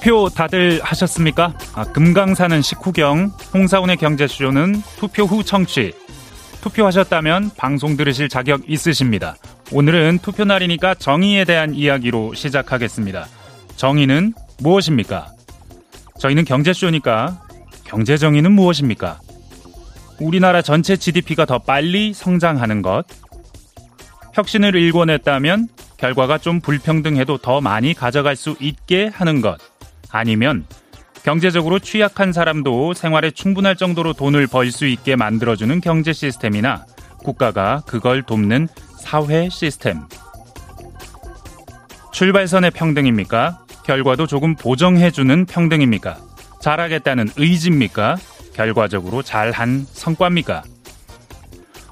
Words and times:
투표 0.00 0.30
다들 0.30 0.80
하셨습니까? 0.82 1.52
아, 1.74 1.84
금강산은 1.84 2.62
식후경, 2.62 3.32
홍사운의 3.52 3.98
경제쇼는 3.98 4.82
투표 4.96 5.24
후 5.24 5.44
청취. 5.44 5.92
투표하셨다면 6.62 7.50
방송 7.54 7.98
들으실 7.98 8.30
자격 8.30 8.62
있으십니다. 8.66 9.36
오늘은 9.72 10.20
투표 10.22 10.46
날이니까 10.46 10.94
정의에 10.94 11.44
대한 11.44 11.74
이야기로 11.74 12.32
시작하겠습니다. 12.32 13.26
정의는 13.76 14.32
무엇입니까? 14.60 15.32
저희는 16.18 16.46
경제쇼니까 16.46 17.42
경제 17.84 18.16
정의는 18.16 18.52
무엇입니까? 18.52 19.20
우리나라 20.18 20.62
전체 20.62 20.96
GDP가 20.96 21.44
더 21.44 21.58
빨리 21.58 22.14
성장하는 22.14 22.80
것. 22.80 23.04
혁신을 24.32 24.76
일궈냈다면 24.76 25.68
결과가 25.98 26.38
좀 26.38 26.60
불평등해도 26.60 27.36
더 27.36 27.60
많이 27.60 27.92
가져갈 27.92 28.34
수 28.34 28.56
있게 28.60 29.10
하는 29.12 29.42
것. 29.42 29.69
아니면 30.12 30.66
경제적으로 31.22 31.78
취약한 31.78 32.32
사람도 32.32 32.94
생활에 32.94 33.30
충분할 33.30 33.76
정도로 33.76 34.14
돈을 34.14 34.46
벌 34.46 34.70
수 34.72 34.86
있게 34.86 35.16
만들어주는 35.16 35.80
경제 35.80 36.12
시스템이나 36.12 36.86
국가가 37.18 37.82
그걸 37.86 38.22
돕는 38.22 38.68
사회 38.98 39.48
시스템. 39.50 40.00
출발선의 42.12 42.70
평등입니까? 42.70 43.60
결과도 43.84 44.26
조금 44.26 44.54
보정해주는 44.56 45.46
평등입니까? 45.46 46.18
잘하겠다는 46.60 47.30
의지입니까? 47.36 48.16
결과적으로 48.54 49.22
잘한 49.22 49.86
성과입니까? 49.90 50.62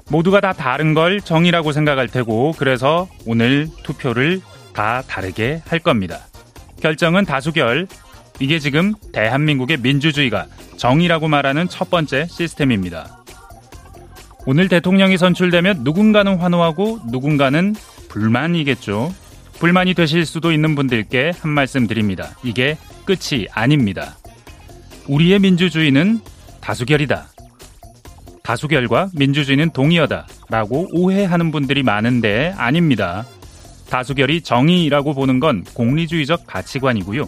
모두가 0.09 0.41
다 0.41 0.53
다른 0.53 0.93
걸 0.93 1.21
정의라고 1.21 1.71
생각할 1.71 2.07
테고 2.07 2.53
그래서 2.57 3.07
오늘 3.25 3.67
투표를 3.83 4.41
다 4.73 5.03
다르게 5.07 5.61
할 5.67 5.79
겁니다. 5.79 6.19
결정은 6.81 7.25
다수결. 7.25 7.87
이게 8.39 8.59
지금 8.59 8.93
대한민국의 9.11 9.77
민주주의가 9.77 10.45
정의라고 10.77 11.27
말하는 11.27 11.67
첫 11.67 11.89
번째 11.89 12.25
시스템입니다. 12.29 13.23
오늘 14.45 14.69
대통령이 14.69 15.17
선출되면 15.17 15.83
누군가는 15.83 16.37
환호하고 16.37 16.99
누군가는 17.11 17.75
불만이겠죠. 18.07 19.13
불만이 19.59 19.93
되실 19.93 20.25
수도 20.25 20.53
있는 20.53 20.73
분들께 20.75 21.33
한 21.39 21.51
말씀 21.51 21.85
드립니다. 21.85 22.29
이게 22.43 22.77
끝이 23.05 23.47
아닙니다. 23.51 24.17
우리의 25.07 25.39
민주주의는 25.39 26.21
다수결이다. 26.61 27.27
다수결과 28.41 29.09
민주주의는 29.13 29.71
동의어다. 29.71 30.27
라고 30.49 30.87
오해하는 30.93 31.51
분들이 31.51 31.83
많은데 31.83 32.53
아닙니다. 32.57 33.25
다수결이 33.89 34.41
정의라고 34.41 35.13
보는 35.13 35.39
건 35.39 35.63
공리주의적 35.73 36.47
가치관이고요. 36.47 37.25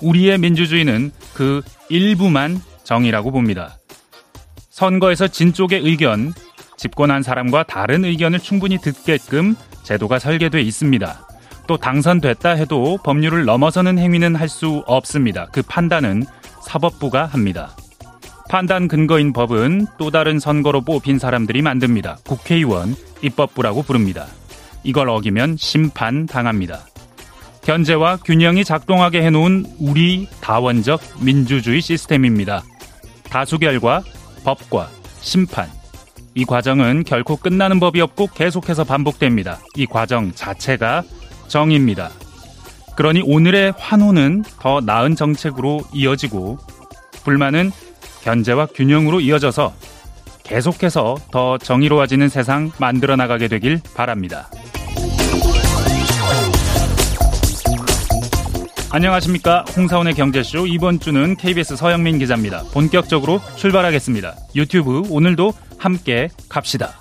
우리의 0.00 0.38
민주주의는 0.38 1.12
그 1.34 1.62
일부만 1.88 2.60
정의라고 2.84 3.30
봅니다. 3.30 3.78
선거에서 4.70 5.28
진 5.28 5.52
쪽의 5.52 5.80
의견, 5.80 6.34
집권한 6.76 7.22
사람과 7.22 7.62
다른 7.62 8.04
의견을 8.04 8.40
충분히 8.40 8.78
듣게끔 8.78 9.56
제도가 9.82 10.18
설계돼 10.18 10.60
있습니다. 10.60 11.26
또 11.66 11.76
당선됐다 11.76 12.50
해도 12.50 12.98
법률을 13.02 13.44
넘어서는 13.44 13.98
행위는 13.98 14.36
할 14.36 14.48
수 14.48 14.84
없습니다. 14.86 15.46
그 15.52 15.62
판단은 15.62 16.24
사법부가 16.62 17.26
합니다. 17.26 17.74
판단 18.48 18.86
근거인 18.86 19.32
법은 19.32 19.86
또 19.98 20.10
다른 20.10 20.38
선거로 20.38 20.82
뽑힌 20.82 21.18
사람들이 21.18 21.62
만듭니다. 21.62 22.18
국회의원, 22.24 22.94
입법부라고 23.22 23.82
부릅니다. 23.82 24.26
이걸 24.84 25.08
어기면 25.08 25.56
심판 25.56 26.26
당합니다. 26.26 26.86
견제와 27.66 28.18
균형이 28.18 28.64
작동하게 28.64 29.22
해놓은 29.22 29.66
우리 29.80 30.28
다원적 30.40 31.00
민주주의 31.20 31.80
시스템입니다. 31.80 32.62
다수결과 33.24 34.04
법과 34.44 34.88
심판. 35.20 35.68
이 36.34 36.44
과정은 36.44 37.02
결코 37.02 37.34
끝나는 37.34 37.80
법이 37.80 38.00
없고 38.00 38.28
계속해서 38.28 38.84
반복됩니다. 38.84 39.58
이 39.74 39.84
과정 39.84 40.30
자체가 40.32 41.02
정입니다. 41.48 42.10
그러니 42.94 43.22
오늘의 43.24 43.74
환호는 43.76 44.44
더 44.60 44.80
나은 44.80 45.16
정책으로 45.16 45.80
이어지고 45.92 46.58
불만은 47.24 47.72
견제와 48.22 48.66
균형으로 48.66 49.20
이어져서 49.20 49.74
계속해서 50.44 51.16
더 51.32 51.58
정의로워지는 51.58 52.28
세상 52.28 52.70
만들어 52.78 53.16
나가게 53.16 53.48
되길 53.48 53.80
바랍니다. 53.96 54.48
안녕하십니까. 58.96 59.66
홍사원의 59.76 60.14
경제쇼 60.14 60.66
이번 60.66 60.98
주는 60.98 61.36
KBS 61.36 61.76
서영민 61.76 62.18
기자입니다. 62.18 62.62
본격적으로 62.72 63.40
출발하겠습니다. 63.56 64.34
유튜브 64.54 65.02
오늘도 65.10 65.52
함께 65.76 66.30
갑시다. 66.48 66.94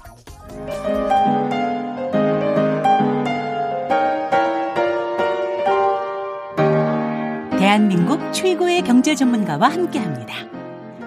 대한민국 7.58 8.20
최고의 8.34 8.82
경제 8.82 9.16
전문가와 9.16 9.70
함께 9.70 9.98
합니다. 9.98 10.36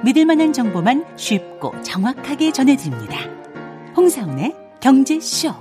믿을 0.03 0.25
만한 0.25 0.55
정보만 0.55 1.05
쉽고 1.19 1.83
정확하게 1.83 2.51
전해드립니다. 2.53 3.19
홍사운의 3.95 4.57
경제쇼. 4.81 5.53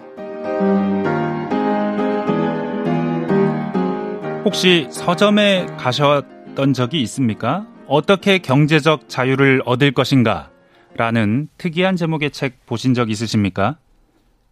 혹시 4.47 4.87
서점에 4.89 5.65
가셨던 5.77 6.71
적이 6.71 7.01
있습니까? 7.01 7.67
어떻게 7.85 8.37
경제적 8.37 9.09
자유를 9.09 9.61
얻을 9.65 9.91
것인가? 9.91 10.51
라는 10.95 11.49
특이한 11.57 11.97
제목의 11.97 12.31
책 12.31 12.65
보신 12.65 12.93
적 12.93 13.09
있으십니까? 13.09 13.77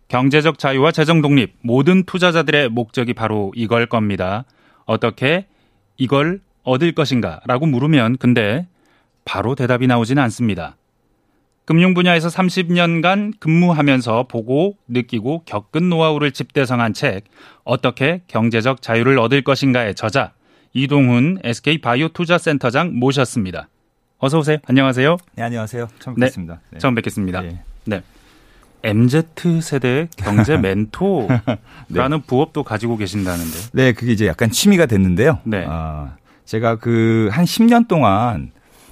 경제적 0.10 0.60
자유와 0.60 0.92
재정 0.92 1.22
독립, 1.22 1.56
모든 1.62 2.04
투자자들의 2.04 2.68
목적이 2.68 3.14
바로 3.14 3.54
이걸 3.56 3.86
겁니다. 3.86 4.44
어떻게 4.84 5.48
이걸 5.96 6.42
얻을 6.64 6.92
것인가? 6.92 7.40
라고 7.46 7.66
물으면 7.66 8.18
근데 8.18 8.68
바로 9.24 9.56
대답이 9.56 9.88
나오지는 9.88 10.22
않습니다. 10.24 10.76
금융 11.66 11.94
분야에서 11.96 12.28
30년간 12.28 13.40
근무하면서 13.40 14.28
보고 14.28 14.78
느끼고 14.88 15.44
겪은 15.46 15.90
노하우를 15.90 16.32
집대성한 16.32 16.94
책 16.94 17.24
어떻게 17.64 18.22
경제적 18.28 18.82
자유를 18.82 19.18
얻을 19.18 19.44
것인가의 19.44 19.96
저자 19.96 20.34
이동훈 20.74 21.40
SK 21.44 21.82
바이오 21.82 22.10
투자센터장 22.10 22.94
모셨습니다. 23.00 23.68
어서 24.20 24.40
오세요. 24.40 24.58
안녕하세요. 24.68 25.18
네, 25.36 25.44
안녕하세요. 25.44 25.88
처음 26.00 26.16
뵙겠습니다. 26.16 26.54
네, 26.56 26.60
네. 26.72 26.78
처음 26.80 26.96
뵙겠습니다. 26.96 27.42
네. 27.42 27.60
네. 27.86 28.04
MZ 28.84 29.24
세대 29.62 30.08
경제 30.16 30.58
멘토라는 30.60 31.40
네. 31.88 32.24
부업도 32.28 32.64
가지고 32.64 32.98
계신다는데. 32.98 33.58
네, 33.74 33.94
그게 33.94 34.12
이제 34.12 34.28
약간 34.28 34.52
취미가 34.52 34.86
됐는데요. 34.86 35.40
네. 35.44 35.66
아, 35.68 36.16
제가 36.46 36.76
그 36.78 37.30
한 37.32 37.46
10년 37.46 37.88
동안 37.88 38.52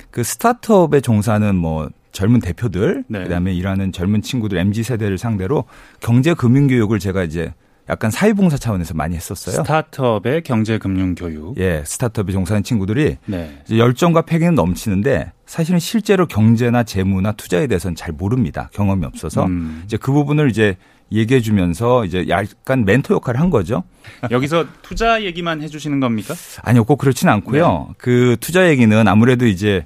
그 0.09 0.23
스타트업에 0.23 1.01
종사하는 1.01 1.55
뭐 1.55 1.90
젊은 2.13 2.40
대표들, 2.40 3.03
네. 3.07 3.24
그다음에 3.24 3.53
일하는 3.53 3.91
젊은 3.91 4.22
친구들 4.22 4.57
MZ 4.57 4.84
세대를 4.84 5.18
상대로 5.18 5.66
경제 6.00 6.34
금융 6.34 6.68
교육을 6.68 7.00
제가 7.00 7.24
이제 7.24 7.53
약간 7.90 8.12
사회봉사 8.12 8.57
차원에서 8.57 8.94
많이 8.94 9.16
했었어요. 9.16 9.56
스타트업의 9.56 10.44
경제 10.44 10.78
금융 10.78 11.16
교육. 11.16 11.57
예, 11.59 11.84
스타트업에 11.85 12.32
종사하는 12.32 12.64
친구들이 12.64 13.17
네. 13.26 13.61
열정과 13.70 14.22
패기는 14.22 14.55
넘치는데 14.55 15.34
사실은 15.46 15.79
실제로 15.79 16.26
경제나 16.26 16.84
재무나 16.84 17.34
투자에 17.34 17.67
대해서는 17.67 17.96
잘 17.96 18.14
모릅니다. 18.14 18.70
경험이 18.73 19.05
없어서 19.05 19.46
음. 19.46 19.82
이제 19.85 19.97
그 19.97 20.14
부분을 20.14 20.49
이제 20.49 20.78
얘기해 21.11 21.41
주면서 21.41 22.05
이제 22.05 22.26
약간 22.29 22.85
멘토 22.85 23.16
역할을 23.16 23.40
한 23.40 23.49
거죠. 23.49 23.84
여기서 24.32 24.66
투자 24.82 25.22
얘기만 25.23 25.61
해 25.61 25.67
주시는 25.67 25.99
겁니까? 25.99 26.34
아니요, 26.61 26.85
꼭 26.85 26.97
그렇지는 26.97 27.34
않고요. 27.34 27.88
네. 27.90 27.93
그 27.97 28.38
투자 28.40 28.70
얘기는 28.70 29.08
아무래도 29.08 29.46
이제 29.46 29.85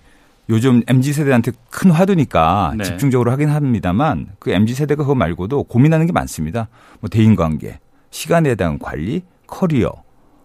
요즘 0.50 0.82
MZ 0.88 1.14
세대한테 1.14 1.52
큰 1.70 1.92
화두니까 1.92 2.74
네. 2.78 2.84
집중적으로 2.84 3.32
하긴 3.32 3.50
합니다만 3.50 4.28
그 4.40 4.52
MZ 4.52 4.74
세대가 4.76 5.04
그거 5.04 5.16
말고도 5.16 5.64
고민하는 5.64 6.06
게 6.06 6.12
많습니다. 6.12 6.70
뭐 7.00 7.10
대인 7.10 7.36
관계, 7.36 7.80
시간에 8.12 8.56
대한 8.56 8.80
관리, 8.80 9.24
커리어, 9.46 9.92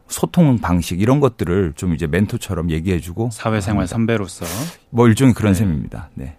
소통 0.08 0.58
방식 0.58 1.00
이런 1.00 1.20
것들을 1.20 1.72
좀 1.76 1.94
이제 1.94 2.06
멘토처럼 2.06 2.70
얘기해주고 2.70 3.30
사회생활 3.32 3.86
선배로서 3.86 4.44
뭐 4.90 5.08
일종의 5.08 5.34
그런 5.34 5.52
네. 5.52 5.58
셈입니다. 5.60 6.10
네. 6.14 6.36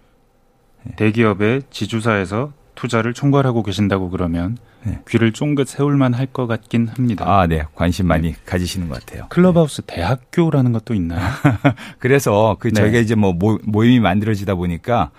네. 0.84 0.96
대기업의 0.96 1.62
지주사에서 1.70 2.52
투자를 2.74 3.14
총괄하고 3.14 3.62
계신다고 3.62 4.10
그러면 4.10 4.56
네. 4.84 5.00
귀를 5.08 5.32
쫑긋 5.32 5.68
세울만 5.68 6.12
할 6.14 6.26
것 6.26 6.46
같긴 6.46 6.88
합니다. 6.88 7.24
아, 7.26 7.46
네. 7.46 7.62
관심 7.74 8.06
많이 8.08 8.32
네. 8.32 8.36
가지시는 8.44 8.88
것 8.88 9.00
같아요. 9.04 9.26
클럽하우스 9.28 9.82
네. 9.82 9.96
대학교라는 9.96 10.72
것도 10.72 10.94
있나요? 10.94 11.20
그래서 11.98 12.56
그 12.58 12.68
네. 12.68 12.80
저희가 12.80 12.98
이제 12.98 13.14
뭐 13.14 13.34
모임이 13.62 14.00
만들어지다 14.00 14.54
보니까 14.56 15.10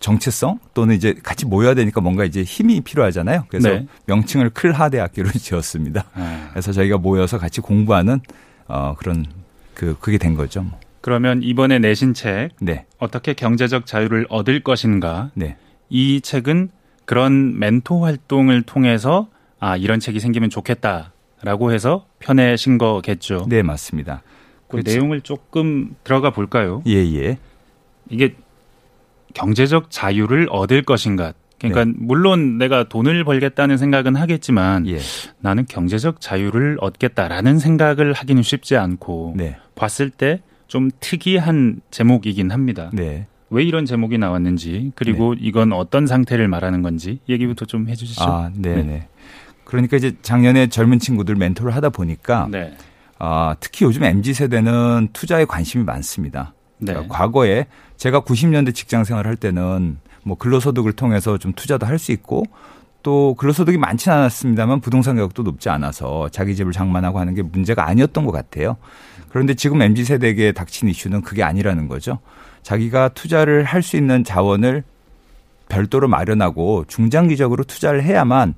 정체성 0.00 0.58
또는 0.74 0.94
이제 0.96 1.14
같이 1.22 1.46
모여야 1.46 1.74
되니까 1.74 2.00
뭔가 2.02 2.24
이제 2.24 2.42
힘이 2.42 2.80
필요하잖아요. 2.82 3.46
그래서 3.48 3.70
네. 3.70 3.86
명칭을 4.06 4.50
클하 4.50 4.90
대학교로 4.90 5.30
지었습니다. 5.38 6.04
아. 6.14 6.48
그래서 6.50 6.72
저희가 6.72 6.98
모여서 6.98 7.38
같이 7.38 7.60
공부하는 7.60 8.20
어 8.68 8.94
그런 8.98 9.24
그 9.72 9.96
그게 9.98 10.18
된 10.18 10.34
거죠. 10.34 10.62
뭐. 10.62 10.78
그러면 11.00 11.42
이번에 11.42 11.78
내신 11.78 12.12
책 12.14 12.50
네. 12.60 12.84
어떻게 12.98 13.32
경제적 13.34 13.86
자유를 13.86 14.26
얻을 14.28 14.60
것인가? 14.62 15.30
네. 15.34 15.56
이 15.88 16.20
책은 16.20 16.70
그런 17.04 17.58
멘토 17.58 18.04
활동을 18.04 18.62
통해서 18.62 19.28
아 19.60 19.76
이런 19.76 20.00
책이 20.00 20.20
생기면 20.20 20.50
좋겠다라고 20.50 21.72
해서 21.72 22.06
펴내신 22.18 22.78
거겠죠. 22.78 23.46
네 23.48 23.62
맞습니다. 23.62 24.22
그 24.68 24.78
그렇지. 24.78 24.96
내용을 24.96 25.20
조금 25.20 25.94
들어가 26.04 26.30
볼까요? 26.30 26.82
예 26.86 26.94
예. 26.94 27.38
이게 28.10 28.34
경제적 29.34 29.90
자유를 29.90 30.48
얻을 30.50 30.82
것인가? 30.82 31.32
그러니까 31.58 31.84
네. 31.84 31.92
물론 31.96 32.58
내가 32.58 32.84
돈을 32.84 33.24
벌겠다는 33.24 33.76
생각은 33.78 34.16
하겠지만 34.16 34.86
예. 34.88 34.98
나는 35.40 35.64
경제적 35.66 36.20
자유를 36.20 36.78
얻겠다라는 36.80 37.58
생각을 37.58 38.12
하기는 38.12 38.42
쉽지 38.42 38.76
않고 38.76 39.34
네. 39.36 39.56
봤을 39.74 40.10
때 40.10 40.40
좀 40.74 40.90
특이한 40.98 41.80
제목이긴 41.90 42.50
합니다. 42.50 42.90
네. 42.92 43.26
왜 43.54 43.62
이런 43.62 43.86
제목이 43.86 44.18
나왔는지 44.18 44.90
그리고 44.96 45.34
네. 45.34 45.40
이건 45.42 45.72
어떤 45.72 46.06
상태를 46.08 46.48
말하는 46.48 46.82
건지 46.82 47.20
얘기부터 47.28 47.64
좀 47.64 47.88
해주시죠. 47.88 48.24
아, 48.24 48.50
네, 48.52 48.82
네. 48.82 49.08
그러니까 49.64 49.96
이제 49.96 50.16
작년에 50.22 50.66
젊은 50.66 50.98
친구들 50.98 51.36
멘토를 51.36 51.74
하다 51.74 51.90
보니까 51.90 52.48
네. 52.50 52.76
아, 53.18 53.54
특히 53.60 53.84
요즘 53.84 54.02
mz 54.02 54.34
세대는 54.34 55.08
투자에 55.12 55.44
관심이 55.44 55.84
많습니다. 55.84 56.52
네. 56.78 56.92
그러니까 56.92 57.16
과거에 57.16 57.66
제가 57.96 58.22
90년대 58.22 58.74
직장 58.74 59.04
생활을 59.04 59.28
할 59.28 59.36
때는 59.36 59.98
뭐 60.24 60.36
근로소득을 60.36 60.92
통해서 60.94 61.38
좀 61.38 61.52
투자도 61.52 61.86
할 61.86 61.98
수 61.98 62.10
있고 62.10 62.42
또 63.04 63.34
근로소득이 63.38 63.78
많지는 63.78 64.16
않았습니다만 64.16 64.80
부동산 64.80 65.14
가격도 65.14 65.44
높지 65.44 65.68
않아서 65.68 66.28
자기 66.30 66.56
집을 66.56 66.72
장만하고 66.72 67.20
하는 67.20 67.34
게 67.34 67.42
문제가 67.42 67.86
아니었던 67.86 68.24
것 68.24 68.32
같아요. 68.32 68.78
그런데 69.28 69.54
지금 69.54 69.80
mz 69.80 70.04
세대에게 70.04 70.52
닥친 70.52 70.88
이슈는 70.88 71.22
그게 71.22 71.44
아니라는 71.44 71.86
거죠. 71.86 72.18
자기가 72.64 73.10
투자를 73.10 73.62
할 73.62 73.82
수 73.84 73.96
있는 73.96 74.24
자원을 74.24 74.82
별도로 75.68 76.08
마련하고 76.08 76.84
중장기적으로 76.88 77.64
투자를 77.64 78.02
해야만 78.02 78.54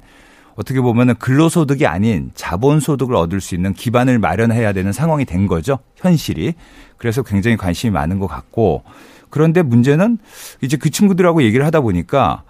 어떻게 0.54 0.80
보면 0.80 1.10
은 1.10 1.14
근로소득이 1.16 1.86
아닌 1.86 2.30
자본소득을 2.34 3.14
얻을 3.14 3.40
수 3.40 3.54
있는 3.54 3.74
기반을 3.74 4.18
마련해야 4.18 4.72
되는 4.72 4.92
상황이 4.92 5.24
된 5.24 5.46
거죠. 5.46 5.80
현실이. 5.96 6.54
그래서 6.96 7.22
굉장히 7.22 7.56
관심이 7.56 7.90
많은 7.90 8.18
것 8.18 8.26
같고 8.26 8.84
그런데 9.28 9.62
문제는 9.62 10.18
이제 10.62 10.76
그 10.76 10.88
친구들하고 10.88 11.42
얘기를 11.42 11.66
하다 11.66 11.80
보니까 11.80 12.42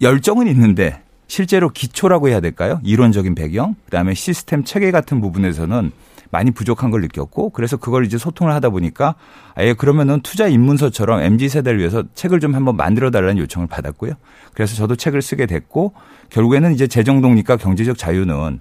열정은 0.00 0.46
있는데 0.46 1.02
실제로 1.26 1.68
기초라고 1.70 2.28
해야 2.28 2.40
될까요? 2.40 2.80
이론적인 2.84 3.34
배경, 3.34 3.74
그다음에 3.86 4.14
시스템 4.14 4.64
체계 4.64 4.90
같은 4.90 5.20
부분에서는 5.20 5.90
많이 6.30 6.50
부족한 6.50 6.90
걸 6.90 7.00
느꼈고 7.02 7.50
그래서 7.50 7.76
그걸 7.76 8.04
이제 8.04 8.18
소통을 8.18 8.52
하다 8.54 8.70
보니까 8.70 9.14
아예 9.54 9.74
그러면은 9.74 10.20
투자 10.20 10.46
입문서처럼 10.48 11.22
MZ 11.22 11.48
세대를 11.48 11.78
위해서 11.78 12.04
책을 12.14 12.40
좀 12.40 12.54
한번 12.54 12.76
만들어 12.76 13.10
달라는 13.10 13.38
요청을 13.38 13.68
받았고요. 13.68 14.14
그래서 14.54 14.74
저도 14.74 14.96
책을 14.96 15.22
쓰게 15.22 15.46
됐고 15.46 15.94
결국에는 16.30 16.72
이제 16.72 16.86
재정 16.86 17.20
독립과 17.20 17.56
경제적 17.56 17.98
자유는 17.98 18.60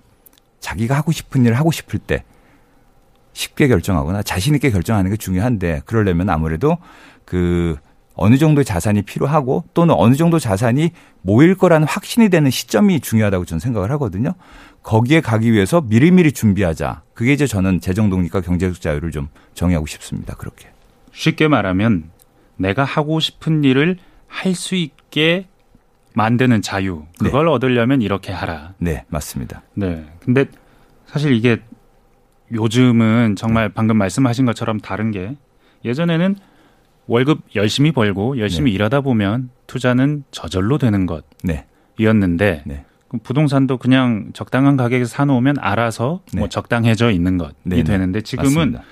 자기가 0.60 0.96
하고 0.96 1.12
싶은 1.12 1.46
일을 1.46 1.58
하고 1.58 1.72
싶을 1.72 2.00
때 2.00 2.24
쉽게 3.34 3.68
결정하거나 3.68 4.24
자신 4.24 4.56
있게 4.56 4.72
결정하는 4.72 5.12
게 5.12 5.18
중요한데 5.18 5.82
그러려면 5.86 6.30
아무래도 6.30 6.78
그 7.26 7.76
어느 8.16 8.38
정도의 8.38 8.66
자산이 8.66 9.02
필요하고 9.02 9.66
또는 9.74 9.94
어느 9.98 10.16
정도 10.16 10.40
자산이 10.40 10.92
모일 11.22 11.56
거라는 11.56 11.86
확신이 11.88 12.30
되는 12.30 12.50
시점이 12.50 13.02
중요하다고 13.02 13.46
저는 13.46 13.60
생각을 13.60 13.92
하거든요. 13.92 14.34
거기에 14.86 15.20
가기 15.20 15.52
위해서 15.52 15.82
미리미리 15.82 16.32
준비하자. 16.32 17.02
그게 17.16 17.34
이제 17.34 17.48
저는 17.48 17.80
재정 17.80 18.12
독립과 18.12 18.42
경제적 18.42 18.80
자유를 18.80 19.10
좀 19.10 19.30
정의하고 19.56 19.88
싶습니다. 19.88 20.36
그렇게. 20.36 20.70
쉽게 21.12 21.48
말하면 21.48 22.12
내가 22.58 22.84
하고 22.84 23.20
싶은 23.20 23.64
일을 23.64 23.98
할 24.28 24.54
수 24.54 24.76
있게 24.76 25.48
만드는 26.14 26.62
자유. 26.62 27.06
그걸 27.20 27.46
네. 27.46 27.52
얻으려면 27.52 28.02
이렇게 28.02 28.32
하라. 28.32 28.74
네, 28.78 29.06
맞습니다. 29.08 29.64
네. 29.74 30.06
근데 30.20 30.46
사실 31.08 31.34
이게 31.34 31.62
요즘은 32.54 33.36
정말 33.38 33.70
방금 33.70 33.98
말씀하신 33.98 34.46
것처럼 34.46 34.80
다른 34.80 35.10
게 35.12 35.36
예전에는 35.84 36.36
월급 37.08 37.42
열심히 37.56 37.92
벌고 37.92 38.38
열심히 38.38 38.72
네. 38.72 38.76
일하다 38.76 39.02
보면 39.02 39.50
투자는 39.68 40.26
저절로 40.32 40.78
되는 40.78 41.08
것이었는데 41.08 42.64
네. 42.66 42.86
부동산도 43.24 43.78
그냥 43.78 44.32
적당한 44.34 44.78
가격에 44.78 45.06
사놓으면 45.06 45.58
알아서 45.60 46.22
네. 46.34 46.40
뭐 46.40 46.50
적당해져 46.50 47.12
있는 47.12 47.38
것이 47.38 47.54
네네. 47.64 47.84
되는데 47.84 48.22
지금은 48.22 48.54
맞습니다. 48.54 48.84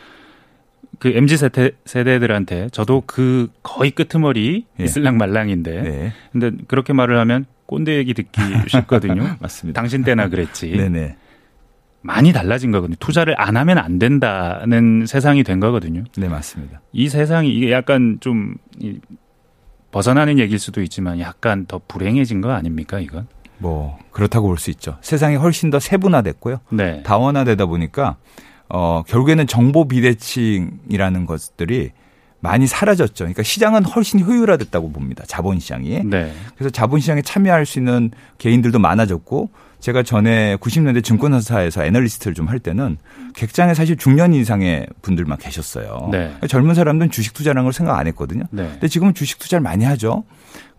그 0.99 1.09
mz 1.09 1.37
세대 1.37 1.71
세대들한테 1.85 2.69
저도 2.71 3.03
그 3.05 3.49
거의 3.63 3.91
끄트머리 3.91 4.65
예. 4.79 4.83
있을랑 4.83 5.17
말랑인데 5.17 5.81
네. 5.81 6.13
근데 6.31 6.51
그렇게 6.67 6.93
말을 6.93 7.17
하면 7.19 7.45
꼰대 7.65 7.97
얘기 7.97 8.13
듣기 8.13 8.41
쉽거든요. 8.69 9.35
맞습니다. 9.39 9.79
당신 9.79 10.03
때나 10.03 10.29
그랬지. 10.29 10.71
네네. 10.71 11.17
많이 12.01 12.33
달라진 12.33 12.71
거거든요. 12.71 12.97
투자를 12.99 13.33
안 13.39 13.55
하면 13.57 13.77
안 13.77 13.97
된다는 13.97 15.05
세상이 15.05 15.43
된 15.43 15.59
거거든요. 15.61 16.03
네, 16.17 16.27
맞습니다. 16.27 16.81
이 16.91 17.07
세상이 17.07 17.49
이게 17.49 17.71
약간 17.71 18.17
좀 18.19 18.55
벗어나는 19.91 20.37
얘기일 20.37 20.59
수도 20.59 20.81
있지만 20.81 21.19
약간 21.21 21.65
더 21.65 21.79
불행해진 21.87 22.41
거 22.41 22.51
아닙니까, 22.51 22.99
이건? 22.99 23.27
뭐 23.63 23.97
그렇다고 24.11 24.47
볼 24.47 24.57
수 24.57 24.69
있죠. 24.71 24.97
세상이 25.01 25.37
훨씬 25.37 25.69
더 25.71 25.79
세분화됐고요. 25.79 26.57
네. 26.69 27.01
다원화되다 27.03 27.65
보니까 27.65 28.17
어 28.69 29.03
결국에는 29.07 29.47
정보 29.47 29.87
비대칭이라는 29.87 31.25
것들이 31.25 31.91
많이 32.39 32.67
사라졌죠. 32.67 33.23
그러니까 33.23 33.41
시장은 33.41 33.85
훨씬 33.85 34.19
효율화됐다고 34.19 34.91
봅니다. 34.91 35.23
자본 35.27 35.59
시장이. 35.59 36.01
네. 36.03 36.33
그래서 36.55 36.69
자본 36.69 36.99
시장에 36.99 37.21
참여할 37.21 37.65
수 37.65 37.79
있는 37.79 38.11
개인들도 38.37 38.79
많아졌고 38.79 39.49
제가 39.79 40.03
전에 40.03 40.57
90년대 40.57 41.03
증권사에서 41.03 41.85
애널리스트를 41.85 42.33
좀 42.33 42.47
할 42.49 42.59
때는 42.59 42.97
객장에 43.33 43.73
사실 43.73 43.95
중년 43.95 44.33
이상의 44.33 44.87
분들만 45.01 45.37
계셨어요. 45.37 46.09
네. 46.11 46.33
젊은 46.49 46.75
사람들은 46.75 47.11
주식 47.11 47.33
투자라는 47.33 47.63
걸 47.63 47.71
생각 47.73 47.97
안 47.97 48.07
했거든요. 48.07 48.43
네. 48.51 48.63
근데 48.73 48.87
지금은 48.89 49.13
주식 49.13 49.39
투자를 49.39 49.61
많이 49.61 49.85
하죠. 49.85 50.25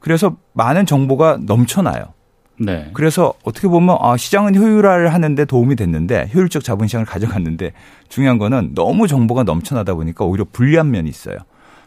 그래서 0.00 0.36
많은 0.52 0.84
정보가 0.84 1.38
넘쳐나요. 1.42 2.12
네. 2.58 2.90
그래서 2.92 3.34
어떻게 3.42 3.68
보면 3.68 3.96
아, 4.00 4.16
시장은 4.16 4.54
효율화를 4.56 5.12
하는데 5.12 5.44
도움이 5.44 5.76
됐는데 5.76 6.30
효율적 6.34 6.62
자본시장을 6.62 7.06
가져갔는데 7.06 7.72
중요한 8.08 8.38
거는 8.38 8.74
너무 8.74 9.08
정보가 9.08 9.42
넘쳐나다 9.42 9.94
보니까 9.94 10.24
오히려 10.24 10.44
불리한 10.50 10.90
면이 10.90 11.08
있어요. 11.08 11.36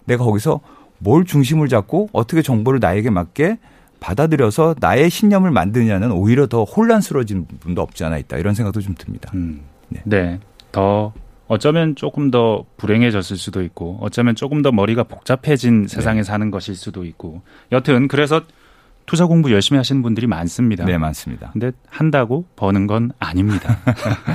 내가 0.06 0.24
거기서 0.24 0.60
뭘 1.00 1.26
중심을 1.26 1.68
잡고 1.68 2.10
어떻게 2.12 2.42
정보를 2.42 2.80
나에게 2.80 3.10
맞게 3.10 3.60
받아들여서 4.00 4.76
나의 4.80 5.10
신념을 5.10 5.52
만드냐는 5.52 6.12
오히려 6.12 6.48
더 6.48 6.64
혼란스러워진 6.64 7.48
부분도 7.48 7.82
없지 7.82 8.04
않아 8.04 8.18
있다 8.18 8.38
이런 8.38 8.54
생각도 8.54 8.82
좀 8.82 8.96
듭니다. 8.98 9.32
음. 9.34 9.62
네. 9.90 10.02
네. 10.06 10.40
더 10.72 11.14
어쩌면 11.48 11.96
조금 11.96 12.30
더 12.30 12.66
불행해졌을 12.76 13.38
수도 13.38 13.64
있고 13.64 13.98
어쩌면 14.02 14.36
조금 14.36 14.62
더 14.62 14.72
머리가 14.72 15.04
복잡해진 15.04 15.84
네. 15.84 15.88
세상에 15.88 16.24
사는 16.24 16.52
것일 16.52 16.76
수도 16.76 17.06
있고 17.06 17.42
여튼 17.72 18.08
그래서 18.08 18.42
투자 19.08 19.26
공부 19.26 19.52
열심히 19.52 19.78
하시는 19.78 20.04
분들이 20.04 20.28
많습니다. 20.28 20.86
네, 20.86 20.98
많습니다. 20.98 21.50
근데 21.54 21.72
한다고 21.90 22.46
버는 22.58 22.86
건 22.88 23.12
아닙니다. 23.20 23.80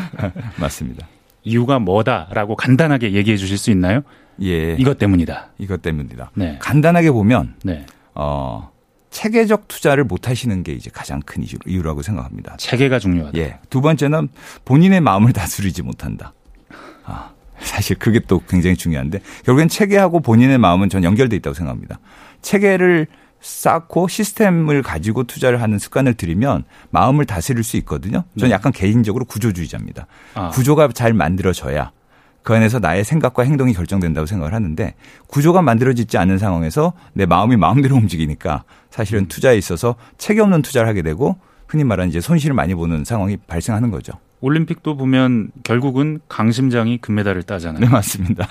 맞습니다. 0.59 1.07
이유가 1.45 1.79
뭐다라고 1.79 2.57
간단하게 2.57 3.12
얘기해 3.12 3.37
주실 3.37 3.59
수 3.59 3.71
있나요? 3.71 4.00
예. 4.41 4.75
이것 4.75 4.99
때문이다. 4.99 5.50
이것 5.59 5.83
때문이다. 5.83 6.31
네. 6.35 6.59
간단하게 6.61 7.11
보면 7.11 7.55
네. 7.64 7.85
어 8.14 8.71
체계적 9.11 9.69
투자를 9.69 10.05
못 10.05 10.29
하시는 10.29 10.62
게 10.62 10.73
이제 10.73 10.91
가장 10.91 11.21
큰 11.21 11.45
이유라고 11.67 12.00
생각합니다. 12.00 12.57
체계가 12.57 12.99
중요하다. 12.99 13.38
예. 13.38 13.59
두 13.69 13.83
번째는 13.83 14.31
본인의 14.64 15.02
마음을 15.02 15.35
다스리지 15.35 15.83
못한다. 15.83 16.33
아, 17.05 17.33
사실 17.59 17.99
그게 17.99 18.21
또 18.21 18.41
굉장히 18.49 18.76
중요한데 18.76 19.21
결국엔 19.45 19.69
체계하고 19.69 20.21
본인의 20.21 20.57
마음은 20.57 20.88
전 20.88 21.05
연결돼 21.05 21.37
있다고 21.37 21.52
생각합니다. 21.52 21.99
체계를 22.41 23.07
쌓고 23.43 24.09
시스템을 24.09 24.83
가지고 24.83 25.25
투자를 25.25 25.61
하는 25.61 25.79
습관을 25.79 26.15
들이면 26.15 26.65
마음을 26.91 27.27
다스릴 27.27 27.65
수 27.65 27.77
있거든요. 27.79 28.25
저는 28.39 28.49
네. 28.49 28.51
약간 28.51 28.73
개인적으로 28.73 29.25
구조주의자입니다. 29.25 30.07
아. 30.35 30.49
구조가 30.51 30.89
잘 30.89 31.13
만들어져야 31.13 31.91
그 32.43 32.55
안에서 32.55 32.79
나의 32.79 33.05
생각과 33.05 33.43
행동이 33.43 33.73
결정된다고 33.73 34.27
생각을 34.27 34.55
하는데 34.55 34.95
구조가 35.27 35.63
만들어지지 35.63 36.19
않는 36.19 36.39
상황에서 36.39 36.93
내 37.13 37.27
마음이 37.27 37.57
마음대로 37.57 37.97
움직이니까 37.97 38.65
사실은 38.91 39.27
투자에 39.27 39.57
있어서 39.57 39.97
책임 40.19 40.45
없는 40.45 40.63
투자를 40.63 40.89
하게 40.89 41.03
되고 41.03 41.37
흔히 41.69 41.85
말하는 41.85 42.11
이제 42.11 42.21
손실을 42.21 42.55
많이 42.55 42.75
보는 42.75 43.05
상황이 43.05 43.37
발생하는 43.37 43.91
거죠. 43.91 44.13
올림픽도 44.43 44.97
보면 44.97 45.53
결국은 45.63 46.19
강심장이 46.29 46.99
금메달을 46.99 47.45
따잖아요. 47.45 47.81
네, 47.81 47.89
맞습니다. 47.89 48.47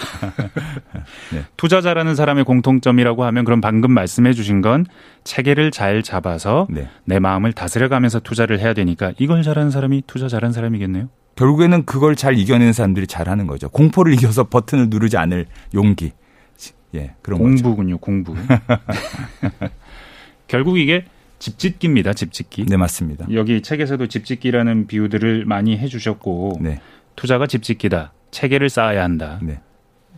네. 1.34 1.44
투자 1.58 1.82
잘하는 1.82 2.16
사람의 2.16 2.46
공통점이라고 2.46 3.26
하면 3.26 3.44
그럼 3.44 3.60
방금 3.60 3.92
말씀해 3.92 4.32
주신 4.32 4.62
건 4.62 4.86
체계를 5.26 5.70
잘 5.70 6.02
잡아서 6.02 6.66
네. 6.70 6.90
내 7.04 7.20
마음을 7.20 7.52
다스려가면서 7.52 8.22
투자를 8.22 8.60
해야 8.60 8.74
되니까 8.74 9.12
이걸 9.20 9.44
잘하는 9.44 9.70
사람이 9.70 10.04
투자 10.08 10.30
잘하는 10.30 10.54
사람이겠네요. 10.54 11.10
결국에는 11.36 11.86
그걸 11.86 12.16
잘 12.16 12.38
이겨내는 12.38 12.72
사람들이 12.72 13.06
잘하는 13.06 13.46
거죠. 13.46 13.70
공포를 13.70 14.14
이겨서 14.14 14.46
버튼을 14.46 14.88
누르지 14.90 15.18
않을 15.18 15.46
용기. 15.74 16.14
예, 16.96 17.16
그런 17.22 17.40
공부군요, 17.40 17.98
거죠. 17.98 18.06
공부. 18.06 18.36
결국 20.48 20.78
이게 20.78 21.06
집짓기입니다, 21.42 22.14
집짓기. 22.14 22.66
네, 22.68 22.78
맞습니다. 22.78 23.26
여기 23.34 23.62
책에서도 23.62 24.06
집짓기라는 24.08 24.86
비유들을 24.88 25.46
많이 25.46 25.78
해주셨고, 25.78 26.60
네. 26.62 26.80
투자가 27.16 27.48
집짓기다. 27.48 28.14
체계를 28.30 28.70
쌓아야 28.70 29.04
한다. 29.04 29.40
네. 29.42 29.60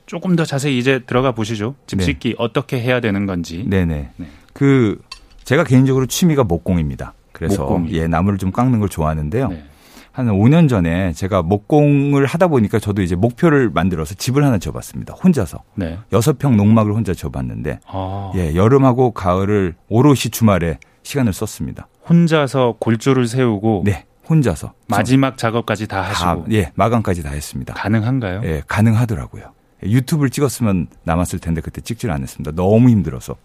조금 0.05 0.35
더 0.35 0.43
자세히 0.43 0.77
이제 0.77 0.99
들어가 0.99 1.31
보시죠. 1.31 1.75
집짓기 1.87 2.29
네. 2.29 2.35
어떻게 2.37 2.79
해야 2.79 2.99
되는 2.99 3.25
건지. 3.25 3.65
네네. 3.67 4.09
네. 4.17 4.27
그 4.51 5.01
제가 5.45 5.63
개인적으로 5.63 6.05
취미가 6.05 6.43
목공입니다. 6.43 7.13
그래서 7.31 7.63
목공이. 7.63 7.93
예 7.93 8.07
나무를 8.07 8.37
좀 8.37 8.51
깎는 8.51 8.79
걸 8.79 8.89
좋아하는데요. 8.89 9.47
네. 9.47 9.63
한 10.11 10.27
5년 10.27 10.69
전에 10.69 11.13
제가 11.13 11.41
목공을 11.41 12.25
하다 12.27 12.49
보니까 12.49 12.77
저도 12.77 13.01
이제 13.01 13.15
목표를 13.15 13.71
만들어서 13.71 14.13
집을 14.13 14.43
하나 14.43 14.59
지어봤습니다. 14.59 15.15
혼자서. 15.15 15.63
네. 15.75 15.97
6평 16.11 16.55
농막을 16.55 16.93
혼자 16.93 17.15
지어봤는데, 17.15 17.79
아. 17.87 18.31
예, 18.35 18.53
여름하고 18.53 19.11
가을을 19.11 19.73
오롯이 19.87 20.29
주말에 20.31 20.77
시간을 21.03 21.33
썼습니다. 21.33 21.87
혼자서 22.09 22.77
골조를 22.79 23.27
세우고. 23.27 23.83
네. 23.85 24.05
혼자서. 24.29 24.73
마지막 24.87 25.37
작업까지 25.37 25.87
다 25.87 26.01
하시고. 26.01 26.45
다, 26.45 26.51
예, 26.51 26.71
마감까지 26.75 27.23
다 27.23 27.31
했습니다. 27.31 27.73
가능한가요? 27.73 28.41
예, 28.45 28.63
가능하더라고요. 28.67 29.51
유튜브를 29.83 30.29
찍었으면 30.29 30.87
남았을 31.03 31.39
텐데 31.39 31.59
그때 31.59 31.81
찍질 31.81 32.09
않았습니다. 32.09 32.51
너무 32.55 32.89
힘들어서. 32.89 33.35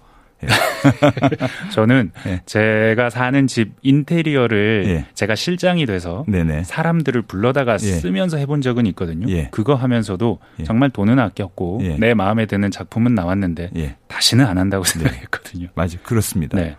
예. 0.44 0.46
저는 1.72 2.12
예. 2.26 2.42
제가 2.46 3.10
사는 3.10 3.46
집 3.48 3.72
인테리어를 3.82 4.84
예. 4.86 5.06
제가 5.14 5.34
실장이 5.34 5.84
돼서 5.86 6.24
네네. 6.28 6.62
사람들을 6.62 7.22
불러다가 7.22 7.72
예. 7.72 7.78
쓰면서 7.78 8.36
해본 8.36 8.60
적은 8.60 8.86
있거든요. 8.86 9.28
예. 9.30 9.48
그거 9.50 9.74
하면서도 9.74 10.38
예. 10.60 10.64
정말 10.64 10.90
돈은 10.90 11.18
아꼈고 11.18 11.80
내 11.98 12.14
마음에 12.14 12.46
드는 12.46 12.70
작품은 12.70 13.16
나왔는데 13.16 13.96
다시는 14.06 14.46
안 14.46 14.58
한다고 14.58 14.84
네. 14.84 14.92
생각했거든요. 14.92 15.68
맞아요. 15.74 15.98
그렇습니다. 16.04 16.56
네. 16.56 16.76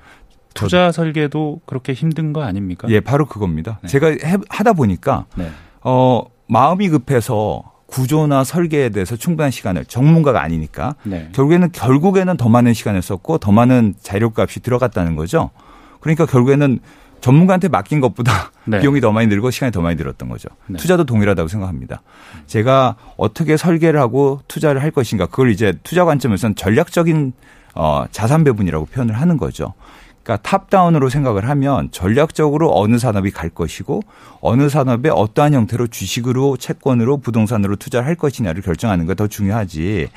투자 0.63 0.91
설계도 0.91 1.61
그렇게 1.65 1.93
힘든 1.93 2.33
거 2.33 2.43
아닙니까? 2.43 2.87
예, 2.89 2.99
바로 2.99 3.25
그겁니다. 3.25 3.79
네. 3.81 3.87
제가 3.87 4.07
해, 4.07 4.37
하다 4.49 4.73
보니까 4.73 5.25
네. 5.35 5.49
어 5.81 6.23
마음이 6.47 6.89
급해서 6.89 7.63
구조나 7.85 8.43
설계에 8.43 8.89
대해서 8.89 9.15
충분한 9.15 9.51
시간을 9.51 9.85
전문가가 9.85 10.41
아니니까 10.41 10.95
네. 11.03 11.29
결국에는 11.33 11.71
결국에는 11.71 12.37
더 12.37 12.49
많은 12.49 12.73
시간을 12.73 13.01
썼고 13.01 13.39
더 13.39 13.51
많은 13.51 13.95
자료값이 14.01 14.59
들어갔다는 14.61 15.15
거죠. 15.15 15.49
그러니까 15.99 16.25
결국에는 16.25 16.79
전문가한테 17.21 17.67
맡긴 17.67 17.99
것보다 17.99 18.51
네. 18.65 18.79
비용이 18.79 19.01
더 19.01 19.11
많이 19.11 19.27
들고 19.27 19.51
시간이 19.51 19.71
더 19.71 19.81
많이 19.81 19.97
들었던 19.97 20.29
거죠. 20.29 20.49
네. 20.67 20.77
투자도 20.77 21.05
동일하다고 21.05 21.47
생각합니다. 21.49 22.01
제가 22.47 22.95
어떻게 23.17 23.57
설계를 23.57 23.99
하고 23.99 24.41
투자를 24.47 24.81
할 24.81 24.91
것인가 24.91 25.25
그걸 25.25 25.51
이제 25.51 25.73
투자 25.83 26.05
관점에서는 26.05 26.55
전략적인 26.55 27.33
어, 27.75 28.05
자산 28.11 28.43
배분이라고 28.43 28.85
표현을 28.85 29.15
하는 29.15 29.37
거죠. 29.37 29.73
그러니까 30.29 30.37
탑다운으로 30.43 31.09
생각을 31.09 31.49
하면 31.49 31.89
전략적으로 31.89 32.77
어느 32.79 32.99
산업이 32.99 33.31
갈 33.31 33.49
것이고 33.49 34.01
어느 34.41 34.69
산업에 34.69 35.09
어떠한 35.09 35.53
형태로 35.55 35.87
주식으로 35.87 36.57
채권으로 36.57 37.17
부동산으로 37.17 37.75
투자를 37.77 38.05
할 38.07 38.13
것이냐를 38.15 38.61
결정하는 38.61 39.07
게 39.07 39.15
더 39.15 39.27
중요하지. 39.27 40.07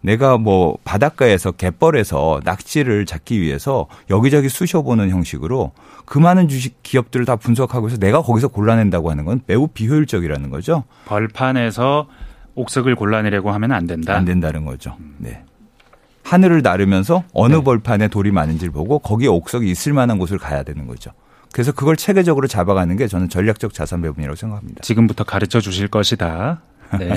내가 0.00 0.38
뭐 0.38 0.78
바닷가에서 0.84 1.50
갯벌에서 1.50 2.40
낙지를 2.44 3.06
잡기 3.06 3.40
위해서 3.40 3.88
여기저기 4.08 4.48
쑤셔보는 4.48 5.10
형식으로 5.10 5.72
그 6.04 6.18
많은 6.18 6.48
주식 6.48 6.82
기업들을 6.84 7.26
다 7.26 7.34
분석하고 7.34 7.88
해서 7.88 7.98
내가 7.98 8.22
거기서 8.22 8.48
골라낸다고 8.48 9.10
하는 9.10 9.24
건 9.24 9.40
매우 9.46 9.66
비효율적이라는 9.66 10.48
거죠. 10.48 10.84
벌판에서 11.06 12.06
옥석을 12.54 12.94
골라내려고 12.94 13.50
하면 13.50 13.72
안 13.72 13.86
된다. 13.86 14.14
안 14.14 14.24
된다는 14.24 14.64
거죠. 14.64 14.96
네. 15.18 15.42
하늘을 16.26 16.62
나르면서 16.62 17.22
어느 17.32 17.54
네. 17.54 17.62
벌판에 17.62 18.08
돌이 18.08 18.32
많은지를 18.32 18.72
보고 18.72 18.98
거기에 18.98 19.28
옥석이 19.28 19.70
있을 19.70 19.92
만한 19.92 20.18
곳을 20.18 20.38
가야 20.38 20.64
되는 20.64 20.88
거죠. 20.88 21.12
그래서 21.52 21.70
그걸 21.70 21.96
체계적으로 21.96 22.48
잡아가는 22.48 22.96
게 22.96 23.06
저는 23.06 23.28
전략적 23.28 23.72
자산 23.72 24.02
배분이라고 24.02 24.34
생각합니다. 24.34 24.82
지금부터 24.82 25.22
가르쳐 25.22 25.60
주실 25.60 25.86
것이다. 25.86 26.62
네. 26.98 27.14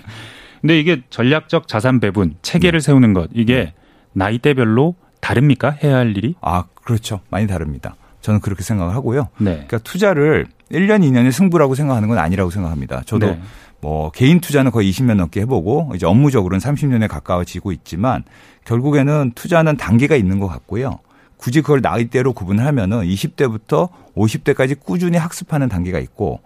근데 0.62 0.80
이게 0.80 1.02
전략적 1.10 1.68
자산 1.68 2.00
배분 2.00 2.36
체계를 2.40 2.80
네. 2.80 2.84
세우는 2.84 3.12
것 3.12 3.28
이게 3.34 3.56
네. 3.56 3.74
나이대별로 4.14 4.94
다릅니까? 5.20 5.70
해야 5.84 5.96
할 5.96 6.16
일이? 6.16 6.34
아, 6.40 6.64
그렇죠. 6.82 7.20
많이 7.28 7.46
다릅니다. 7.46 7.94
저는 8.22 8.40
그렇게 8.40 8.62
생각을 8.62 8.94
하고요. 8.94 9.28
네. 9.36 9.52
그러니까 9.52 9.78
투자를 9.78 10.46
1년, 10.72 11.02
2년의 11.02 11.30
승부라고 11.30 11.74
생각하는 11.74 12.08
건 12.08 12.16
아니라고 12.16 12.50
생각합니다. 12.50 13.02
저도 13.04 13.26
네. 13.26 13.40
뭐 13.86 14.10
개인 14.10 14.40
투자는 14.40 14.72
거의 14.72 14.90
20년 14.90 15.14
넘게 15.14 15.42
해보고 15.42 15.92
이제 15.94 16.06
업무적으로는 16.06 16.58
30년에 16.58 17.06
가까워지고 17.06 17.70
있지만 17.70 18.24
결국에는 18.64 19.30
투자는 19.36 19.76
단계가 19.76 20.16
있는 20.16 20.40
것 20.40 20.48
같고요. 20.48 20.98
굳이 21.36 21.60
그걸 21.60 21.82
나이대로 21.82 22.32
구분을 22.32 22.66
하면은 22.66 23.04
20대부터 23.04 23.90
50대까지 24.16 24.80
꾸준히 24.80 25.18
학습하는 25.18 25.68
단계가 25.68 26.00
있고 26.00 26.40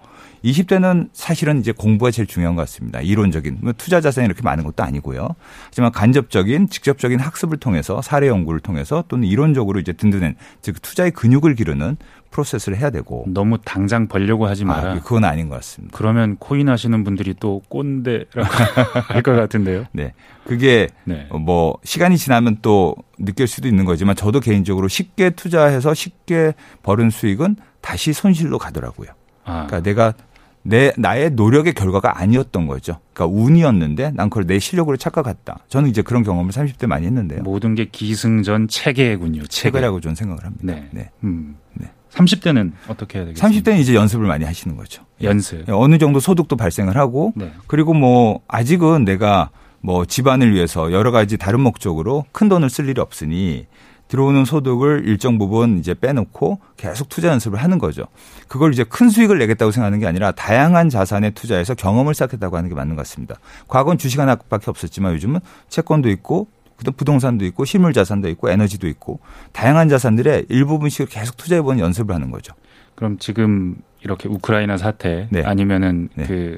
20대는 0.44 1.08
사실은 1.14 1.60
이제 1.60 1.72
공부가 1.72 2.10
제일 2.10 2.26
중요한 2.26 2.56
것 2.56 2.62
같습니다. 2.62 3.00
이론적인 3.00 3.60
뭐 3.62 3.72
투자 3.72 4.02
자산이 4.02 4.26
이렇게 4.26 4.42
많은 4.42 4.62
것도 4.64 4.82
아니고요. 4.82 5.28
하지만 5.64 5.92
간접적인 5.92 6.68
직접적인 6.68 7.20
학습을 7.20 7.56
통해서 7.56 8.02
사례 8.02 8.28
연구를 8.28 8.60
통해서 8.60 9.02
또는 9.08 9.26
이론적으로 9.26 9.80
이제 9.80 9.94
든든한 9.94 10.36
즉 10.60 10.82
투자의 10.82 11.10
근육을 11.12 11.54
기르는 11.54 11.96
프로세스를 12.30 12.78
해야 12.78 12.90
되고 12.90 13.24
너무 13.28 13.58
당장 13.64 14.06
벌려고 14.06 14.46
하지 14.46 14.64
마라. 14.64 14.92
아, 14.92 14.94
그건 15.00 15.24
아닌 15.24 15.48
것 15.48 15.56
같습니다. 15.56 15.96
그러면 15.96 16.36
코인 16.36 16.68
하시는 16.68 17.02
분들이 17.04 17.34
또 17.38 17.60
꼰대라고 17.68 18.26
할 19.12 19.22
것 19.22 19.34
같은데요. 19.34 19.84
네. 19.92 20.12
그게 20.44 20.88
네. 21.04 21.28
뭐 21.30 21.76
시간이 21.84 22.16
지나면 22.16 22.58
또 22.62 22.94
느낄 23.18 23.46
수도 23.46 23.68
있는 23.68 23.84
거지만 23.84 24.16
저도 24.16 24.40
개인적으로 24.40 24.88
쉽게 24.88 25.30
투자해서 25.30 25.92
쉽게 25.94 26.54
벌은 26.82 27.10
수익은 27.10 27.56
다시 27.80 28.12
손실로 28.12 28.58
가더라고요. 28.58 29.08
아. 29.44 29.66
그러니까 29.66 29.80
내가 29.82 30.14
내 30.62 30.92
나의 30.98 31.30
노력의 31.30 31.72
결과가 31.72 32.20
아니었던 32.20 32.66
거죠. 32.66 32.98
그러니까 33.14 33.40
운이었는데 33.40 34.12
난 34.14 34.28
그걸 34.28 34.46
내 34.46 34.58
실력으로 34.58 34.96
착각했다. 34.98 35.60
저는 35.68 35.88
이제 35.88 36.02
그런 36.02 36.22
경험을 36.22 36.52
30대 36.52 36.86
많이 36.86 37.06
했는데요. 37.06 37.42
모든 37.42 37.74
게 37.74 37.86
기승전 37.86 38.68
체계군요. 38.68 39.44
체계. 39.46 39.80
라고 39.80 40.00
저는 40.00 40.14
생각을 40.14 40.44
합니다. 40.44 40.62
네. 40.66 40.88
네. 40.92 41.10
음. 41.24 41.56
네. 41.74 41.90
30대는 42.12 42.72
어떻게 42.88 43.18
해야 43.18 43.26
되겠습니까? 43.26 43.72
30대는 43.72 43.80
이제 43.80 43.94
연습을 43.94 44.26
많이 44.26 44.44
하시는 44.44 44.76
거죠. 44.76 45.04
예. 45.22 45.26
연습. 45.26 45.64
예, 45.68 45.72
어느 45.72 45.98
정도 45.98 46.20
소득도 46.20 46.56
발생을 46.56 46.96
하고 46.96 47.32
네. 47.36 47.52
그리고 47.66 47.94
뭐 47.94 48.40
아직은 48.48 49.04
내가 49.04 49.50
뭐 49.80 50.04
집안을 50.04 50.52
위해서 50.54 50.92
여러 50.92 51.10
가지 51.10 51.36
다른 51.38 51.60
목적으로 51.60 52.24
큰 52.32 52.48
돈을 52.48 52.68
쓸 52.68 52.88
일이 52.88 53.00
없으니 53.00 53.66
들어오는 54.08 54.44
소득을 54.44 55.04
일정 55.06 55.38
부분 55.38 55.78
이제 55.78 55.94
빼놓고 55.94 56.58
계속 56.76 57.08
투자 57.08 57.28
연습을 57.28 57.62
하는 57.62 57.78
거죠. 57.78 58.06
그걸 58.48 58.72
이제 58.72 58.82
큰 58.82 59.08
수익을 59.08 59.38
내겠다고 59.38 59.70
생각하는 59.70 60.00
게 60.00 60.06
아니라 60.06 60.32
다양한 60.32 60.90
자산에 60.90 61.30
투자해서 61.30 61.74
경험을 61.76 62.14
쌓겠다고 62.14 62.56
하는 62.56 62.68
게 62.68 62.74
맞는 62.74 62.96
것 62.96 63.02
같습니다. 63.02 63.36
과거는 63.68 63.98
주식 63.98 64.18
하나밖에 64.18 64.68
없었지만 64.68 65.14
요즘은 65.14 65.38
채권도 65.68 66.10
있고 66.10 66.48
그다음 66.80 66.94
부동산도 66.96 67.44
있고 67.46 67.64
실물 67.66 67.92
자산도 67.92 68.28
있고 68.30 68.50
에너지도 68.50 68.88
있고 68.88 69.20
다양한 69.52 69.88
자산들의 69.90 70.46
일부분씩을 70.48 71.08
계속 71.08 71.36
투자해 71.36 71.60
보는 71.62 71.78
연습을 71.78 72.14
하는 72.14 72.30
거죠. 72.30 72.54
그럼 72.94 73.18
지금 73.18 73.76
이렇게 74.00 74.28
우크라이나 74.28 74.78
사태 74.78 75.28
네. 75.30 75.42
아니면은 75.42 76.08
네. 76.14 76.24
그 76.24 76.56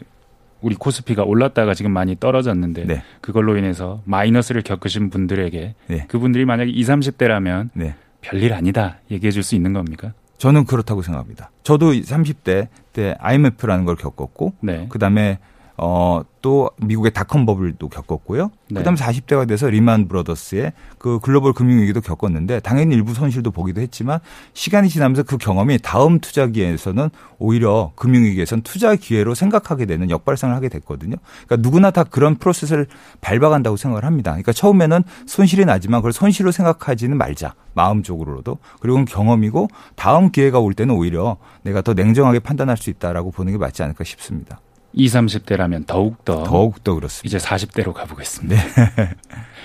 우리 0.60 0.76
코스피가 0.76 1.24
올랐다가 1.24 1.74
지금 1.74 1.90
많이 1.90 2.14
떨어졌는데 2.18 2.84
네. 2.84 3.02
그걸로 3.20 3.56
인해서 3.56 4.00
마이너스를 4.04 4.62
겪으신 4.62 5.10
분들에게 5.10 5.74
네. 5.88 6.04
그분들이 6.06 6.44
만약에 6.44 6.70
20, 6.70 6.94
30대라면 6.94 7.70
네. 7.74 7.96
별일 8.20 8.52
아니다 8.54 8.98
얘기해 9.10 9.32
줄 9.32 9.42
수 9.42 9.56
있는 9.56 9.72
겁니까? 9.72 10.12
저는 10.38 10.64
그렇다고 10.66 11.02
생각합니다. 11.02 11.50
저도 11.64 11.92
30대 11.92 12.68
때 12.92 13.16
IMF라는 13.18 13.84
걸 13.84 13.96
겪었고 13.96 14.54
네. 14.60 14.86
그다음에 14.88 15.38
어, 15.76 16.22
또 16.42 16.70
미국의 16.78 17.12
닷컴 17.12 17.46
버블도 17.46 17.88
겪었고요. 17.88 18.50
네. 18.68 18.80
그다음에 18.80 18.96
40대가 18.98 19.46
돼서 19.46 19.68
리만 19.68 20.08
브로더스의 20.08 20.72
그 20.98 21.18
글로벌 21.20 21.52
금융 21.52 21.80
위기도 21.80 22.00
겪었는데 22.00 22.60
당연히 22.60 22.94
일부 22.94 23.14
손실도 23.14 23.52
보기도 23.52 23.80
했지만 23.80 24.18
시간이 24.52 24.88
지나면서 24.88 25.22
그 25.22 25.38
경험이 25.38 25.78
다음 25.78 26.18
투자기에서는 26.18 27.10
오히려 27.38 27.92
금융 27.94 28.24
위기에서는 28.24 28.62
투자 28.62 28.96
기회로 28.96 29.34
생각하게 29.34 29.86
되는 29.86 30.10
역발상을 30.10 30.54
하게 30.54 30.68
됐거든요. 30.68 31.16
그러니까 31.46 31.56
누구나 31.68 31.90
다 31.90 32.04
그런 32.04 32.36
프로세스를 32.36 32.86
밟아간다고 33.20 33.76
생각을 33.76 34.04
합니다. 34.04 34.32
그러니까 34.32 34.52
처음에는 34.52 35.02
손실이 35.26 35.64
나지만 35.64 36.00
그걸 36.00 36.12
손실로 36.12 36.50
생각하지는 36.50 37.16
말자. 37.16 37.54
마음적으로도 37.74 38.58
그리고 38.80 39.02
경험이고 39.04 39.68
다음 39.96 40.30
기회가 40.30 40.58
올 40.58 40.74
때는 40.74 40.94
오히려 40.94 41.38
내가 41.62 41.80
더 41.80 41.94
냉정하게 41.94 42.40
판단할 42.40 42.76
수 42.76 42.90
있다라고 42.90 43.30
보는 43.30 43.52
게 43.52 43.58
맞지 43.58 43.82
않을까 43.82 44.04
싶습니다. 44.04 44.60
20, 44.94 45.20
30대라면 45.20 45.86
더욱더 45.86 46.44
더욱더 46.44 46.94
그렇습니다. 46.94 47.36
이제 47.36 47.44
40대로 47.44 47.92
가보겠습니다. 47.92 48.56
네. 48.56 49.10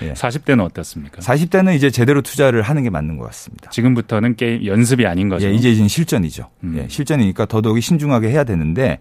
네. 0.00 0.12
40대는 0.14 0.64
어떻습니까? 0.64 1.20
40대는 1.20 1.74
이제 1.74 1.90
제대로 1.90 2.22
투자를 2.22 2.62
하는 2.62 2.82
게 2.82 2.90
맞는 2.90 3.18
것 3.18 3.26
같습니다. 3.26 3.70
지금부터는 3.70 4.36
게임 4.36 4.64
연습이 4.64 5.06
아닌 5.06 5.28
거죠. 5.28 5.46
예, 5.46 5.52
이제 5.52 5.70
이제 5.70 5.86
실전이죠. 5.86 6.48
음. 6.64 6.78
예, 6.78 6.88
실전이니까 6.88 7.46
더더욱이 7.46 7.80
신중하게 7.80 8.30
해야 8.30 8.44
되는데 8.44 8.98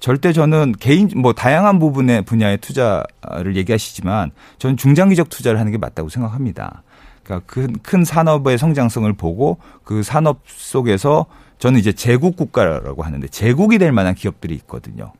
절대 0.00 0.32
저는 0.32 0.74
개인 0.78 1.10
뭐 1.16 1.32
다양한 1.32 1.78
부분의 1.78 2.22
분야의 2.22 2.58
투자를 2.58 3.56
얘기하시지만 3.56 4.30
저는 4.58 4.76
중장기적 4.76 5.28
투자를 5.28 5.58
하는 5.60 5.72
게 5.72 5.78
맞다고 5.78 6.08
생각합니다. 6.08 6.82
그러니까 7.22 7.46
큰, 7.46 7.74
큰 7.82 8.04
산업의 8.04 8.58
성장성을 8.58 9.12
보고 9.14 9.58
그 9.84 10.02
산업 10.02 10.40
속에서 10.46 11.26
저는 11.58 11.78
이제 11.80 11.92
제국 11.92 12.36
국가라고 12.36 13.02
하는데 13.02 13.26
제국이 13.28 13.78
될 13.78 13.92
만한 13.92 14.14
기업들이 14.14 14.54
있거든요. 14.54 15.12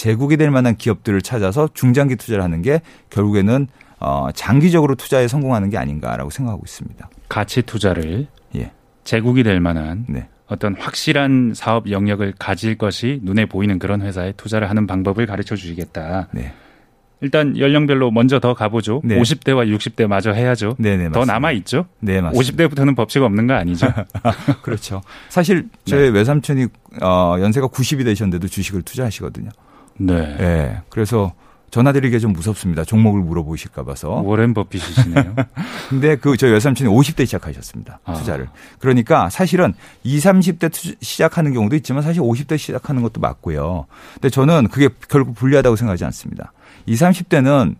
제국이 0.00 0.38
될 0.38 0.50
만한 0.50 0.76
기업들을 0.76 1.20
찾아서 1.20 1.68
중장기 1.74 2.16
투자를 2.16 2.42
하는 2.42 2.62
게 2.62 2.80
결국에는 3.10 3.66
어 3.98 4.28
장기적으로 4.34 4.94
투자에 4.94 5.28
성공하는 5.28 5.68
게 5.68 5.76
아닌가라고 5.76 6.30
생각하고 6.30 6.62
있습니다. 6.64 7.10
가치 7.28 7.60
투자를 7.60 8.26
예. 8.56 8.72
제국이 9.04 9.42
될 9.42 9.60
만한 9.60 10.06
네. 10.08 10.26
어떤 10.46 10.74
확실한 10.74 11.52
사업 11.54 11.90
영역을 11.90 12.32
가질 12.38 12.78
것이 12.78 13.20
눈에 13.24 13.44
보이는 13.44 13.78
그런 13.78 14.00
회사에 14.00 14.32
투자를 14.38 14.70
하는 14.70 14.86
방법을 14.86 15.26
가르쳐 15.26 15.54
주시겠다. 15.54 16.28
네. 16.32 16.54
일단 17.20 17.58
연령별로 17.58 18.10
먼저 18.10 18.40
더 18.40 18.54
가보죠. 18.54 19.02
네. 19.04 19.20
50대와 19.20 19.70
60대 19.70 20.06
마저 20.06 20.32
해야죠. 20.32 20.76
네네, 20.78 21.08
네, 21.08 21.10
더 21.10 21.26
남아 21.26 21.52
있죠. 21.52 21.84
네, 22.00 22.22
맞습니다. 22.22 22.64
50대부터는 22.64 22.96
법칙 22.96 23.22
없는 23.22 23.46
거 23.46 23.52
아니죠? 23.52 23.86
그렇죠. 24.62 25.02
사실 25.28 25.68
제 25.84 25.96
네. 25.96 26.08
외삼촌이 26.08 26.68
어, 27.02 27.36
연세가 27.38 27.68
90이 27.68 28.06
되셨는데도 28.06 28.48
주식을 28.48 28.80
투자하시거든요. 28.80 29.50
네. 30.00 30.36
네. 30.36 30.82
그래서 30.88 31.32
전화드리기가 31.70 32.18
좀 32.18 32.32
무섭습니다. 32.32 32.84
종목을 32.84 33.20
물어보실까 33.20 33.84
봐서. 33.84 34.10
워렌 34.10 34.54
버핏이시네요. 34.54 35.36
근데 35.88 36.16
그 36.16 36.36
저희 36.36 36.50
외삼촌이 36.50 36.90
50대 36.90 37.26
시작하셨습니다. 37.26 38.00
아. 38.04 38.14
투자를. 38.14 38.48
그러니까 38.80 39.30
사실은 39.30 39.74
20, 40.02 40.32
30대 40.32 40.72
투, 40.72 40.94
시작하는 41.00 41.52
경우도 41.52 41.76
있지만 41.76 42.02
사실 42.02 42.22
50대 42.22 42.58
시작하는 42.58 43.02
것도 43.02 43.20
맞고요. 43.20 43.86
근데 44.14 44.30
저는 44.30 44.68
그게 44.68 44.88
결국 45.08 45.36
불리하다고 45.36 45.76
생각하지 45.76 46.04
않습니다. 46.06 46.52
20, 46.86 47.06
30대는 47.06 47.76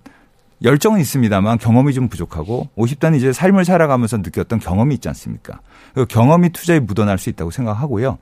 열정은 0.63 1.01
있습니다만 1.01 1.59
경험이 1.59 1.95
좀 1.95 2.09
부족하고 2.09 2.69
50대는 2.77 3.17
이제 3.17 3.33
삶을 3.33 3.65
살아가면서 3.65 4.19
느꼈던 4.19 4.59
경험이 4.61 4.95
있지 4.97 5.09
않습니까? 5.09 5.61
그 5.95 6.05
경험이 6.05 6.51
투자에 6.51 6.81
묻어날 6.81 7.19
수 7.19 7.31
있다고 7.31 7.51
생각하고요. 7.51 8.19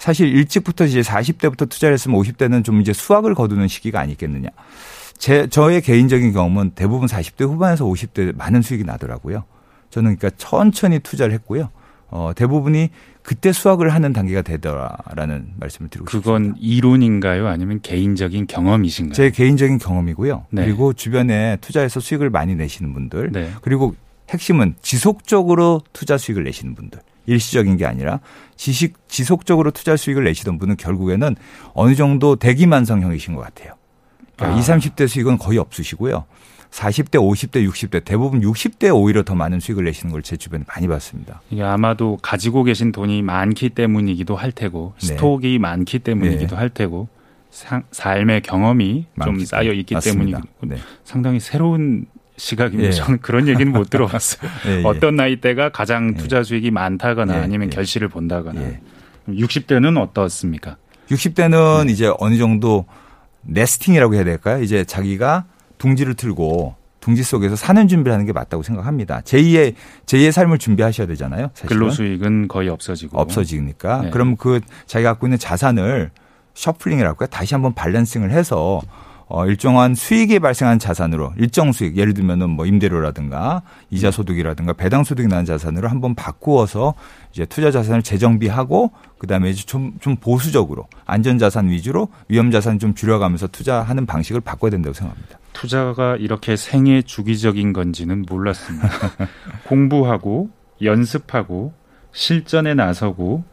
사실 0.00 0.34
일찍부터 0.34 0.86
이제 0.86 1.02
40대부터 1.02 1.68
투자를 1.68 1.92
했으면 1.92 2.18
50대는 2.20 2.64
좀 2.64 2.80
이제 2.80 2.92
수확을 2.92 3.34
거두는 3.34 3.68
시기가 3.68 4.00
아니겠느냐. 4.00 4.48
제 5.18 5.46
저의 5.46 5.82
개인적인 5.82 6.32
경험은 6.32 6.70
대부분 6.70 7.06
40대 7.06 7.46
후반에서 7.46 7.84
50대 7.84 8.34
많은 8.34 8.62
수익이 8.62 8.82
나더라고요. 8.84 9.44
저는 9.90 10.16
그러니까 10.16 10.30
천천히 10.38 11.00
투자를 11.00 11.34
했고요. 11.34 11.68
어, 12.08 12.32
대부분이 12.34 12.88
그때 13.22 13.52
수확을 13.52 13.90
하는 13.90 14.14
단계가 14.14 14.40
되더라라는 14.40 15.52
말씀을 15.60 15.90
드리고 15.90 16.06
그건 16.06 16.20
싶습니다. 16.22 16.54
그건 16.54 16.54
이론인가요? 16.58 17.46
아니면 17.46 17.80
개인적인 17.82 18.46
경험이신가요? 18.46 19.14
제 19.14 19.30
개인적인 19.30 19.76
경험이고요. 19.76 20.46
네. 20.50 20.64
그리고 20.64 20.94
주변에 20.94 21.58
투자해서 21.60 22.00
수익을 22.00 22.30
많이 22.30 22.54
내시는 22.54 22.94
분들, 22.94 23.32
네. 23.32 23.50
그리고 23.60 23.94
핵심은 24.30 24.76
지속적으로 24.80 25.82
투자 25.92 26.16
수익을 26.16 26.44
내시는 26.44 26.74
분들. 26.74 27.00
일시적인 27.30 27.76
게 27.76 27.86
아니라 27.86 28.20
지식 28.56 28.94
지속적으로 29.08 29.70
투자 29.70 29.96
수익을 29.96 30.24
내시던 30.24 30.58
분은 30.58 30.76
결국에는 30.76 31.36
어느 31.74 31.94
정도 31.94 32.36
대기만성형이신 32.36 33.34
것 33.34 33.42
같아요. 33.42 33.74
그러니까 34.36 34.56
아. 34.56 34.58
20, 34.60 34.94
30대 34.96 35.06
수익은 35.08 35.38
거의 35.38 35.58
없으시고요. 35.58 36.24
40대, 36.70 37.16
50대, 37.16 37.68
60대 37.68 38.04
대부분 38.04 38.42
60대 38.42 38.94
오히려 38.94 39.24
더 39.24 39.34
많은 39.34 39.58
수익을 39.58 39.84
내시는 39.84 40.12
걸 40.12 40.22
제 40.22 40.36
주변에 40.36 40.64
많이 40.68 40.86
봤습니다. 40.86 41.40
이게 41.50 41.62
아마도 41.62 42.16
가지고 42.22 42.62
계신 42.62 42.92
돈이 42.92 43.22
많기 43.22 43.70
때문이기도 43.70 44.36
할 44.36 44.52
테고 44.52 44.94
네. 45.00 45.06
스톡이 45.06 45.58
많기 45.58 45.98
때문이기도 45.98 46.54
네. 46.54 46.56
할 46.56 46.70
테고 46.70 47.08
상, 47.50 47.82
삶의 47.90 48.42
경험이 48.42 49.06
좀 49.24 49.44
쌓여 49.44 49.72
있기 49.72 49.96
때문이기도 50.00 50.48
네. 50.62 50.76
상당히 51.04 51.40
새로운 51.40 52.06
시각입니다. 52.40 52.88
예. 52.88 52.92
저는 52.92 53.20
그런 53.20 53.46
얘기는 53.48 53.70
못 53.70 53.90
들어봤어요. 53.90 54.50
예, 54.66 54.78
예. 54.78 54.82
어떤 54.84 55.16
나이대가 55.16 55.68
가장 55.68 56.14
예. 56.14 56.16
투자 56.16 56.42
수익이 56.42 56.70
많다거나 56.70 57.36
예, 57.36 57.38
아니면 57.42 57.68
예. 57.68 57.70
결실을 57.70 58.08
본다거나. 58.08 58.60
60대는 59.28 60.00
어떻습니까? 60.00 60.76
60대는 61.10 61.90
이제 61.90 62.10
어느 62.18 62.36
정도 62.38 62.86
네스팅이라고 63.42 64.14
해야 64.14 64.24
될까요? 64.24 64.62
이제 64.62 64.84
자기가 64.84 65.44
둥지를 65.78 66.14
틀고 66.14 66.76
둥지 67.00 67.22
속에서 67.22 67.56
사는 67.56 67.88
준비를 67.88 68.12
하는 68.12 68.26
게 68.26 68.32
맞다고 68.32 68.62
생각합니다. 68.62 69.20
제2의 69.20 69.74
제2의 70.06 70.32
삶을 70.32 70.58
준비하셔야 70.58 71.06
되잖아요. 71.06 71.50
사실은. 71.54 71.68
근로 71.68 71.90
수익은 71.90 72.48
거의 72.48 72.68
없어지고 72.68 73.18
없어지니까. 73.18 74.02
네. 74.02 74.10
그럼 74.10 74.36
그 74.36 74.60
자기가 74.86 75.12
갖고 75.12 75.26
있는 75.26 75.38
자산을 75.38 76.10
셔플링이라고 76.54 77.10
할까요? 77.10 77.28
다시 77.30 77.54
한번 77.54 77.74
밸런싱을 77.74 78.30
해서 78.30 78.80
어, 79.32 79.46
일정한 79.46 79.94
수익이 79.94 80.40
발생한 80.40 80.80
자산으로 80.80 81.32
일정 81.38 81.70
수익 81.70 81.96
예를 81.96 82.14
들면은 82.14 82.50
뭐 82.50 82.66
임대료라든가 82.66 83.62
이자 83.88 84.10
소득이라든가 84.10 84.72
배당 84.72 85.04
소득이 85.04 85.28
나는 85.28 85.44
자산으로 85.44 85.88
한번 85.88 86.16
바꾸어서 86.16 86.94
이제 87.32 87.46
투자 87.46 87.70
자산을 87.70 88.02
재정비하고 88.02 88.90
그다음에 89.18 89.50
이제 89.50 89.64
좀, 89.64 89.92
좀 90.00 90.16
보수적으로 90.16 90.88
안전 91.06 91.38
자산 91.38 91.70
위주로 91.70 92.08
위험 92.28 92.50
자산 92.50 92.80
좀 92.80 92.92
줄여가면서 92.94 93.46
투자하는 93.46 94.04
방식을 94.04 94.40
바꿔야 94.40 94.72
된다고 94.72 94.94
생각합니다. 94.94 95.38
투자가 95.52 96.16
이렇게 96.16 96.56
생애 96.56 97.00
주기적인 97.00 97.72
건지는 97.72 98.24
몰랐습니다. 98.28 98.88
공부하고 99.68 100.50
연습하고 100.82 101.72
실전에 102.10 102.74
나서고 102.74 103.44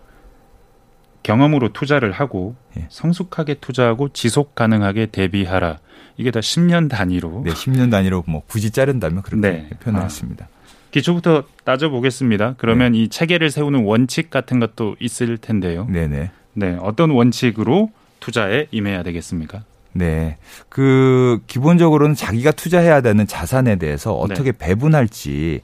경험으로 1.27 1.73
투자를 1.73 2.13
하고 2.13 2.55
예. 2.77 2.87
성숙하게 2.89 3.55
투자하고 3.55 4.09
지속 4.13 4.55
가능하게 4.55 5.07
대비하라. 5.07 5.79
이게 6.15 6.31
다 6.31 6.39
10년 6.39 6.89
단위로. 6.89 7.43
네, 7.43 7.51
10년 7.51 7.91
단위로 7.91 8.23
뭐 8.27 8.43
굳이 8.47 8.71
자른다면 8.71 9.23
그렇게 9.23 9.41
네. 9.41 9.69
표현했습니다. 9.81 10.45
아. 10.45 10.57
기초부터 10.91 11.43
따져보겠습니다. 11.65 12.55
그러면 12.57 12.93
네. 12.93 12.99
이 12.99 13.07
체계를 13.09 13.51
세우는 13.51 13.83
원칙 13.83 14.29
같은 14.29 14.61
것도 14.61 14.95
있을 15.01 15.37
텐데요. 15.37 15.85
네네. 15.89 16.31
네, 16.53 16.77
어떤 16.81 17.11
원칙으로 17.11 17.91
투자에 18.21 18.67
임해야 18.71 19.03
되겠습니까? 19.03 19.63
네. 19.91 20.37
그 20.69 21.41
기본적으로는 21.47 22.15
자기가 22.15 22.51
투자해야 22.51 23.01
되는 23.01 23.27
자산에 23.27 23.75
대해서 23.75 24.13
어떻게 24.13 24.53
네. 24.53 24.57
배분할지 24.57 25.59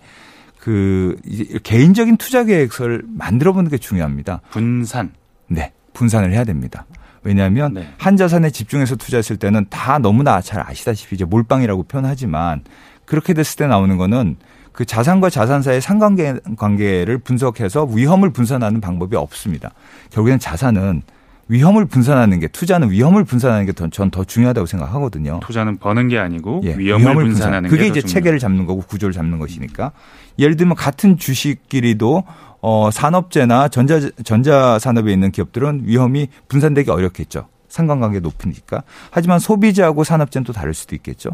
그 0.60 1.16
개인적인 1.64 2.18
투자 2.18 2.44
계획서를 2.44 3.04
만들어 3.08 3.54
보는 3.54 3.72
게 3.72 3.78
중요합니다. 3.78 4.42
분산. 4.50 5.14
네, 5.54 5.72
분산을 5.94 6.32
해야 6.34 6.44
됩니다. 6.44 6.86
왜냐하면 7.24 7.74
네. 7.76 7.88
한 7.98 8.18
자산에 8.18 8.50
집중해서 8.50 8.96
투자했을 8.98 9.38
때는 9.38 9.68
다 9.70 9.98
너무나 9.98 10.42
잘 10.42 10.62
아시다시피 10.68 11.16
이제 11.16 11.26
몰빵이라고 11.26 11.84
표현하지만 11.84 12.62
그렇게 13.06 13.34
됐을 13.34 13.58
때 13.58 13.68
나오는 13.68 13.96
거는 13.98 14.36
그 14.74 14.86
자산과 14.86 15.30
자산 15.30 15.62
사이의 15.62 15.82
상관계 15.82 16.36
관계를 16.58 17.20
분석해서 17.20 17.86
위험을 17.86 18.32
분산하는 18.32 18.82
방법이 18.82 19.16
없습니다. 19.16 19.72
결국에는 20.10 20.40
자산은 20.40 21.04
위험을 21.50 21.86
분산하는 21.86 22.40
게 22.40 22.48
투자는 22.48 22.90
위험을 22.90 23.26
분산하는 23.26 23.66
게 23.66 23.74
전 23.74 24.10
더 24.10 24.24
중요하다고 24.24 24.66
생각하거든요. 24.66 25.40
투자는 25.44 25.78
버는 25.78 26.08
게 26.08 26.18
아니고 26.18 26.62
예, 26.64 26.76
위험을, 26.78 27.02
위험을 27.04 27.24
분산하는 27.26 27.70
분산. 27.70 27.70
그게 27.70 27.88
이제 27.88 28.02
체계를 28.06 28.40
잡는 28.40 28.66
거고 28.66 28.82
구조를 28.82 29.14
잡는 29.14 29.40
것이니까 29.40 29.92
예를 30.40 30.56
들면 30.58 30.76
같은 30.76 31.18
주식끼리도 31.18 32.24
어, 32.66 32.90
산업재나 32.92 33.68
전자, 33.68 34.00
전자산업에 34.24 35.12
있는 35.12 35.32
기업들은 35.32 35.82
위험이 35.84 36.30
분산되기 36.48 36.90
어렵겠죠. 36.90 37.50
상관관계 37.68 38.22
높으니까. 38.22 38.84
하지만 39.12 39.40
소비자하고 39.40 40.06
산업재는 40.06 40.46
또 40.46 40.54
다를 40.54 40.74
수도 40.74 40.96
있겠죠. 40.96 41.32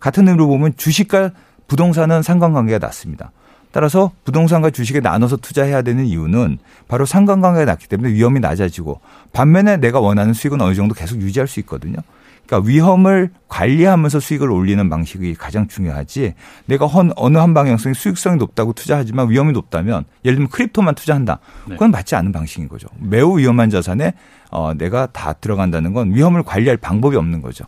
같은 0.00 0.26
의미로 0.26 0.46
보면 0.46 0.72
주식과 0.78 1.32
부동산은 1.66 2.22
상관관계가 2.22 2.78
낮습니다. 2.78 3.32
따라서 3.70 4.12
부동산과 4.24 4.70
주식에 4.70 5.00
나눠서 5.00 5.36
투자해야 5.36 5.82
되는 5.82 6.06
이유는 6.06 6.56
바로 6.88 7.04
상관관계가 7.04 7.66
낮기 7.66 7.86
때문에 7.86 8.10
위험이 8.14 8.40
낮아지고 8.40 9.00
반면에 9.34 9.76
내가 9.76 10.00
원하는 10.00 10.32
수익은 10.32 10.58
어느 10.62 10.74
정도 10.74 10.94
계속 10.94 11.20
유지할 11.20 11.48
수 11.48 11.60
있거든요. 11.60 11.98
그러니까 12.46 12.68
위험을 12.68 13.30
관리하면서 13.48 14.20
수익을 14.20 14.50
올리는 14.50 14.88
방식이 14.88 15.34
가장 15.34 15.68
중요하지 15.68 16.34
내가 16.66 16.88
어느 17.16 17.38
한 17.38 17.54
방향성이 17.54 17.94
수익성이 17.94 18.36
높다고 18.36 18.72
투자하지만 18.72 19.30
위험이 19.30 19.52
높다면 19.52 20.04
예를 20.24 20.36
들면 20.36 20.50
크립토만 20.50 20.94
투자한다. 20.94 21.38
네. 21.66 21.74
그건 21.74 21.90
맞지 21.90 22.14
않은 22.14 22.32
방식인 22.32 22.68
거죠. 22.68 22.88
매우 22.98 23.38
위험한 23.38 23.70
자산에 23.70 24.14
어, 24.50 24.74
내가 24.74 25.06
다 25.06 25.32
들어간다는 25.32 25.92
건 25.94 26.14
위험을 26.14 26.42
관리할 26.42 26.76
방법이 26.76 27.16
없는 27.16 27.40
거죠. 27.40 27.64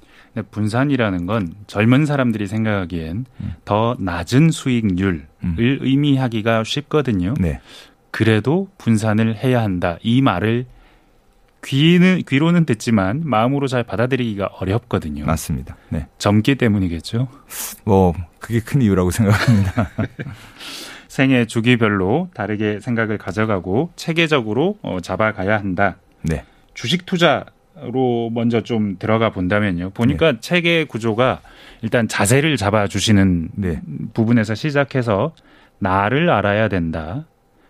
분산이라는 0.50 1.26
건 1.26 1.54
젊은 1.66 2.06
사람들이 2.06 2.46
생각하기엔 2.46 3.24
음. 3.40 3.54
더 3.64 3.96
낮은 3.98 4.50
수익률을 4.50 5.26
음. 5.44 5.56
의미하기가 5.58 6.64
쉽거든요. 6.64 7.34
네. 7.38 7.60
그래도 8.10 8.68
분산을 8.78 9.37
해야 9.37 9.62
한다. 9.62 9.98
이 10.02 10.20
말을 10.22 10.66
귀는 11.64 12.22
귀로는 12.29 12.66
듣지만 12.66 13.22
마음으로 13.24 13.66
잘 13.66 13.83
받아들이기가 13.83 14.46
어렵거든요. 14.61 15.24
맞습니다. 15.24 15.77
네. 15.88 16.07
젊기 16.18 16.57
때문이겠죠. 16.57 17.29
뭐 17.85 18.14
그게 18.38 18.61
큰 18.61 18.83
이유라고 18.83 19.11
생각합니다. 19.11 19.90
생애 21.09 21.46
주기별로 21.46 22.29
다르게 22.35 22.81
생각을 22.81 23.18
가져가고 23.18 23.92
체계적으로 23.96 24.79
어, 24.83 24.98
잡아가야 25.00 25.57
한다. 25.59 25.96
네. 26.22 26.44
주식 26.74 27.07
투자 27.07 27.44
투자로 27.74 28.31
먼저 28.33 28.62
좀 28.62 28.96
들어가 28.98 29.31
본다면요. 29.31 29.90
보니까 29.90 30.33
네. 30.33 30.40
체계 30.40 30.85
구조가 30.85 31.40
일단 31.83 32.09
자세를 32.09 32.57
잡아주시는 32.57 33.50
네. 33.55 33.81
부분에서 34.12 34.55
시작해서 34.55 35.35
나를 35.79 36.31
알아야 36.31 36.68
된다. 36.68 37.24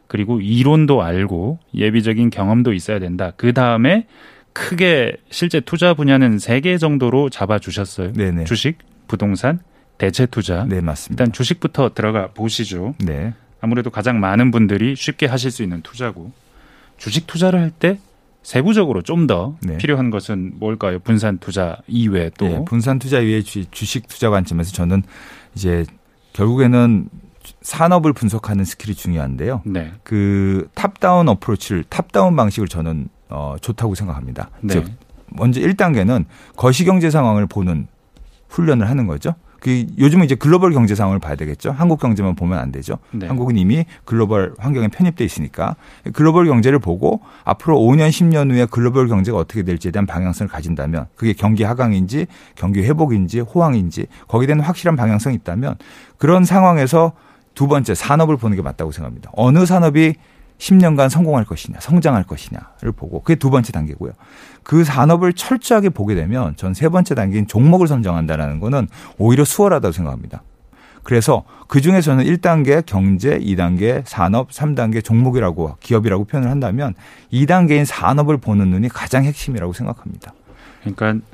그리고 0.07 0.41
이론도 0.41 1.03
알고 1.03 1.59
예비적인 1.75 2.31
경험도 2.31 2.73
있어야 2.73 2.99
된다. 2.99 3.33
그 3.37 3.53
다음에 3.53 4.07
크게 4.53 5.17
실제 5.31 5.61
투자 5.61 5.95
분야는 5.95 6.39
세 6.39 6.61
개 6.61 6.79
정도로 6.79 7.29
잡아 7.31 7.59
주셨어요. 7.59 8.13
네네. 8.13 8.45
주식, 8.45 8.79
부동산, 9.09 9.59
대체 9.99 10.27
투자. 10.27 10.65
네, 10.65 10.81
맞습니다. 10.81 11.23
일단 11.23 11.33
주식부터 11.33 11.95
들어가 11.95 12.29
보시죠. 12.29 12.95
네. 13.05 13.35
아무래도 13.61 13.91
가장 13.91 14.21
많은 14.21 14.51
분들이 14.51 14.95
쉽게 14.95 15.27
하실 15.27 15.51
수 15.51 15.63
있는 15.63 15.81
투자고 15.83 16.33
주식 16.99 17.27
투자를 17.27 17.61
할 17.61 17.71
때 17.71 17.99
세부적으로 18.43 19.01
좀더 19.01 19.57
네. 19.63 19.79
필요한 19.79 20.11
것은 20.11 20.53
뭘까요? 20.57 20.99
분산 20.99 21.39
투자 21.39 21.79
이외에 21.89 22.31
또 22.37 22.47
네, 22.47 22.63
분산 22.67 22.99
투자 22.99 23.19
이외에 23.21 23.41
주식 23.43 24.07
투자 24.07 24.29
관점에서 24.29 24.71
저는 24.73 25.03
이제 25.55 25.85
결국에는 26.35 27.09
산업을 27.61 28.13
분석하는 28.13 28.65
skill이 28.65 28.95
중요한데요. 28.95 29.63
네. 29.65 29.93
그 30.03 30.69
top-down 30.75 31.29
approach를 31.29 31.85
top-down 31.89 32.37
방식을 32.37 32.69
저는 32.69 33.09
어 33.29 33.57
좋다고 33.61 33.95
생각합니다. 33.95 34.51
네. 34.61 34.75
즉 34.75 34.87
먼저 35.29 35.61
1단계는 35.61 36.25
거시 36.57 36.85
경제 36.85 37.11
상황을 37.11 37.47
보는 37.47 37.89
훈련을 38.49 38.89
하는 38.89 39.07
거죠. 39.07 39.35
그 39.65 39.87
요즘은 39.97 40.27
이제 40.27 40.35
글로벌 40.35 40.73
경제 40.73 40.95
상황을 40.95 41.19
봐야 41.19 41.37
되겠죠. 41.37 41.73
한국 41.73 41.99
경제만 41.99 42.35
보면 42.35 42.59
안 42.59 42.71
되죠. 42.71 42.99
네. 43.13 43.27
한국은 43.27 43.57
이미 43.57 43.87
글로벌 44.05 44.53
환경에 44.59 44.89
편입돼 44.89 45.25
있으니까 45.25 45.77
글로벌 46.13 46.45
경제를 46.47 46.79
보고 46.79 47.23
앞으로 47.45 47.79
5년 47.79 48.11
10년 48.11 48.51
후에 48.51 48.67
글로벌 48.67 49.09
경제가 49.09 49.39
어떻게 49.39 49.63
될지에 49.63 49.91
대한 49.91 50.05
방향성을 50.05 50.51
가진다면 50.51 51.07
그게 51.17 51.33
경기 51.33 51.65
하강인지 51.65 52.27
경기 52.57 52.83
회복인지 52.83 53.41
호황인지 53.41 54.07
거기에 54.29 54.49
대한 54.49 54.61
확실한 54.61 54.97
방향성이 54.97 55.37
있다면 55.37 55.77
그런 56.19 56.45
상황에서 56.45 57.13
두 57.55 57.69
번째 57.69 57.95
산업을 57.95 58.37
보는 58.37 58.57
게 58.57 58.63
맞다고 58.63 58.93
생각합니다. 58.93 59.31
어느 59.35 59.65
산업이 59.67 60.15
10년간 60.59 61.09
성공할 61.09 61.45
것이냐, 61.45 61.81
성장할 61.81 62.25
것이냐를 62.25 62.93
보고 62.95 63.21
그게 63.21 63.35
두 63.35 63.51
번째 63.51 63.73
단계고요. 63.73 64.13
그 64.63 64.85
산업을 64.85 65.33
철저하게 65.33 65.89
보게 65.91 66.15
되면 66.15 66.55
전 66.57 66.73
세 66.75 66.89
번째 66.89 67.15
단계인 67.15 67.47
종목을 67.47 67.87
선정한다라는 67.89 68.61
거는 68.61 68.89
오히려 69.19 69.45
수월하다고 69.45 69.93
생각합니다. 69.93 70.43
그래서 71.03 71.45
그 71.69 71.81
중에서는 71.83 72.25
1단계 72.25 72.87
경제, 72.87 73.39
2단계 73.39 74.03
산업, 74.07 74.51
3단계 74.51 75.05
종목이라고 75.05 75.77
기업이라고 75.81 76.25
표현을 76.25 76.51
한다면 76.51 76.95
2단계인 77.33 77.85
산업을 77.85 78.39
보는 78.39 78.69
눈이 78.69 78.89
가장 78.89 79.25
핵심이라고 79.25 79.73
생각합니다. 79.75 80.33
그러니까 80.81 81.27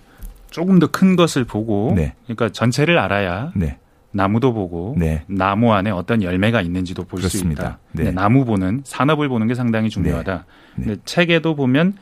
조금 0.50 0.80
더 0.80 0.88
큰 0.88 1.14
것을 1.14 1.44
보고 1.44 1.92
네. 1.94 2.14
그러니까 2.24 2.48
전체를 2.48 2.98
알아야 2.98 3.52
네. 3.54 3.78
나무도 4.12 4.52
보고 4.52 4.94
네. 4.98 5.22
나무 5.28 5.72
안에 5.72 5.90
어떤 5.90 6.22
열매가 6.22 6.62
있는지도 6.62 7.04
볼 7.04 7.22
수 7.22 7.38
있다. 7.46 7.78
네. 7.92 8.10
나무 8.10 8.44
보는 8.44 8.82
산업을 8.84 9.28
보는 9.28 9.46
게 9.46 9.54
상당히 9.54 9.88
중요하다. 9.88 10.46
네. 10.76 10.96
책에도 11.04 11.54
보면 11.54 11.94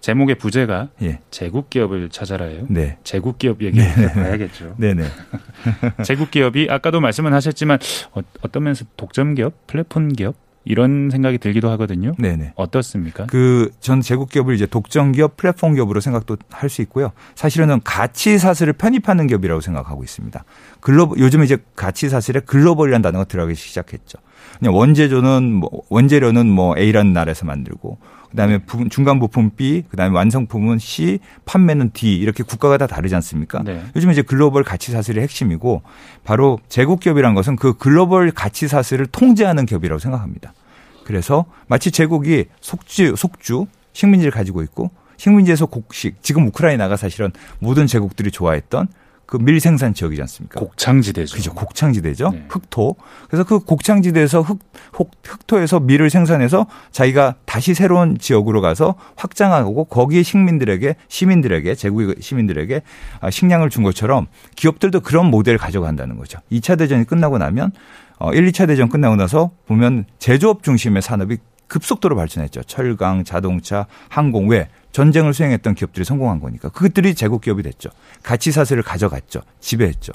제목의 0.00 0.36
부제가 0.36 0.90
예. 1.02 1.18
제국 1.32 1.70
기업을 1.70 2.08
찾아라요. 2.10 2.66
네. 2.68 2.98
제국 3.02 3.38
기업 3.38 3.60
얘기 3.62 3.78
네. 3.80 4.12
봐야겠죠. 4.12 4.74
네네. 4.78 5.04
제국 6.04 6.30
기업이 6.30 6.68
아까도 6.70 7.00
말씀은 7.00 7.32
하셨지만 7.32 7.78
어, 8.12 8.20
어떤 8.42 8.62
면에서 8.62 8.84
독점 8.96 9.34
기업, 9.34 9.66
플랫폼 9.66 10.08
기업 10.10 10.36
이런 10.68 11.08
생각이 11.10 11.38
들기도 11.38 11.70
하거든요. 11.70 12.12
네네. 12.18 12.52
어떻습니까? 12.56 13.26
그 13.26 13.70
전 13.80 14.00
제국 14.02 14.28
기업을 14.28 14.54
이제 14.54 14.66
독점 14.66 15.12
기업, 15.12 15.36
플랫폼 15.36 15.74
기업으로 15.74 16.00
생각도 16.00 16.36
할 16.50 16.68
수 16.68 16.82
있고요. 16.82 17.12
사실은 17.34 17.80
가치 17.82 18.38
사슬을 18.38 18.74
편입하는 18.74 19.26
기업이라고 19.26 19.62
생각하고 19.62 20.04
있습니다. 20.04 20.44
글로벌 20.80 21.18
요즘 21.18 21.42
이제 21.42 21.56
가치 21.74 22.10
사슬에 22.10 22.40
글로벌이라는 22.40 23.00
단어가 23.02 23.24
들어가기 23.24 23.54
시작했죠. 23.54 24.18
그냥 24.58 24.74
원재료는 24.76 25.52
뭐 25.54 25.70
원재료는 25.88 26.46
뭐 26.46 26.76
A라는 26.76 27.12
나라에서 27.14 27.46
만들고 27.46 27.98
그다음에 28.30 28.58
부, 28.58 28.86
중간 28.90 29.18
부품 29.18 29.50
B, 29.56 29.84
그다음에 29.88 30.14
완성품은 30.14 30.78
C, 30.78 31.18
판매는 31.46 31.92
D 31.94 32.16
이렇게 32.16 32.42
국가가 32.42 32.76
다 32.76 32.86
다르지 32.86 33.14
않습니까? 33.14 33.62
네. 33.62 33.82
요즘 33.96 34.10
이제 34.10 34.20
글로벌 34.20 34.64
가치 34.64 34.92
사슬의 34.92 35.22
핵심이고 35.22 35.80
바로 36.24 36.58
제국 36.68 37.00
기업이란 37.00 37.34
것은 37.34 37.56
그 37.56 37.72
글로벌 37.74 38.30
가치 38.30 38.68
사슬을 38.68 39.06
통제하는 39.06 39.64
기업이라고 39.64 39.98
생각합니다. 39.98 40.52
그래서 41.08 41.46
마치 41.68 41.90
제국이 41.90 42.44
속주 42.60 43.16
속주 43.16 43.66
식민지를 43.94 44.30
가지고 44.30 44.60
있고 44.60 44.90
식민지에서 45.16 45.64
곡식 45.64 46.22
지금 46.22 46.46
우크라이나가 46.48 46.98
사실은 46.98 47.32
모든 47.60 47.86
제국들이 47.86 48.30
좋아했던 48.30 48.88
그 49.24 49.38
밀생산 49.38 49.94
지역이지 49.94 50.20
않습니까? 50.20 50.60
곡창지대죠. 50.60 51.34
그죠. 51.34 51.54
곡창지대죠. 51.54 52.30
네. 52.30 52.44
흑토. 52.50 52.96
그래서 53.26 53.44
그 53.44 53.58
곡창지대에서 53.58 54.42
흑, 54.42 54.58
흑, 54.92 55.10
흑토에서 55.22 55.80
밀을 55.80 56.10
생산해서 56.10 56.66
자기가 56.92 57.36
다시 57.46 57.72
새로운 57.72 58.18
지역으로 58.18 58.60
가서 58.60 58.94
확장하고 59.16 59.84
거기에 59.84 60.22
식민들에게 60.22 60.94
시민들에게 61.08 61.74
제국 61.74 62.14
시민들에게 62.20 62.82
아, 63.20 63.30
식량을 63.30 63.70
준 63.70 63.82
것처럼 63.82 64.26
기업들도 64.56 65.00
그런 65.00 65.26
모델을 65.26 65.58
가져간다는 65.58 66.18
거죠. 66.18 66.38
2차 66.52 66.76
대전이 66.78 67.04
끝나고 67.04 67.38
나면 67.38 67.72
어 68.18 68.32
1, 68.32 68.50
2차 68.50 68.66
대전 68.66 68.88
끝나고 68.88 69.16
나서 69.16 69.50
보면 69.66 70.04
제조업 70.18 70.62
중심의 70.62 71.02
산업이 71.02 71.38
급속도로 71.68 72.16
발전했죠. 72.16 72.62
철강, 72.64 73.24
자동차, 73.24 73.86
항공 74.08 74.48
왜 74.48 74.68
전쟁을 74.92 75.34
수행했던 75.34 75.74
기업들이 75.74 76.04
성공한 76.04 76.40
거니까 76.40 76.70
그것들이 76.70 77.14
제국 77.14 77.42
기업이 77.42 77.62
됐죠. 77.62 77.90
가치 78.22 78.50
사슬을 78.50 78.82
가져갔죠. 78.82 79.42
지배했죠. 79.60 80.12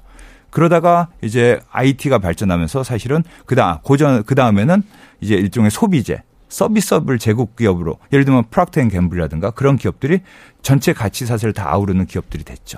그러다가 0.49 1.09
이제 1.21 1.59
IT가 1.71 2.19
발전하면서 2.19 2.83
사실은 2.83 3.23
그다음 3.45 3.79
고전 3.81 4.23
그다음에는 4.23 4.83
이제 5.21 5.35
일종의 5.35 5.71
소비재 5.71 6.23
서비스업을 6.49 7.17
제국 7.17 7.55
기업으로 7.55 7.97
예를 8.11 8.25
들면 8.25 8.45
Procter & 8.51 8.89
Gamble이라든가 8.89 9.51
그런 9.51 9.77
기업들이 9.77 10.19
전체 10.61 10.93
가치 10.93 11.25
사슬을 11.25 11.53
다 11.53 11.71
아우르는 11.73 12.05
기업들이 12.05 12.43
됐죠. 12.43 12.77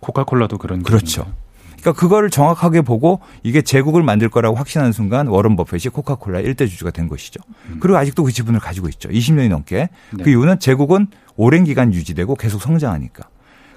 코카콜라도 0.00 0.58
그런 0.58 0.82
그렇죠. 0.82 1.24
기업인가요? 1.24 1.47
그러니까 1.80 1.92
그거를 1.92 2.30
정확하게 2.30 2.82
보고 2.82 3.20
이게 3.42 3.62
제국을 3.62 4.02
만들 4.02 4.28
거라고 4.28 4.56
확신하는 4.56 4.92
순간 4.92 5.28
워런 5.28 5.56
버핏이 5.56 5.92
코카콜라 5.92 6.40
일대 6.40 6.66
주주가 6.66 6.90
된 6.90 7.08
것이죠. 7.08 7.40
음. 7.70 7.78
그리고 7.80 7.98
아직도 7.98 8.24
그 8.24 8.32
지분을 8.32 8.60
가지고 8.60 8.88
있죠. 8.88 9.08
20년이 9.08 9.48
넘게. 9.48 9.88
네. 10.12 10.24
그 10.24 10.30
이유는 10.30 10.58
제국은 10.58 11.08
오랜 11.36 11.64
기간 11.64 11.94
유지되고 11.94 12.34
계속 12.34 12.60
성장하니까. 12.60 13.28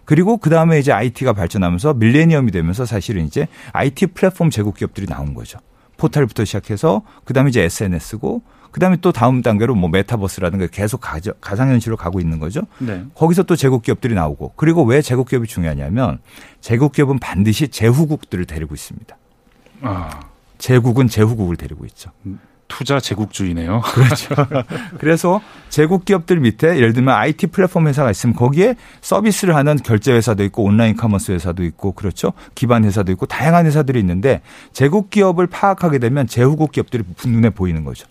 그리고 0.05 0.37
그 0.37 0.49
다음에 0.49 0.79
이제 0.79 0.91
IT가 0.91 1.33
발전하면서 1.33 1.93
밀레니엄이 1.93 2.51
되면서 2.51 2.85
사실은 2.85 3.25
이제 3.25 3.47
IT 3.71 4.07
플랫폼 4.07 4.49
제국 4.49 4.75
기업들이 4.75 5.05
나온 5.05 5.33
거죠. 5.33 5.59
포털부터 5.97 6.43
시작해서 6.45 7.03
그 7.23 7.33
다음에 7.33 7.49
이제 7.49 7.61
SNS고 7.61 8.41
그다음에 8.71 8.97
또 9.01 9.12
다음 9.12 9.41
단계로 9.41 9.75
뭐 9.75 9.89
메타버스라든가 9.89 10.67
계속 10.67 11.01
가상현실로 11.41 11.97
가고 11.97 12.19
있는 12.19 12.39
거죠. 12.39 12.62
네. 12.79 13.03
거기서 13.15 13.43
또 13.43 13.55
제국 13.55 13.84
기업들이 13.84 14.15
나오고 14.15 14.53
그리고 14.55 14.84
왜 14.84 15.01
제국 15.01 15.27
기업이 15.27 15.47
중요하냐면 15.47 16.19
제국 16.60 16.93
기업은 16.93 17.19
반드시 17.19 17.67
제후국들을 17.67 18.45
데리고 18.45 18.73
있습니다. 18.73 19.17
아. 19.81 20.19
제국은 20.57 21.07
제후국을 21.07 21.57
데리고 21.57 21.86
있죠. 21.86 22.12
음, 22.25 22.39
투자 22.67 22.99
제국주의네요. 22.99 23.81
그렇죠. 23.93 24.36
그래서 24.99 25.41
제국 25.69 26.05
기업들 26.05 26.39
밑에 26.39 26.77
예를 26.77 26.93
들면 26.93 27.13
IT 27.13 27.47
플랫폼 27.47 27.88
회사가 27.88 28.12
있으면 28.12 28.36
거기에 28.36 28.75
서비스를 29.01 29.55
하는 29.55 29.75
결제 29.75 30.13
회사도 30.13 30.43
있고 30.45 30.63
온라인 30.63 30.95
commerce 30.95 31.34
회사도 31.34 31.63
있고 31.65 31.91
그렇죠. 31.91 32.31
기반 32.55 32.86
회사도 32.86 33.12
있고 33.12 33.25
다양한 33.25 33.65
회사들이 33.65 33.99
있는데 33.99 34.41
제국 34.71 35.10
기업을 35.10 35.47
파악하게 35.47 35.99
되면 35.99 36.27
제후국 36.27 36.71
기업들이 36.71 37.03
눈에 37.25 37.49
보이는 37.49 37.84
거죠. 37.84 38.07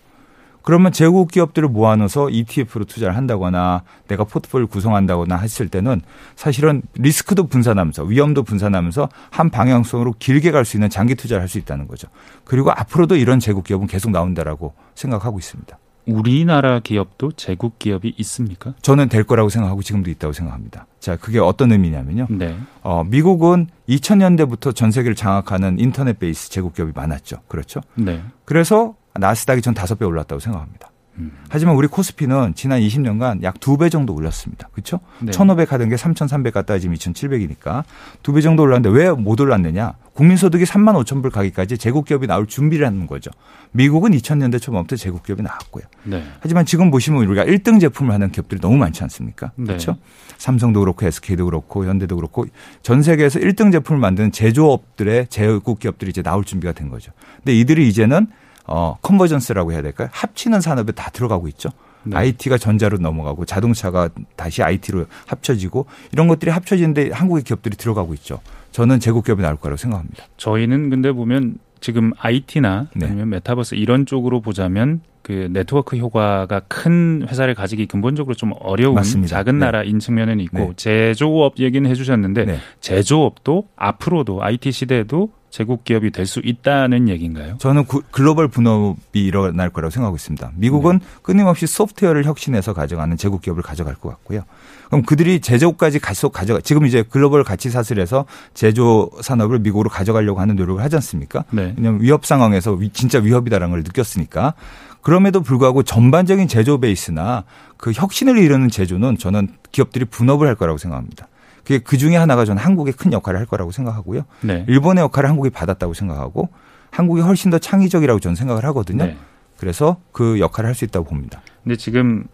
그러면 0.62 0.92
제국 0.92 1.30
기업들을 1.30 1.68
모아놓아서 1.68 2.30
ETF로 2.30 2.84
투자를 2.84 3.16
한다거나 3.16 3.82
내가 4.08 4.24
포트폴리오 4.24 4.66
구성한다거나 4.68 5.36
했을 5.36 5.68
때는 5.68 6.02
사실은 6.36 6.82
리스크도 6.94 7.46
분산하면서 7.46 8.04
위험도 8.04 8.42
분산하면서 8.42 9.08
한 9.30 9.50
방향성으로 9.50 10.14
길게 10.18 10.50
갈 10.50 10.64
수 10.64 10.76
있는 10.76 10.90
장기 10.90 11.14
투자를 11.14 11.40
할 11.40 11.48
수 11.48 11.58
있다는 11.58 11.88
거죠. 11.88 12.08
그리고 12.44 12.70
앞으로도 12.70 13.16
이런 13.16 13.40
제국 13.40 13.64
기업은 13.64 13.86
계속 13.86 14.10
나온다라고 14.10 14.74
생각하고 14.94 15.38
있습니다. 15.38 15.78
우리나라 16.06 16.80
기업도 16.80 17.32
제국 17.32 17.78
기업이 17.78 18.14
있습니까? 18.18 18.74
저는 18.82 19.08
될 19.08 19.22
거라고 19.24 19.48
생각하고 19.48 19.82
지금도 19.82 20.10
있다고 20.10 20.32
생각합니다. 20.32 20.86
자, 20.98 21.16
그게 21.16 21.38
어떤 21.38 21.72
의미냐면요. 21.72 22.26
네. 22.30 22.56
어, 22.82 23.04
미국은 23.04 23.68
2000년대부터 23.88 24.74
전 24.74 24.90
세계를 24.90 25.14
장악하는 25.14 25.78
인터넷 25.78 26.18
베이스 26.18 26.50
제국 26.50 26.74
기업이 26.74 26.92
많았죠. 26.94 27.38
그렇죠? 27.48 27.80
네. 27.94 28.22
그래서 28.44 28.94
나스닥이 29.14 29.62
전 29.62 29.74
다섯 29.74 29.98
배 29.98 30.04
올랐다고 30.04 30.40
생각합니다. 30.40 30.90
음. 31.18 31.32
하지만 31.48 31.74
우리 31.74 31.88
코스피는 31.88 32.54
지난 32.54 32.80
20년간 32.80 33.42
약 33.42 33.58
두 33.60 33.76
배 33.76 33.88
정도 33.90 34.14
올랐습니다. 34.14 34.68
그렇죠? 34.72 35.00
네. 35.20 35.32
1,500 35.32 35.72
하던 35.72 35.88
게 35.88 35.96
3,300 35.96 36.54
갔다가 36.54 36.78
지금 36.78 36.94
2,700이니까 36.94 37.82
두 38.22 38.32
배 38.32 38.40
정도 38.40 38.62
올랐는데 38.62 38.96
왜 38.96 39.10
못 39.10 39.38
올랐느냐? 39.40 39.94
국민소득이 40.14 40.64
3만 40.64 40.94
5천 41.04 41.20
불 41.22 41.30
가기까지 41.30 41.78
제국 41.78 42.04
기업이 42.04 42.26
나올 42.26 42.46
준비를 42.46 42.86
하는 42.86 43.06
거죠. 43.06 43.30
미국은 43.72 44.12
2000년대 44.12 44.60
초반부터 44.62 44.96
제국 44.96 45.24
기업이 45.24 45.42
나왔고요. 45.42 45.84
네. 46.04 46.22
하지만 46.40 46.64
지금 46.64 46.90
보시면 46.90 47.24
우리가 47.26 47.44
1등 47.44 47.80
제품을 47.80 48.14
하는 48.14 48.30
기업들이 48.30 48.60
너무 48.60 48.76
많지 48.76 49.02
않습니까? 49.02 49.50
네. 49.56 49.64
그렇죠? 49.66 49.96
삼성도 50.38 50.80
그렇고 50.80 51.04
SK도 51.06 51.44
그렇고 51.46 51.84
현대도 51.86 52.16
그렇고 52.16 52.46
전 52.82 53.02
세계에서 53.02 53.40
1등 53.40 53.72
제품을 53.72 54.00
만드는 54.00 54.30
제조업들의 54.32 55.26
제국 55.28 55.80
기업들이 55.80 56.10
이제 56.10 56.22
나올 56.22 56.44
준비가 56.44 56.72
된 56.72 56.88
거죠. 56.88 57.12
근데 57.36 57.54
이들이 57.58 57.88
이제는 57.88 58.28
어 58.70 58.96
convergence라고 59.02 59.72
해야 59.72 59.82
될까요? 59.82 60.08
합치는 60.12 60.60
산업에 60.60 60.92
다 60.92 61.10
들어가고 61.10 61.48
있죠. 61.48 61.70
네. 62.04 62.16
IT가 62.16 62.56
전자로 62.56 62.98
넘어가고 62.98 63.44
자동차가 63.44 64.08
다시 64.36 64.62
IT로 64.62 65.06
합쳐지고 65.26 65.86
이런 66.12 66.28
것들이 66.28 66.50
합쳐지는데 66.50 67.10
한국의 67.10 67.42
기업들이 67.44 67.76
들어가고 67.76 68.14
있죠. 68.14 68.40
저는 68.72 69.00
제국 69.00 69.24
기업이 69.24 69.42
나올 69.42 69.56
거라고 69.56 69.76
생각합니다. 69.76 70.24
저희는 70.36 70.88
근데 70.90 71.12
보면 71.12 71.58
지금 71.80 72.12
IT나 72.18 72.86
네. 72.94 73.06
아니면 73.06 73.30
메타버스 73.30 73.74
이런 73.74 74.06
쪽으로 74.06 74.40
보자면 74.40 75.00
그 75.22 75.48
네트워크 75.52 75.96
효과가 75.96 76.60
큰 76.68 77.26
회사를 77.28 77.54
가지기 77.54 77.86
근본적으로 77.86 78.34
좀 78.34 78.52
어려운 78.60 78.94
맞습니다. 78.94 79.36
작은 79.36 79.58
네. 79.58 79.66
나라인 79.66 79.98
측면은 79.98 80.40
있고 80.40 80.58
네. 80.58 80.72
제조업 80.76 81.58
얘기는 81.58 81.88
해주셨는데 81.88 82.44
네. 82.46 82.58
제조업도 82.80 83.68
앞으로도 83.76 84.42
IT 84.42 84.72
시대에도 84.72 85.30
제국 85.50 85.84
기업이 85.84 86.10
될 86.12 86.26
수 86.26 86.40
있다는 86.44 87.08
얘기인가요? 87.08 87.56
저는 87.58 87.84
구, 87.84 88.02
글로벌 88.12 88.46
분업이 88.46 89.24
일어날 89.24 89.68
거라고 89.70 89.90
생각하고 89.90 90.16
있습니다. 90.16 90.52
미국은 90.54 91.00
네. 91.00 91.04
끊임없이 91.22 91.66
소프트웨어를 91.66 92.24
혁신해서 92.24 92.72
가져가는 92.72 93.16
제국 93.16 93.42
기업을 93.42 93.62
가져갈 93.62 93.94
것 93.96 94.10
같고요. 94.10 94.44
그럼 94.86 95.02
그들이 95.02 95.40
제조까지 95.40 95.98
계속 95.98 96.32
가져가 96.32 96.60
지금 96.60 96.86
이제 96.86 97.02
글로벌 97.02 97.42
가치 97.42 97.68
사슬에서 97.68 98.26
제조 98.54 99.10
산업을 99.20 99.58
미국으로 99.58 99.90
가져가려고 99.90 100.40
하는 100.40 100.54
노력을 100.56 100.82
하지 100.82 100.96
않습니까? 100.96 101.44
네. 101.50 101.74
왜냐하면 101.76 102.00
위협 102.00 102.26
상황에서 102.26 102.78
진짜 102.92 103.18
위협이다라는 103.18 103.70
걸 103.70 103.82
느꼈으니까 103.82 104.54
그럼에도 105.02 105.40
불구하고 105.40 105.82
전반적인 105.82 106.46
제조 106.46 106.78
베이스나 106.78 107.44
그 107.76 107.92
혁신을 107.92 108.38
이루는 108.38 108.68
제조는 108.68 109.18
저는 109.18 109.48
기업들이 109.72 110.04
분업을 110.04 110.46
할 110.46 110.54
거라고 110.54 110.78
생각합니다. 110.78 111.26
그게 111.70 111.78
그 111.78 111.96
중에 111.96 112.16
하나가 112.16 112.44
저는 112.44 112.60
한국의 112.60 112.94
큰 112.94 113.12
역할을 113.12 113.38
할 113.38 113.46
거라고 113.46 113.70
생각하고요. 113.70 114.22
네. 114.40 114.64
일본의 114.66 115.02
역할을 115.02 115.28
한국이 115.28 115.50
받았다고 115.50 115.94
생각하고 115.94 116.48
한국이 116.90 117.20
훨씬 117.20 117.52
더 117.52 117.58
창의적이라고 117.58 118.18
저는 118.18 118.34
생각을 118.34 118.64
하거든요. 118.66 119.04
네. 119.06 119.16
그래서 119.56 120.00
그 120.10 120.40
역할을 120.40 120.66
할 120.66 120.74
수 120.74 120.84
있다고 120.84 121.06
봅니다. 121.06 121.42
근데 121.62 121.76
지금 121.76 122.24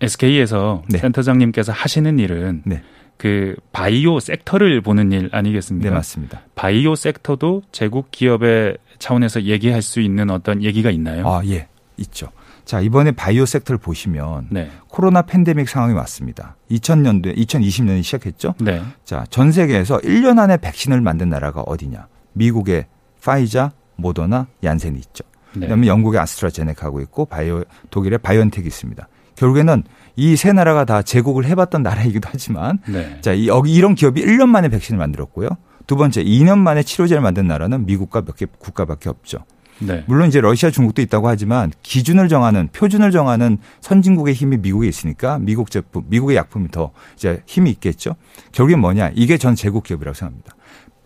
SK에서 0.00 0.82
네. 0.88 0.98
센터장님께서 0.98 1.70
하시는 1.70 2.18
일은 2.18 2.62
네. 2.64 2.82
그 3.16 3.54
바이오 3.72 4.18
섹터를 4.18 4.80
보는 4.80 5.12
일 5.12 5.28
아니겠습니까? 5.30 5.88
네, 5.88 5.94
맞습니다. 5.94 6.40
바이오 6.56 6.96
섹터도 6.96 7.62
제국 7.70 8.10
기업의 8.10 8.78
차원에서 8.98 9.44
얘기할 9.44 9.80
수 9.80 10.00
있는 10.00 10.30
어떤 10.30 10.62
얘기가 10.64 10.90
있나요? 10.90 11.28
아, 11.28 11.42
예. 11.46 11.68
있죠. 11.98 12.30
자, 12.66 12.80
이번에 12.80 13.12
바이오 13.12 13.46
섹터를 13.46 13.78
보시면 13.78 14.48
네. 14.50 14.68
코로나 14.88 15.22
팬데믹 15.22 15.68
상황이 15.68 15.94
왔습니다. 15.94 16.56
2000년도에 16.70 17.36
2020년에 17.38 18.02
시작했죠. 18.02 18.54
네. 18.60 18.82
자, 19.04 19.24
전 19.30 19.52
세계에서 19.52 19.98
1년 19.98 20.38
안에 20.40 20.56
백신을 20.58 21.00
만든 21.00 21.28
나라가 21.30 21.60
어디냐? 21.62 22.08
미국의 22.34 22.86
파이자, 23.24 23.70
모더나, 23.96 24.48
얀센이 24.64 24.98
있죠. 24.98 25.24
네. 25.54 25.60
그다음에 25.60 25.86
영국의 25.86 26.20
아스트라제네카하고 26.20 27.00
있고 27.02 27.24
바이오 27.26 27.62
독일의 27.90 28.18
바이온텍이 28.18 28.66
있습니다. 28.66 29.08
결국에는 29.36 29.84
이 30.16 30.34
세 30.36 30.52
나라가 30.52 30.84
다 30.84 31.02
제국을 31.02 31.44
해봤던 31.46 31.82
나라이기도 31.84 32.28
하지만 32.32 32.78
네. 32.88 33.18
자, 33.20 33.32
이, 33.32 33.48
이런 33.68 33.94
기업이 33.94 34.22
1년 34.24 34.46
만에 34.48 34.68
백신을 34.70 34.98
만들었고요. 34.98 35.50
두 35.86 35.94
번째, 35.94 36.24
2년 36.24 36.58
만에 36.58 36.82
치료제를 36.82 37.22
만든 37.22 37.46
나라는 37.46 37.86
미국과 37.86 38.22
몇 38.22 38.34
개 38.34 38.46
국가밖에 38.58 39.08
없죠. 39.08 39.38
네. 39.78 40.04
물론 40.06 40.28
이제 40.28 40.40
러시아, 40.40 40.70
중국도 40.70 41.02
있다고 41.02 41.28
하지만 41.28 41.70
기준을 41.82 42.28
정하는 42.28 42.68
표준을 42.72 43.10
정하는 43.10 43.58
선진국의 43.80 44.34
힘이 44.34 44.56
미국에 44.58 44.88
있으니까 44.88 45.38
미국 45.38 45.70
제품, 45.70 46.04
미국의 46.08 46.36
약품이 46.36 46.70
더 46.70 46.92
이제 47.14 47.42
힘이 47.46 47.70
있겠죠. 47.70 48.16
결국엔 48.52 48.80
뭐냐? 48.80 49.10
이게 49.14 49.38
전 49.38 49.54
제국 49.54 49.84
기업이라고 49.84 50.14
생각합니다. 50.14 50.56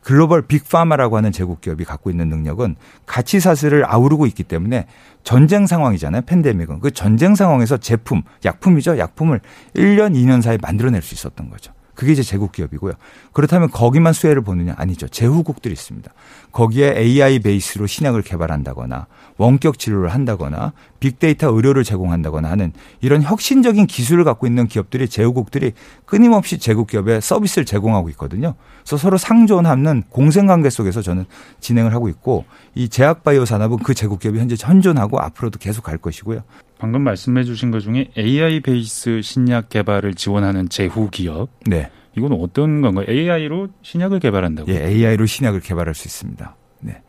글로벌 0.02 0.42
빅파마라고 0.42 1.16
하는 1.16 1.30
제국 1.30 1.60
기업이 1.60 1.84
갖고 1.84 2.10
있는 2.10 2.28
능력은 2.28 2.76
가치 3.06 3.38
사슬을 3.38 3.84
아우르고 3.84 4.26
있기 4.26 4.44
때문에 4.44 4.86
전쟁 5.24 5.66
상황이잖아요. 5.66 6.22
팬데믹은 6.22 6.80
그 6.80 6.90
전쟁 6.90 7.34
상황에서 7.34 7.76
제품, 7.76 8.22
약품이죠. 8.44 8.98
약품을 8.98 9.40
1년, 9.74 10.14
2년 10.14 10.40
사이에 10.40 10.58
만들어낼 10.60 11.02
수 11.02 11.14
있었던 11.14 11.50
거죠. 11.50 11.72
그게 12.00 12.12
이제 12.12 12.22
제국 12.22 12.52
기업이고요. 12.52 12.94
그렇다면 13.34 13.70
거기만 13.70 14.14
수혜를 14.14 14.40
보느냐? 14.40 14.74
아니죠. 14.78 15.06
제후국들이 15.06 15.74
있습니다. 15.74 16.10
거기에 16.50 16.94
AI 16.96 17.40
베이스로 17.40 17.86
신약을 17.86 18.22
개발한다거나 18.22 19.06
원격 19.36 19.78
진료를 19.78 20.08
한다거나 20.08 20.72
빅데이터 20.98 21.54
의료를 21.54 21.84
제공한다거나 21.84 22.50
하는 22.50 22.72
이런 23.02 23.20
혁신적인 23.20 23.86
기술을 23.86 24.24
갖고 24.24 24.46
있는 24.46 24.66
기업들이 24.66 25.10
제후국들이 25.10 25.72
끊임없이 26.06 26.56
제국 26.56 26.86
기업에 26.86 27.20
서비스를 27.20 27.66
제공하고 27.66 28.08
있거든요. 28.10 28.54
그래서 28.78 28.96
서로 28.96 29.18
상존하는 29.18 30.04
공생 30.08 30.46
관계 30.46 30.70
속에서 30.70 31.02
저는 31.02 31.26
진행을 31.60 31.92
하고 31.92 32.08
있고 32.08 32.46
이 32.74 32.88
제약바이오 32.88 33.44
산업은 33.44 33.76
그 33.80 33.92
제국 33.92 34.20
기업이 34.20 34.38
현재 34.38 34.56
현존하고 34.58 35.20
앞으로도 35.20 35.58
계속 35.58 35.82
갈 35.82 35.98
것이고요. 35.98 36.42
방금 36.80 37.02
말씀해 37.02 37.44
주신 37.44 37.70
것 37.70 37.80
중에 37.80 38.08
AI 38.16 38.60
베이스 38.60 39.20
신약 39.22 39.68
개발을 39.68 40.14
지원하는 40.14 40.70
제후 40.70 41.10
기업. 41.10 41.50
네. 41.66 41.90
이건 42.16 42.32
어떤 42.32 42.80
건가요? 42.80 43.04
AI로 43.06 43.68
신약을 43.82 44.18
개발한다고요? 44.18 44.74
예, 44.74 44.86
AI로 44.86 45.26
신약을 45.26 45.60
개발할 45.60 45.94
수 45.94 46.08
있습니다. 46.08 46.56
네. 46.80 47.02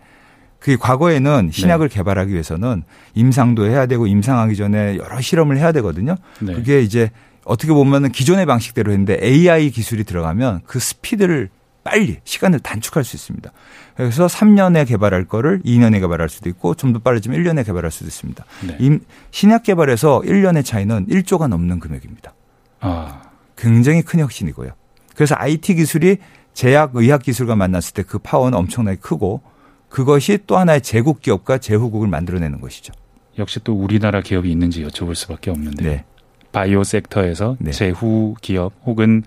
그 0.59 0.77
과거에는 0.77 1.51
신약을 1.53 1.87
네. 1.87 1.95
개발하기 1.95 2.33
위해서는 2.33 2.83
임상도 3.15 3.65
해야 3.65 3.85
되고 3.85 4.05
임상하기 4.07 4.57
전에 4.57 4.97
여러 4.97 5.21
실험을 5.21 5.57
해야 5.57 5.71
되거든요. 5.71 6.17
네. 6.41 6.53
그게 6.53 6.81
이제 6.81 7.09
어떻게 7.45 7.71
보면은 7.71 8.11
기존의 8.11 8.45
방식대로 8.45 8.91
했는데 8.91 9.19
AI 9.23 9.71
기술이 9.71 10.03
들어가면 10.03 10.61
그 10.65 10.79
스피드를 10.79 11.49
빨리 11.83 12.17
시간을 12.23 12.59
단축할 12.59 13.03
수 13.03 13.15
있습니다. 13.15 13.51
그래서 13.95 14.27
3년에 14.27 14.87
개발할 14.87 15.25
거를 15.25 15.61
2년에 15.63 15.99
개발할 15.99 16.29
수도 16.29 16.49
있고 16.49 16.75
좀 16.75 16.93
더 16.93 16.99
빠르지만 16.99 17.37
1년에 17.39 17.65
개발할 17.65 17.89
수도 17.91 18.07
있습니다. 18.07 18.45
네. 18.67 18.99
신약 19.31 19.63
개발에서 19.63 20.21
1년의 20.25 20.63
차이는 20.65 21.07
1조가 21.07 21.47
넘는 21.47 21.79
금액입니다. 21.79 22.33
아. 22.81 23.21
굉장히 23.57 24.01
큰 24.01 24.19
혁신이고요. 24.19 24.71
그래서 25.15 25.35
IT 25.37 25.75
기술이 25.75 26.17
제약 26.53 26.91
의학 26.95 27.21
기술과 27.23 27.55
만났을 27.55 27.93
때 27.93 28.03
그 28.03 28.19
파워는 28.19 28.57
엄청나게 28.57 28.97
크고 28.99 29.41
그것이 29.89 30.39
또 30.47 30.57
하나의 30.57 30.81
제국 30.81 31.21
기업과 31.21 31.57
제후국을 31.59 32.07
만들어내는 32.07 32.59
것이죠. 32.61 32.93
역시 33.37 33.59
또 33.63 33.73
우리나라 33.73 34.21
기업이 34.21 34.51
있는지 34.51 34.85
여쭤볼 34.85 35.15
수밖에 35.15 35.51
없는데 35.51 35.83
네. 35.83 36.05
바이오 36.51 36.83
섹터에서 36.83 37.55
네. 37.59 37.71
제후 37.71 38.35
기업 38.41 38.73
혹은 38.85 39.23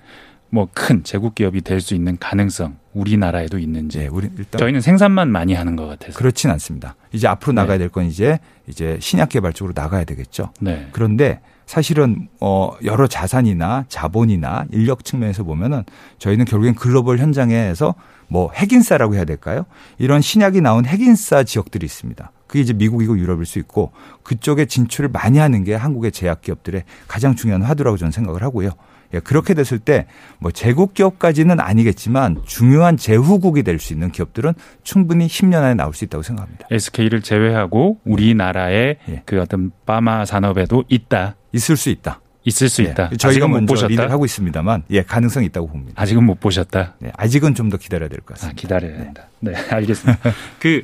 뭐 0.54 0.68
큰 0.72 1.02
제국 1.04 1.34
기업이 1.34 1.60
될 1.62 1.80
수 1.80 1.94
있는 1.94 2.16
가능성 2.18 2.76
우리나라에도 2.94 3.58
있는지 3.58 3.98
네, 3.98 4.06
우리 4.06 4.28
일단 4.38 4.58
저희는 4.58 4.80
생산만 4.80 5.28
많이 5.30 5.52
하는 5.54 5.74
것 5.76 5.86
같아서 5.86 6.16
그렇진 6.16 6.50
않습니다. 6.50 6.94
이제 7.12 7.26
앞으로 7.26 7.52
네. 7.52 7.60
나가야 7.62 7.78
될 7.78 7.88
건 7.88 8.06
이제 8.06 8.38
이제 8.68 8.96
신약 9.00 9.28
개발 9.30 9.52
쪽으로 9.52 9.72
나가야 9.76 10.04
되겠죠. 10.04 10.50
네. 10.60 10.88
그런데 10.92 11.40
사실은 11.66 12.28
어 12.40 12.72
여러 12.84 13.06
자산이나 13.06 13.86
자본이나 13.88 14.66
인력 14.70 15.04
측면에서 15.04 15.42
보면은 15.44 15.82
저희는 16.18 16.44
결국엔 16.44 16.74
글로벌 16.74 17.18
현장에서 17.18 17.94
뭐 18.28 18.50
핵인싸라고 18.52 19.14
해야 19.16 19.24
될까요? 19.24 19.64
이런 19.98 20.20
신약이 20.20 20.60
나온 20.60 20.86
핵인싸 20.86 21.42
지역들이 21.44 21.84
있습니다. 21.84 22.30
그게 22.46 22.60
이제 22.60 22.72
미국이고 22.72 23.18
유럽일 23.18 23.44
수 23.46 23.58
있고 23.58 23.92
그쪽에 24.22 24.66
진출을 24.66 25.10
많이 25.10 25.38
하는 25.38 25.64
게 25.64 25.74
한국의 25.74 26.12
제약 26.12 26.42
기업들의 26.42 26.84
가장 27.08 27.34
중요한 27.34 27.62
화두라고 27.62 27.96
저는 27.96 28.12
생각을 28.12 28.42
하고요. 28.42 28.70
예, 29.14 29.20
그렇게 29.20 29.54
됐을 29.54 29.78
때 29.78 30.06
뭐 30.38 30.50
제국 30.50 30.92
기업까지는 30.94 31.58
아니겠지만 31.60 32.42
중요한 32.44 32.96
제후국이 32.98 33.62
될 33.62 33.78
수 33.78 33.92
있는 33.94 34.10
기업들은 34.12 34.52
충분히 34.82 35.26
10년 35.26 35.62
안에 35.62 35.74
나올 35.74 35.94
수 35.94 36.04
있다고 36.04 36.22
생각합니다. 36.22 36.66
SK를 36.70 37.22
제외하고 37.22 37.98
우리나라의 38.04 38.96
예. 39.08 39.22
그 39.24 39.40
어떤 39.40 39.70
파마 39.86 40.24
산업에도 40.24 40.84
있다. 40.88 41.36
있을 41.52 41.76
수 41.76 41.88
있다. 41.90 42.20
있을 42.44 42.68
수 42.68 42.82
예. 42.84 42.88
있다. 42.88 43.10
저희가 43.16 43.48
못 43.48 43.64
보셨다. 43.64 44.10
하고 44.10 44.24
있습니다만, 44.26 44.82
예, 44.90 45.02
가능성이 45.02 45.46
있다고 45.46 45.66
봅니다. 45.68 45.94
아직은 46.02 46.24
못 46.24 46.40
보셨다. 46.40 46.94
네, 46.98 47.10
아직은 47.16 47.54
좀 47.54 47.70
더 47.70 47.76
기다려야 47.78 48.08
될 48.10 48.20
것 48.20 48.34
같습니다. 48.34 48.52
아, 48.52 48.60
기다려야 48.60 48.98
된다. 48.98 49.28
네, 49.40 49.52
네 49.52 49.58
알겠습니다. 49.70 50.20
그 50.60 50.82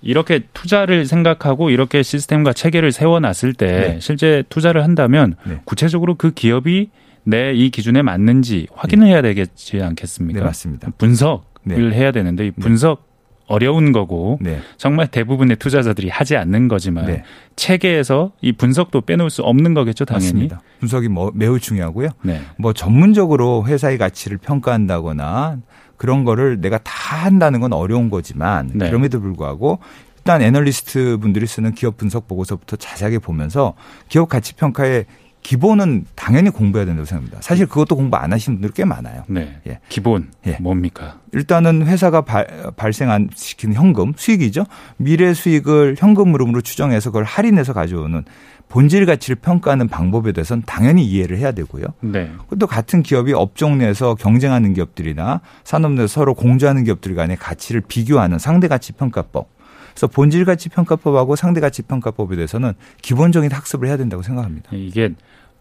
이렇게 0.00 0.40
투자를 0.54 1.06
생각하고 1.06 1.70
이렇게 1.70 2.02
시스템과 2.02 2.52
체계를 2.54 2.92
세워놨을 2.92 3.52
때 3.56 3.66
네. 3.66 3.98
실제 4.00 4.42
투자를 4.48 4.82
한다면 4.84 5.36
네. 5.44 5.60
구체적으로 5.64 6.14
그 6.16 6.30
기업이 6.32 6.90
내 7.24 7.52
이 7.54 7.70
기준에 7.70 8.02
맞는지 8.02 8.66
확인을 8.74 9.06
네. 9.06 9.12
해야 9.12 9.22
되겠지 9.22 9.80
않겠습니까? 9.82 10.40
네, 10.40 10.44
맞습니다. 10.44 10.88
분석을 10.98 11.40
네. 11.64 11.76
해야 11.92 12.10
되는데 12.12 12.46
이 12.46 12.50
네. 12.50 12.54
분석 12.60 13.10
어려운 13.46 13.92
거고 13.92 14.38
네. 14.40 14.60
정말 14.76 15.06
대부분의 15.08 15.56
투자자들이 15.56 16.08
하지 16.08 16.36
않는 16.36 16.68
거지만 16.68 17.06
네. 17.06 17.22
체계에서 17.56 18.32
이 18.40 18.52
분석도 18.52 19.02
빼놓을 19.02 19.30
수 19.30 19.42
없는 19.42 19.74
거겠죠, 19.74 20.04
당연히. 20.04 20.26
맞습니다. 20.26 20.62
분석이 20.80 21.08
뭐 21.08 21.30
매우 21.34 21.58
중요하고요. 21.60 22.08
네. 22.22 22.40
뭐 22.56 22.72
전문적으로 22.72 23.64
회사의 23.66 23.98
가치를 23.98 24.38
평가한다거나 24.38 25.58
그런 25.96 26.24
거를 26.24 26.60
내가 26.60 26.78
다 26.78 26.92
한다는 27.26 27.60
건 27.60 27.72
어려운 27.72 28.10
거지만 28.10 28.70
네. 28.74 28.88
그럼에도 28.88 29.20
불구하고 29.20 29.78
일단 30.18 30.40
애널리스트 30.40 31.18
분들이 31.18 31.46
쓰는 31.46 31.72
기업 31.74 31.96
분석 31.96 32.28
보고서부터 32.28 32.76
자세하게 32.76 33.18
보면서 33.18 33.74
기업 34.08 34.28
가치 34.28 34.54
평가의 34.54 35.04
기본은 35.42 36.06
당연히 36.14 36.50
공부해야 36.50 36.86
된다고 36.86 37.04
생각합니다. 37.04 37.38
사실 37.42 37.66
그것도 37.66 37.96
공부 37.96 38.16
안 38.16 38.32
하시는 38.32 38.58
분들 38.58 38.72
꽤 38.74 38.84
많아요. 38.84 39.24
네. 39.26 39.60
예. 39.66 39.80
기본 39.88 40.30
예. 40.46 40.56
뭡니까? 40.60 41.18
일단은 41.32 41.86
회사가 41.86 42.22
발, 42.22 42.46
발생한 42.76 43.30
시키는 43.34 43.74
현금 43.74 44.12
수익이죠. 44.16 44.64
미래 44.96 45.34
수익을 45.34 45.96
현금 45.98 46.34
흐름으로 46.34 46.60
추정해서 46.60 47.10
그걸 47.10 47.24
할인해서 47.24 47.72
가져오는 47.72 48.24
본질 48.68 49.04
가치를 49.04 49.36
평가하는 49.36 49.88
방법에 49.88 50.32
대해서는 50.32 50.62
당연히 50.64 51.04
이해를 51.04 51.36
해야 51.38 51.52
되고요. 51.52 51.86
네. 52.00 52.30
또 52.58 52.66
같은 52.66 53.02
기업이 53.02 53.34
업종 53.34 53.78
내에서 53.78 54.14
경쟁하는 54.14 54.72
기업들이나 54.72 55.40
산업 55.64 55.92
내에서 55.92 56.06
서로 56.06 56.34
공조하는 56.34 56.84
기업들 56.84 57.14
간의 57.14 57.36
가치를 57.36 57.82
비교하는 57.86 58.38
상대 58.38 58.68
가치 58.68 58.92
평가법. 58.92 59.48
그래서 59.92 60.06
본질 60.08 60.44
가치 60.44 60.68
평가법하고 60.68 61.36
상대 61.36 61.60
가치 61.60 61.82
평가법에 61.82 62.36
대해서는 62.36 62.72
기본적인 63.02 63.50
학습을 63.52 63.88
해야 63.88 63.96
된다고 63.96 64.22
생각합니다. 64.22 64.70
이게 64.72 65.10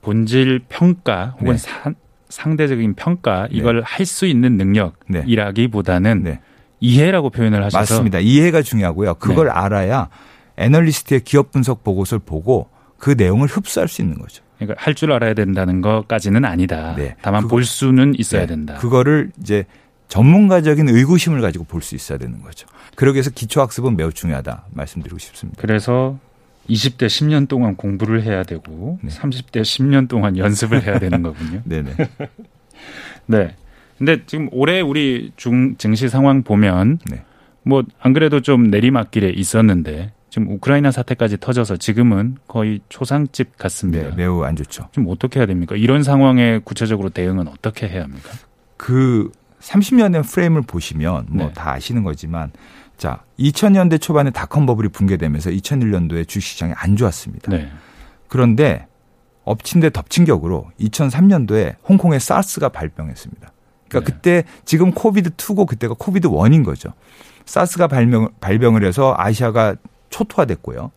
본질 0.02 0.62
평가 0.70 1.36
혹은 1.40 1.54
네. 1.54 1.58
사, 1.58 1.94
상대적인 2.30 2.96
평가 2.96 3.44
네. 3.44 3.58
이걸 3.58 3.78
네. 3.78 3.82
할수 3.86 4.26
있는 4.26 4.58
능력이라기보다는 4.58 6.24
네. 6.24 6.40
이해라고 6.80 7.30
표현을 7.30 7.64
하셔서 7.64 7.78
맞습니다. 7.96 8.20
이해가 8.20 8.62
중요하고요. 8.62 9.16
그걸 9.16 9.48
네. 9.48 9.52
알아야 9.54 10.10
애널리스트의 10.58 11.22
기업 11.22 11.52
분석 11.52 11.84
보고서를 11.84 12.22
보고 12.26 12.70
그 12.98 13.12
내용을 13.18 13.48
흡수할 13.48 13.88
수 13.88 14.02
있는 14.02 14.18
거죠. 14.18 14.44
그러니까 14.58 14.82
할 14.84 14.94
줄 14.94 15.12
알아야 15.12 15.34
된다는 15.34 15.82
것까지는 15.82 16.46
아니다. 16.46 16.96
네. 16.96 17.16
다만 17.22 17.44
그거, 17.44 17.56
볼 17.56 17.66
수는 17.66 18.14
있어야 18.18 18.46
된다. 18.46 18.76
그거를 18.76 19.32
이제 19.40 19.66
전문가적인 20.08 20.90
의구심을 20.90 21.42
가지고 21.42 21.64
볼 21.64 21.82
수 21.82 21.96
있어야 21.96 22.18
되는 22.18 22.42
거죠. 22.42 22.68
그러기 23.02 23.16
위해서 23.16 23.32
기초학습은 23.32 23.98
매우 23.98 24.14
중요하다 24.14 24.66
말씀드리고 24.74 25.18
싶습니다. 25.18 25.60
그래서 25.60 26.20
20대 26.70 27.08
10년 27.08 27.48
동안 27.48 27.76
공부를 27.76 28.22
해야 28.22 28.44
되고 28.44 29.00
네. 29.02 29.10
30대 29.10 29.64
10년 29.64 30.08
동안 30.08 30.38
연습을 30.38 30.84
해야 30.84 31.00
되는 31.00 31.24
거군요. 31.24 31.62
네네. 31.66 31.96
네. 33.26 33.56
근데 33.98 34.24
지금 34.28 34.50
올해 34.52 34.82
우리 34.82 35.32
중 35.36 35.78
증시 35.78 36.10
상황 36.10 36.44
보면 36.44 37.00
네. 37.10 37.24
뭐안 37.64 38.14
그래도 38.14 38.40
좀 38.40 38.70
내리막길에 38.70 39.32
있었는데 39.32 40.14
지금 40.30 40.52
우크라이나 40.52 40.92
사태까지 40.92 41.40
터져서 41.40 41.78
지금은 41.78 42.38
거의 42.48 42.82
초상집 42.90 43.58
같습니다. 43.58 44.10
네, 44.10 44.16
매우 44.16 44.44
안 44.44 44.56
좋죠. 44.56 44.90
좀 44.92 45.08
어떻게 45.10 45.40
해야 45.40 45.48
됩니까? 45.48 45.76
이런 45.76 46.04
상황에 46.04 46.60
구체적으로 46.64 47.10
대응은 47.10 47.48
어떻게 47.48 47.88
해야 47.88 48.04
합니까? 48.04 48.30
그 48.78 49.32
30년의 49.60 50.24
프레임을 50.24 50.62
보시면 50.62 51.26
뭐다 51.30 51.64
네. 51.64 51.70
아시는 51.72 52.04
거지만 52.04 52.52
자, 53.02 53.24
2000년대 53.40 54.00
초반에 54.00 54.30
닷컴 54.30 54.68
버블이 54.68 54.90
붕괴되면서 54.90 55.50
2001년도에 55.50 56.28
주식시장이 56.28 56.74
안 56.78 56.96
좋았습니다. 56.96 57.50
네. 57.50 57.68
그런데 58.28 58.86
엎친 59.44 59.82
데 59.82 59.90
덮친 59.90 60.24
격으로 60.24 60.70
2003년도에 60.80 61.78
홍콩에 61.90 62.20
사스가 62.20 62.70
발병했습니다. 62.70 63.52
그러니까 63.90 64.00
네. 64.08 64.16
그때 64.16 64.44
지금 64.66 64.92
COVID 64.92 65.32
2고 65.32 65.66
그때가 65.66 65.96
COVID 65.98 66.28
1인 66.28 66.64
거죠. 66.64 66.94
사스가 67.46 67.88
발병, 67.88 68.30
발병을 68.40 68.86
해서 68.86 69.16
아시아가 69.18 69.76
초토화됐고요. 70.12 70.92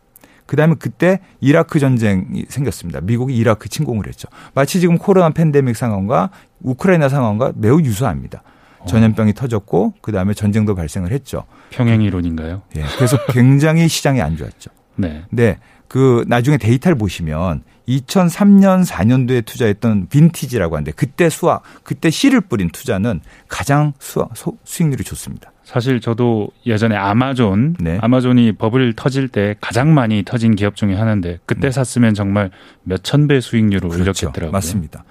그 0.45 0.55
다음에 0.55 0.75
그때 0.77 1.21
이라크 1.41 1.79
전쟁이 1.79 2.45
생겼습니다. 2.49 3.01
미국이 3.01 3.35
이라크 3.35 3.67
침공을 3.67 4.05
했죠. 4.05 4.27
마치 4.53 4.79
지금 4.79 4.99
코로나 4.99 5.31
팬데믹 5.31 5.75
상황과 5.75 6.29
우크라이나 6.61 7.09
상황과 7.09 7.53
매우 7.55 7.81
유사합니다. 7.81 8.43
전염병이 8.87 9.33
터졌고 9.33 9.93
그 10.01 10.11
다음에 10.11 10.33
전쟁도 10.33 10.75
발생을 10.75 11.11
했죠. 11.11 11.43
평행 11.71 12.01
이론인가요? 12.01 12.61
예. 12.77 12.83
그래서 12.97 13.17
굉장히 13.29 13.87
시장이 13.87 14.21
안 14.21 14.37
좋았죠. 14.37 14.71
네. 14.95 15.23
네. 15.31 15.57
그 15.87 16.25
나중에 16.27 16.57
데이터를 16.57 16.97
보시면 16.97 17.63
2003년 17.87 18.85
4년도에 18.85 19.45
투자했던 19.45 20.07
빈티지라고 20.09 20.75
하는데 20.75 20.91
그때 20.93 21.29
수확 21.29 21.61
그때 21.83 22.09
씨를 22.09 22.41
뿌린 22.41 22.69
투자는 22.69 23.21
가장 23.47 23.93
수확, 23.99 24.31
수익률이 24.63 25.03
좋습니다. 25.03 25.51
사실 25.63 25.99
저도 25.99 26.49
예전에 26.65 26.95
아마존 26.95 27.75
네. 27.79 27.97
아마존이 28.01 28.53
버블 28.53 28.93
터질 28.93 29.27
때 29.27 29.55
가장 29.61 29.93
많이 29.93 30.23
터진 30.23 30.55
기업 30.55 30.75
중에 30.75 30.95
하나인데 30.95 31.39
그때 31.45 31.61
네. 31.67 31.71
샀으면 31.71 32.13
정말 32.13 32.51
몇 32.83 33.01
천 33.03 33.27
배 33.27 33.39
수익률을 33.39 33.89
그렇죠. 33.89 34.27
올렸겠더라고요. 34.27 34.51
맞습니다. 34.51 35.03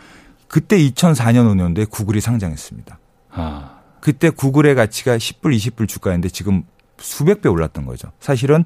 그때 0.49 0.77
2004년 0.79 1.47
5년도에 1.55 1.91
구글이 1.91 2.21
상장했습니다. 2.21 2.99
아. 3.35 3.81
그때 4.01 4.31
구글의 4.31 4.75
가치가 4.75 5.17
10불, 5.17 5.57
20불 5.57 5.89
주가였는데 5.89 6.29
지금 6.29 6.63
수백 6.99 7.43
배 7.43 7.49
올랐던 7.49 7.87
거죠. 7.87 8.13
사실은 8.21 8.65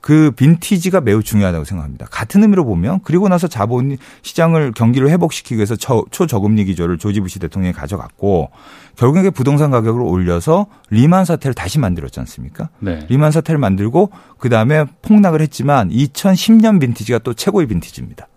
그 0.00 0.30
빈티지가 0.30 1.00
매우 1.00 1.22
중요하다고 1.22 1.64
생각합니다. 1.64 2.06
같은 2.06 2.42
의미로 2.42 2.64
보면 2.64 3.00
그리고 3.02 3.28
나서 3.28 3.48
자본 3.48 3.96
시장을 4.22 4.72
경기를 4.72 5.10
회복시키기 5.10 5.56
위해서 5.56 5.74
초저금리 5.76 6.64
기조를 6.66 6.98
조지 6.98 7.20
부시 7.20 7.38
대통령이 7.38 7.72
가져갔고 7.72 8.50
결국에 8.96 9.30
부동산 9.30 9.70
가격을 9.70 10.00
올려서 10.00 10.66
리만 10.90 11.24
사태를 11.24 11.54
다시 11.54 11.78
만들었지 11.78 12.20
않습니까? 12.20 12.68
네. 12.78 13.06
리만 13.08 13.32
사태를 13.32 13.58
만들고 13.58 14.10
그 14.38 14.48
다음에 14.48 14.84
폭락을 15.02 15.40
했지만 15.42 15.90
2010년 15.90 16.80
빈티지가 16.80 17.18
또 17.18 17.34
최고의 17.34 17.66
빈티지입니다. 17.66 18.28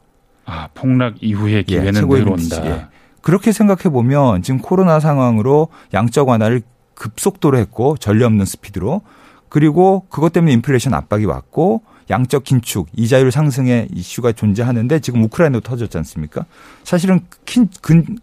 아 0.46 0.67
폭락 0.74 1.22
이후의 1.22 1.65
기회는 1.65 2.12
예, 2.12 2.20
늘어온다. 2.20 2.65
예. 2.65 2.88
그렇게 3.22 3.52
생각해 3.52 3.84
보면 3.84 4.42
지금 4.44 4.60
코로나 4.60 5.00
상황으로 5.00 5.70
양적 5.94 6.28
완화를 6.28 6.62
급속도로 6.96 7.58
했고 7.58 7.98
전례 7.98 8.26
없는 8.26 8.46
스피드로 8.46 9.02
그리고 9.50 10.06
그것 10.10 10.34
때문에 10.34 10.54
인플레이션 10.54 10.94
압박이 10.94 11.26
왔고 11.26 11.82
양적 12.10 12.44
긴축, 12.44 12.88
이자율 12.96 13.32
상승의 13.32 13.90
이슈가 13.94 14.34
존재하는데 14.34 15.00
지금 15.00 15.24
우크라이나도 15.24 15.62
터졌지 15.62 15.98
않습니까? 16.00 16.46
사실은 16.84 17.22
큰, 17.46 17.70
큰, 17.82 18.18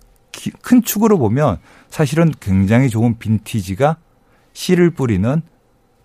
큰 0.60 0.82
축으로 0.82 1.18
보면 1.18 1.58
사실은 1.90 2.32
굉장히 2.40 2.90
좋은 2.90 3.18
빈티지가 3.18 3.96
씨를 4.52 4.90
뿌리는 4.90 5.42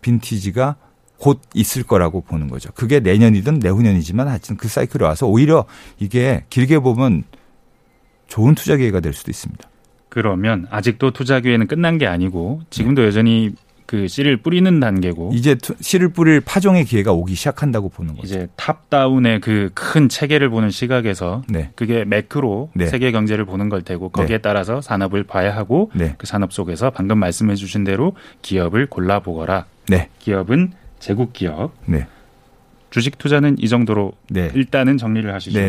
빈티지가 0.01 0.75
곧 1.17 1.41
있을 1.53 1.83
거라고 1.83 2.21
보는 2.21 2.49
거죠. 2.49 2.69
그게 2.73 2.99
내년이든 2.99 3.59
내후년이지만 3.59 4.27
하여튼 4.27 4.57
그 4.57 4.67
사이클이 4.67 5.03
와서 5.03 5.27
오히려 5.27 5.65
이게 5.99 6.43
길게 6.49 6.79
보면 6.79 7.23
좋은 8.33 8.55
투자 8.55 8.75
기회가 8.77 8.99
될 8.99 9.13
수도 9.13 9.29
있습니다. 9.29 9.69
그러면 10.09 10.65
아직도 10.71 11.11
투자 11.11 11.39
기회는 11.39 11.67
끝난 11.67 11.99
게 11.99 12.07
아니고 12.07 12.61
지금도 12.71 13.03
네. 13.03 13.07
여전히 13.07 13.51
그 13.85 14.07
씨를 14.07 14.37
뿌리는 14.37 14.79
단계고 14.79 15.33
이제 15.35 15.55
씨를 15.81 16.09
뿌릴 16.09 16.41
파종의 16.41 16.85
기회가 16.85 17.11
오기 17.11 17.35
시작한다고 17.35 17.89
보는 17.89 18.15
거죠. 18.15 18.25
이제 18.25 18.47
탑다운의 18.55 19.39
그 19.39 19.69
큰 19.75 20.09
체계를 20.09 20.49
보는 20.49 20.71
시각에서 20.71 21.43
네. 21.47 21.69
그게 21.75 22.05
매크로 22.05 22.71
네. 22.73 22.87
세계 22.87 23.11
경제를 23.11 23.45
보는 23.45 23.69
걸 23.69 23.83
테고 23.83 24.09
거기에 24.09 24.37
네. 24.37 24.41
따라서 24.41 24.81
산업을 24.81 25.25
봐야 25.25 25.55
하고 25.55 25.91
네. 25.93 26.15
그 26.17 26.25
산업 26.25 26.53
속에서 26.53 26.89
방금 26.89 27.19
말씀해 27.19 27.53
주신 27.53 27.83
대로 27.83 28.15
기업을 28.41 28.87
골라 28.87 29.19
보거라. 29.19 29.65
네. 29.89 30.09
기업은 30.17 30.71
제국 30.97 31.33
기업. 31.33 31.73
주식 32.89 33.19
투자는 33.19 33.57
이 33.59 33.69
정도로 33.69 34.13
일단은 34.55 34.97
정리를 34.97 35.31
하시죠. 35.31 35.59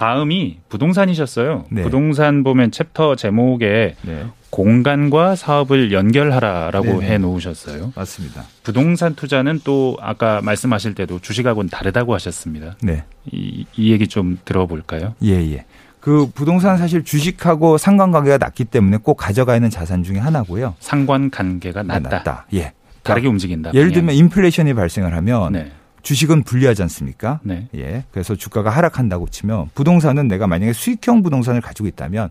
다음이 0.00 0.60
부동산이셨어요. 0.70 1.66
네. 1.68 1.82
부동산 1.82 2.42
보면 2.42 2.70
챕터 2.70 3.16
제목에 3.16 3.96
네. 4.00 4.24
공간과 4.48 5.36
사업을 5.36 5.92
연결하라라고 5.92 6.86
네, 6.86 6.98
네. 7.00 7.06
해 7.10 7.18
놓으셨어요. 7.18 7.92
맞습니다. 7.94 8.44
부동산 8.62 9.14
투자는 9.14 9.60
또 9.62 9.98
아까 10.00 10.40
말씀하실 10.40 10.94
때도 10.94 11.18
주식하고는 11.18 11.68
다르다고 11.68 12.14
하셨습니다. 12.14 12.76
네. 12.82 13.04
이, 13.30 13.66
이 13.76 13.92
얘기 13.92 14.08
좀 14.08 14.38
들어볼까요? 14.46 15.16
예, 15.22 15.32
예. 15.32 15.66
그 16.00 16.30
부동산 16.34 16.78
사실 16.78 17.04
주식하고 17.04 17.76
상관관계가 17.76 18.38
낮기 18.38 18.64
때문에 18.64 18.96
꼭 19.02 19.16
가져가 19.16 19.54
있는 19.54 19.68
자산 19.68 20.02
중에 20.02 20.16
하나고요. 20.16 20.76
상관관계가 20.80 21.82
낮다. 21.82 22.08
낮다. 22.08 22.46
예. 22.54 22.72
다르게 23.02 23.28
움직인다. 23.28 23.72
예를 23.74 23.92
들면 23.92 24.14
인플레이션이 24.14 24.72
발생을 24.72 25.14
하면 25.14 25.52
네. 25.52 25.70
주식은 26.02 26.42
불리하지 26.44 26.82
않습니까? 26.82 27.40
네. 27.42 27.68
예. 27.74 28.04
그래서 28.10 28.34
주가가 28.34 28.70
하락한다고 28.70 29.28
치면 29.28 29.70
부동산은 29.74 30.28
내가 30.28 30.46
만약에 30.46 30.72
수익형 30.72 31.22
부동산을 31.22 31.60
가지고 31.60 31.88
있다면 31.88 32.30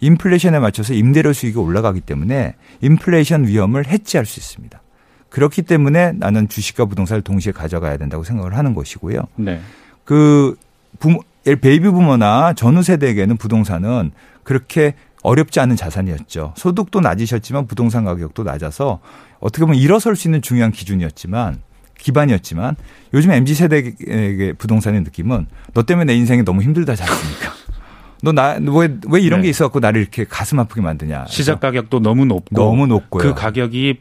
인플레이션에 0.00 0.58
맞춰서 0.58 0.94
임대료 0.94 1.32
수익이 1.32 1.58
올라가기 1.58 2.00
때문에 2.00 2.54
인플레이션 2.80 3.46
위험을 3.46 3.86
헤지할 3.86 4.26
수 4.26 4.40
있습니다. 4.40 4.80
그렇기 5.28 5.62
때문에 5.62 6.12
나는 6.12 6.48
주식과 6.48 6.86
부동산을 6.86 7.22
동시에 7.22 7.52
가져가야 7.52 7.96
된다고 7.96 8.24
생각을 8.24 8.56
하는 8.56 8.74
것이고요. 8.74 9.22
네. 9.36 9.60
그 10.04 10.56
부머, 10.98 11.20
베이비 11.44 11.88
부머나 11.90 12.54
전후 12.54 12.82
세대에게는 12.82 13.36
부동산은 13.36 14.12
그렇게 14.42 14.94
어렵지 15.22 15.60
않은 15.60 15.76
자산이었죠. 15.76 16.54
소득도 16.56 17.00
낮으셨지만 17.00 17.66
부동산 17.66 18.04
가격도 18.04 18.44
낮아서 18.44 19.00
어떻게 19.40 19.64
보면 19.64 19.76
일어설 19.76 20.16
수 20.16 20.28
있는 20.28 20.42
중요한 20.42 20.72
기준이었지만 20.72 21.60
기반이었지만 21.98 22.76
요즘 23.14 23.30
MZ 23.30 23.54
세대에게 23.54 24.54
부동산의 24.58 25.02
느낌은 25.02 25.46
너 25.74 25.82
때문에 25.82 26.12
내 26.12 26.16
인생이 26.16 26.44
너무 26.44 26.62
힘들다지 26.62 27.02
않습니까? 27.02 27.52
너나왜왜 28.22 29.20
이런 29.20 29.40
네. 29.40 29.44
게 29.44 29.50
있어갖고 29.50 29.80
나를 29.80 30.00
이렇게 30.00 30.24
가슴 30.24 30.58
아프게 30.58 30.80
만드냐. 30.80 31.26
시작 31.28 31.60
가격도 31.60 32.00
너무 32.00 32.24
높고 32.24 32.54
너무 32.54 32.86
높고요. 32.86 33.22
그 33.22 33.34
가격이 33.34 34.00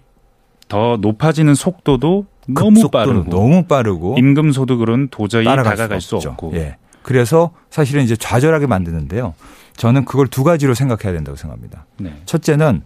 더 0.67 0.97
높아지는 0.99 1.55
속도도 1.55 2.25
너무 2.47 2.89
빠르고 2.89 3.29
너무 3.29 3.63
빠르고 3.65 4.15
임금 4.17 4.51
소득으로는 4.51 5.09
도저히 5.09 5.45
다가갈 5.45 6.01
수 6.01 6.17
없고. 6.17 6.53
예. 6.55 6.77
그래서 7.03 7.51
사실은 7.69 8.03
이제 8.03 8.15
좌절하게 8.15 8.67
만드는데요. 8.67 9.33
저는 9.77 10.05
그걸 10.05 10.27
두 10.27 10.43
가지로 10.43 10.73
생각해야 10.73 11.13
된다고 11.13 11.37
생각합니다. 11.37 11.85
네. 11.97 12.13
첫째는 12.25 12.81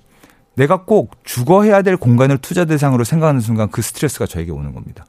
내가 0.55 0.83
꼭 0.83 1.15
주거 1.23 1.63
해야 1.63 1.81
될 1.81 1.97
공간을 1.97 2.37
투자 2.39 2.65
대상으로 2.65 3.03
생각하는 3.03 3.41
순간 3.41 3.69
그 3.69 3.81
스트레스가 3.81 4.25
저에게 4.25 4.51
오는 4.51 4.73
겁니다. 4.73 5.05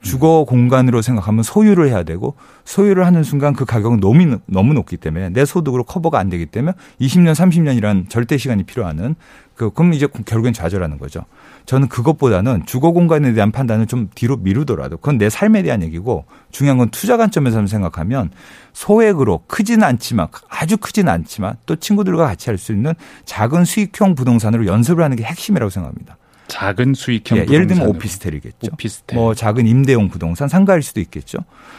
주거 0.00 0.44
공간으로 0.44 1.02
생각하면 1.02 1.42
소유를 1.42 1.88
해야 1.88 2.04
되고 2.04 2.36
소유를 2.64 3.04
하는 3.04 3.24
순간 3.24 3.52
그 3.52 3.64
가격은 3.64 3.98
너무 3.98 4.38
너무 4.46 4.72
높기 4.72 4.96
때문에 4.96 5.30
내 5.30 5.44
소득으로 5.44 5.82
커버가 5.84 6.18
안 6.20 6.28
되기 6.28 6.46
때문에 6.46 6.74
20년 7.00 7.32
30년이란 7.32 8.08
절대 8.08 8.38
시간이 8.38 8.62
필요하는 8.62 9.16
그 9.58 9.70
그럼 9.70 9.92
이제 9.92 10.06
결국엔 10.06 10.52
좌절하는 10.52 10.98
거죠. 10.98 11.24
저는 11.66 11.88
그것보다는 11.88 12.62
주거 12.64 12.92
공간에 12.92 13.32
대한 13.32 13.50
판단을 13.50 13.86
좀 13.86 14.08
뒤로 14.14 14.36
미루더라도 14.36 14.98
그건 14.98 15.18
내 15.18 15.28
삶에 15.28 15.62
대한 15.64 15.82
얘기고 15.82 16.26
중요한 16.52 16.78
건 16.78 16.90
투자 16.90 17.16
관점에서 17.16 17.66
생각하면 17.66 18.30
소액으로 18.72 19.42
크지는 19.48 19.82
않지만 19.82 20.28
아주 20.48 20.76
크지는 20.78 21.12
않지만 21.12 21.56
또 21.66 21.74
친구들과 21.74 22.24
같이 22.24 22.48
할 22.48 22.56
수 22.58 22.72
있는 22.72 22.94
작은 23.24 23.64
수익형 23.64 24.14
부동산으로 24.14 24.66
연습을 24.66 25.02
하는 25.02 25.16
게 25.16 25.24
핵심이라고 25.24 25.70
생각합니다. 25.70 26.16
작은 26.46 26.94
수익형 26.94 27.38
예, 27.38 27.46
예를 27.50 27.66
들면 27.66 27.86
오피스텔이겠죠. 27.88 28.70
오피스텔. 28.72 29.16
뭐 29.18 29.34
작은 29.34 29.66
임대용 29.66 30.08
부동산 30.08 30.48
상가일 30.48 30.82
수도 30.82 31.00
있겠죠. 31.00 31.38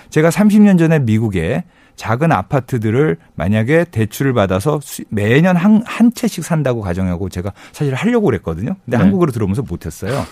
제가 0.09 0.29
30년 0.29 0.77
전에 0.77 0.99
미국에 0.99 1.63
작은 1.99 2.31
아파트들을 2.31 3.17
만약에 3.35 3.83
대출을 3.91 4.31
받아서 4.31 4.79
매년 5.09 5.57
한, 5.57 5.83
한 5.85 6.13
채씩 6.13 6.45
산다고 6.45 6.79
가정하고 6.79 7.27
제가 7.27 7.51
사실 7.73 7.93
하려고 7.93 8.27
그랬거든요. 8.27 8.77
근데 8.85 8.95
네. 8.95 9.03
한국으로 9.03 9.33
들어오면서 9.33 9.63
못했어요. 9.63 10.23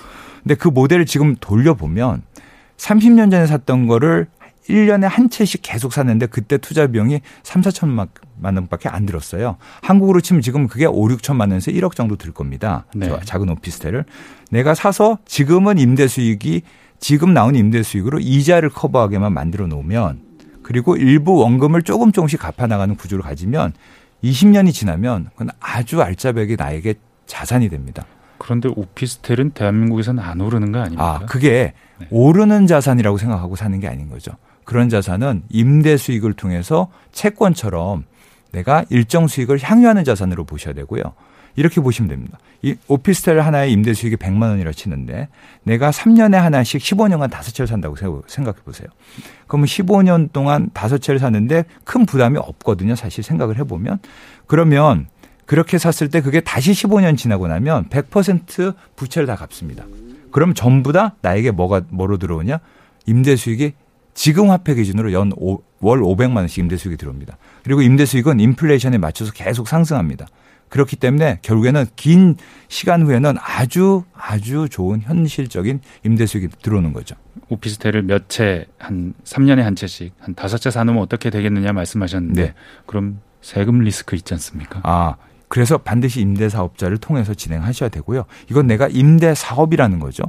근데 0.43 0.55
그 0.55 0.69
모델을 0.69 1.05
지금 1.05 1.35
돌려보면 1.35 2.23
30년 2.77 3.29
전에 3.31 3.47
샀던 3.47 3.87
거를 3.87 4.27
1년에 4.69 5.09
한 5.09 5.29
채씩 5.29 5.59
계속 5.61 5.91
샀는데 5.91 6.27
그때 6.27 6.57
투자 6.57 6.87
비용이 6.87 7.19
3, 7.43 7.61
4천만 7.63 8.07
원밖에 8.41 8.87
안 8.87 9.05
들었어요. 9.05 9.57
한국으로 9.81 10.21
치면 10.21 10.41
지금 10.41 10.67
그게 10.67 10.85
5, 10.85 10.93
6천만 11.09 11.41
원에서 11.41 11.71
1억 11.71 11.95
정도 11.95 12.15
들 12.15 12.31
겁니다. 12.31 12.85
네. 12.95 13.13
작은 13.25 13.49
오피스텔을. 13.49 14.05
내가 14.51 14.73
사서 14.73 15.17
지금은 15.25 15.79
임대 15.79 16.07
수익이 16.07 16.61
지금 17.01 17.33
나온 17.33 17.55
임대 17.55 17.83
수익으로 17.83 18.19
이자를 18.19 18.69
커버하게만 18.69 19.33
만들어 19.33 19.67
놓으면 19.67 20.26
그리고 20.67 20.97
일부 20.97 21.37
원금을 21.37 21.83
조금 21.83 22.11
조금씩 22.11 22.41
갚아 22.41 22.67
나가는 22.67 22.93
구조를 22.93 23.23
가지면 23.23 23.71
20년이 24.21 24.73
지나면 24.73 25.29
그건 25.31 25.47
아주 25.61 26.01
알짜배기 26.01 26.57
나에게 26.57 26.95
자산이 27.25 27.69
됩니다. 27.69 28.05
그런데 28.37 28.67
오피스텔은 28.75 29.51
대한민국에서는 29.51 30.21
안 30.21 30.41
오르는 30.41 30.73
거 30.73 30.79
아닙니까? 30.79 31.19
아, 31.21 31.25
그게 31.25 31.73
네. 31.99 32.07
오르는 32.11 32.67
자산이라고 32.67 33.17
생각하고 33.17 33.55
사는 33.55 33.79
게 33.79 33.87
아닌 33.87 34.09
거죠. 34.09 34.33
그런 34.65 34.89
자산은 34.89 35.43
임대 35.47 35.95
수익을 35.95 36.33
통해서 36.33 36.89
채권처럼 37.13 38.03
내가 38.51 38.83
일정 38.89 39.27
수익을 39.27 39.59
향유하는 39.63 40.03
자산으로 40.03 40.43
보셔야 40.43 40.73
되고요. 40.73 41.01
이렇게 41.57 41.81
보시면 41.81 42.07
됩니다. 42.07 42.37
이 42.61 42.75
오피스텔 42.87 43.41
하나의 43.41 43.73
임대 43.73 43.93
수익이 43.93 44.15
100만 44.15 44.43
원이라 44.43 44.71
치는데 44.71 45.27
내가 45.63 45.91
3년에 45.91 46.33
하나씩 46.33 46.81
15년간 46.81 47.29
다섯 47.29 47.51
채를 47.51 47.67
산다고 47.67 47.95
생각해 48.27 48.59
보세요. 48.63 48.87
그러면 49.47 49.65
15년 49.67 50.31
동안 50.31 50.69
다섯 50.73 50.99
채를 50.99 51.19
샀는데 51.19 51.65
큰 51.83 52.05
부담이 52.05 52.37
없거든요. 52.37 52.95
사실 52.95 53.23
생각을 53.23 53.59
해 53.59 53.63
보면. 53.63 53.99
그러면 54.45 55.07
그렇게 55.45 55.77
샀을 55.77 56.09
때 56.09 56.21
그게 56.21 56.39
다시 56.39 56.71
15년 56.71 57.17
지나고 57.17 57.47
나면 57.47 57.89
100% 57.89 58.75
부채를 58.95 59.25
다 59.27 59.35
갚습니다. 59.35 59.83
그럼 60.31 60.53
전부 60.53 60.93
다 60.93 61.15
나에게 61.21 61.51
뭐가 61.51 61.81
뭐로 61.89 62.17
들어오냐? 62.17 62.59
임대 63.07 63.35
수익이 63.35 63.73
지금 64.13 64.49
화폐 64.51 64.75
기준으로 64.75 65.11
연 65.11 65.31
월 65.79 66.01
500만 66.01 66.37
원씩 66.37 66.59
임대 66.59 66.77
수익이 66.77 66.97
들어옵니다. 66.97 67.37
그리고 67.63 67.81
임대 67.81 68.05
수익은 68.05 68.39
인플레이션에 68.39 68.97
맞춰서 68.97 69.31
계속 69.31 69.67
상승합니다. 69.67 70.25
그렇기 70.69 70.95
때문에 70.97 71.39
결국에는 71.41 71.85
긴 71.95 72.35
시간 72.67 73.05
후에는 73.05 73.35
아주 73.41 74.03
아주 74.13 74.67
좋은 74.69 75.01
현실적인 75.01 75.79
임대 76.03 76.25
수익이 76.25 76.49
들어오는 76.61 76.93
거죠. 76.93 77.15
오피스텔을 77.49 78.03
몇 78.03 78.27
채 78.27 78.65
한 78.77 79.13
3년에 79.23 79.61
한 79.61 79.75
채씩 79.75 80.13
한 80.19 80.35
다섯 80.35 80.57
채 80.57 80.69
사놓으면 80.71 81.01
어떻게 81.01 81.29
되겠느냐 81.29 81.71
말씀하셨는데 81.73 82.41
네. 82.41 82.53
그럼 82.85 83.21
세금 83.41 83.79
리스크 83.79 84.15
있지 84.15 84.33
않습니까? 84.33 84.81
아, 84.83 85.15
그래서 85.47 85.77
반드시 85.77 86.19
임대 86.19 86.49
사업자를 86.49 86.97
통해서 86.97 87.33
진행하셔야 87.33 87.87
되고요. 87.89 88.25
이건 88.51 88.67
내가 88.67 88.87
임대 88.89 89.33
사업이라는 89.33 89.99
거죠. 89.99 90.23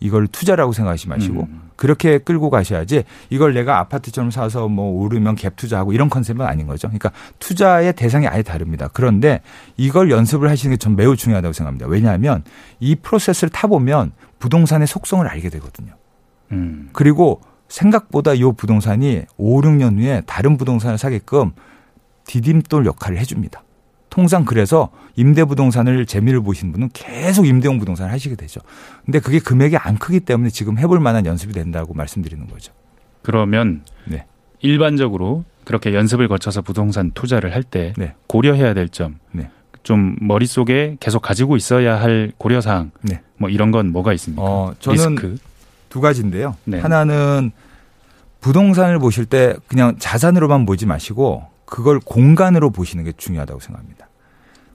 이걸 0.00 0.26
투자라고 0.26 0.72
생각하지 0.72 1.08
마시고 1.08 1.42
음. 1.42 1.70
그렇게 1.76 2.18
끌고 2.18 2.50
가셔야지 2.50 3.04
이걸 3.30 3.54
내가 3.54 3.78
아파트처럼 3.78 4.30
사서 4.30 4.68
뭐 4.68 5.02
오르면 5.02 5.36
갭 5.36 5.56
투자하고 5.56 5.92
이런 5.92 6.08
컨셉은 6.08 6.44
아닌 6.44 6.66
거죠. 6.66 6.88
그러니까 6.88 7.12
투자의 7.38 7.92
대상이 7.94 8.26
아예 8.26 8.42
다릅니다. 8.42 8.88
그런데 8.92 9.40
이걸 9.76 10.10
연습을 10.10 10.50
하시는 10.50 10.74
게 10.74 10.78
전 10.78 10.96
매우 10.96 11.16
중요하다고 11.16 11.52
생각합니다. 11.52 11.86
왜냐하면 11.86 12.44
이 12.80 12.94
프로세스를 12.96 13.50
타보면 13.50 14.12
부동산의 14.38 14.86
속성을 14.86 15.26
알게 15.26 15.48
되거든요. 15.50 15.92
음. 16.52 16.90
그리고 16.92 17.40
생각보다 17.68 18.34
이 18.34 18.42
부동산이 18.56 19.22
5, 19.36 19.60
6년 19.62 19.98
후에 19.98 20.22
다른 20.26 20.56
부동산을 20.56 20.98
사게끔 20.98 21.52
디딤돌 22.26 22.86
역할을 22.86 23.18
해줍니다. 23.18 23.62
통상 24.16 24.46
그래서 24.46 24.88
임대 25.14 25.44
부동산을 25.44 26.06
재미를 26.06 26.40
보신 26.40 26.72
분은 26.72 26.88
계속 26.94 27.46
임대용 27.46 27.78
부동산을 27.78 28.10
하시게 28.10 28.34
되죠. 28.34 28.62
근데 29.04 29.20
그게 29.20 29.38
금액이 29.38 29.76
안 29.76 29.98
크기 29.98 30.20
때문에 30.20 30.48
지금 30.48 30.78
해볼 30.78 31.00
만한 31.00 31.26
연습이 31.26 31.52
된다고 31.52 31.92
말씀드리는 31.92 32.46
거죠. 32.46 32.72
그러면 33.20 33.82
네. 34.06 34.24
일반적으로 34.60 35.44
그렇게 35.64 35.92
연습을 35.92 36.28
거쳐서 36.28 36.62
부동산 36.62 37.10
투자를 37.10 37.54
할때 37.54 37.92
네. 37.98 38.14
고려해야 38.26 38.72
될 38.72 38.88
점, 38.88 39.18
네. 39.32 39.50
좀 39.82 40.16
머릿속에 40.22 40.96
계속 40.98 41.20
가지고 41.20 41.58
있어야 41.58 42.00
할 42.00 42.32
고려사항, 42.38 42.92
네. 43.02 43.20
뭐 43.36 43.50
이런 43.50 43.70
건 43.70 43.92
뭐가 43.92 44.14
있습니까? 44.14 44.42
어, 44.42 44.74
저는 44.80 45.10
리스크. 45.10 45.36
두 45.90 46.00
가지인데요. 46.00 46.56
네. 46.64 46.80
하나는 46.80 47.50
부동산을 48.40 48.98
보실 48.98 49.26
때 49.26 49.56
그냥 49.66 49.96
자산으로만 49.98 50.64
보지 50.64 50.86
마시고 50.86 51.44
그걸 51.66 52.00
공간으로 52.00 52.70
보시는 52.70 53.04
게 53.04 53.12
중요하다고 53.12 53.60
생각합니다. 53.60 54.05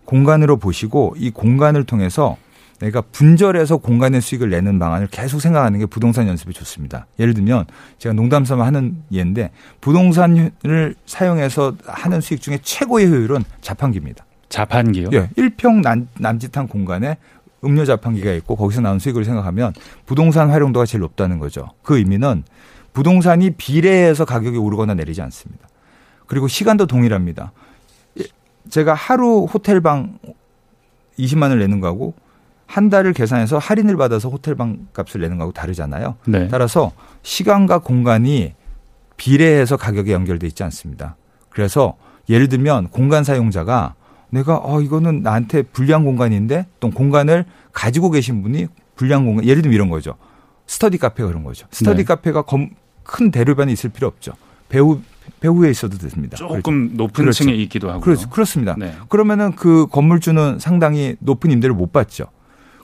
공간으로 0.06 0.58
보시고 0.58 1.16
이 1.18 1.30
공간을 1.32 1.84
통해서 1.84 2.38
내가 2.80 3.02
분절해서 3.02 3.78
공간의 3.78 4.22
수익을 4.22 4.50
내는 4.50 4.80
방안을 4.80 5.08
계속 5.08 5.40
생각하는 5.40 5.80
게 5.80 5.86
부동산 5.86 6.28
연습이 6.28 6.54
좋습니다. 6.54 7.06
예를 7.20 7.34
들면 7.36 7.66
제가 8.00 8.14
농담 8.14 8.44
삼아 8.44 8.66
하는 8.66 9.04
예인데 9.12 9.52
부동산을 9.82 10.96
사용해서 11.06 11.76
하는 11.86 12.22
수익 12.22 12.42
중에 12.42 12.58
최고의 12.62 13.08
효율은 13.08 13.44
자판기입니다. 13.62 14.26
자판기요? 14.50 15.10
예. 15.14 15.28
1평 15.38 15.82
남, 15.82 16.08
남짓한 16.18 16.68
공간에 16.68 17.18
음료 17.64 17.86
자판기가 17.86 18.32
있고 18.34 18.56
거기서 18.56 18.82
나온 18.82 18.98
수익을 18.98 19.24
생각하면 19.26 19.74
부동산 20.08 20.50
활용도가 20.50 20.86
제일 20.88 21.02
높다는 21.02 21.38
거죠. 21.38 21.70
그 21.84 21.98
의미는 21.98 22.44
부동산이 22.94 23.52
비례해서 23.52 24.26
가격이 24.26 24.58
오르거나 24.58 24.96
내리지 24.96 25.22
않습니다. 25.22 25.68
그리고 26.26 26.48
시간도 26.48 26.88
동일합니다. 26.88 27.52
제가 28.70 28.94
하루 28.94 29.46
호텔방 29.46 30.20
20만 31.20 31.44
원을 31.44 31.60
내는 31.60 31.80
거하고 31.80 32.14
한 32.66 32.90
달을 32.90 33.14
계산해서 33.14 33.58
할인을 33.58 33.98
받아서 33.98 34.30
호텔방 34.30 34.88
값을 34.94 35.20
내는 35.22 35.38
거하고 35.38 35.52
다르잖아요. 35.52 36.16
네. 36.26 36.48
따라서 36.48 36.94
시간과 37.22 37.80
공간이 37.80 38.54
비례해서 39.18 39.76
가격에 39.78 40.14
연결돼 40.14 40.48
있지 40.48 40.64
않습니다. 40.64 41.18
그래서 41.50 41.98
예를 42.30 42.48
들면 42.48 42.88
공간 42.90 43.24
사용자가 43.24 43.96
내가 44.30 44.62
어 44.64 44.82
이거는 44.82 45.22
나한테 45.22 45.64
불리한 45.64 46.06
공간인데 46.06 46.66
또 46.80 46.90
공간을 46.90 47.46
가지고 47.74 48.10
계신 48.10 48.42
분이 48.42 48.68
불리한 48.96 49.26
공간 49.26 49.46
예를 49.46 49.62
들면 49.62 49.76
이런 49.76 49.90
거죠. 49.90 50.16
스터디 50.66 50.98
카페가 50.98 51.28
그런 51.28 51.44
거죠. 51.44 51.68
스터디 51.72 51.98
네. 51.98 52.04
카페가 52.06 52.44
검, 52.44 52.70
큰 53.04 53.32
대로변이 53.32 53.74
있을 53.74 53.90
필요 53.90 54.08
없죠. 54.08 54.32
배우 54.70 55.02
배후에 55.40 55.70
있어도 55.70 55.98
됩니다. 55.98 56.36
조금 56.38 56.60
그렇죠. 56.62 56.96
높은 56.98 57.24
그렇죠. 57.24 57.44
층에 57.44 57.54
있기도 57.54 57.90
하고. 57.90 58.02
그렇죠. 58.02 58.30
그렇습니다. 58.30 58.76
네. 58.78 58.94
그러면은 59.10 59.56
그 59.56 59.88
건물주는 59.88 60.60
상당히 60.60 61.16
높은 61.20 61.52
임대를 61.52 61.76
못 61.76 61.92
받죠. 61.92 62.26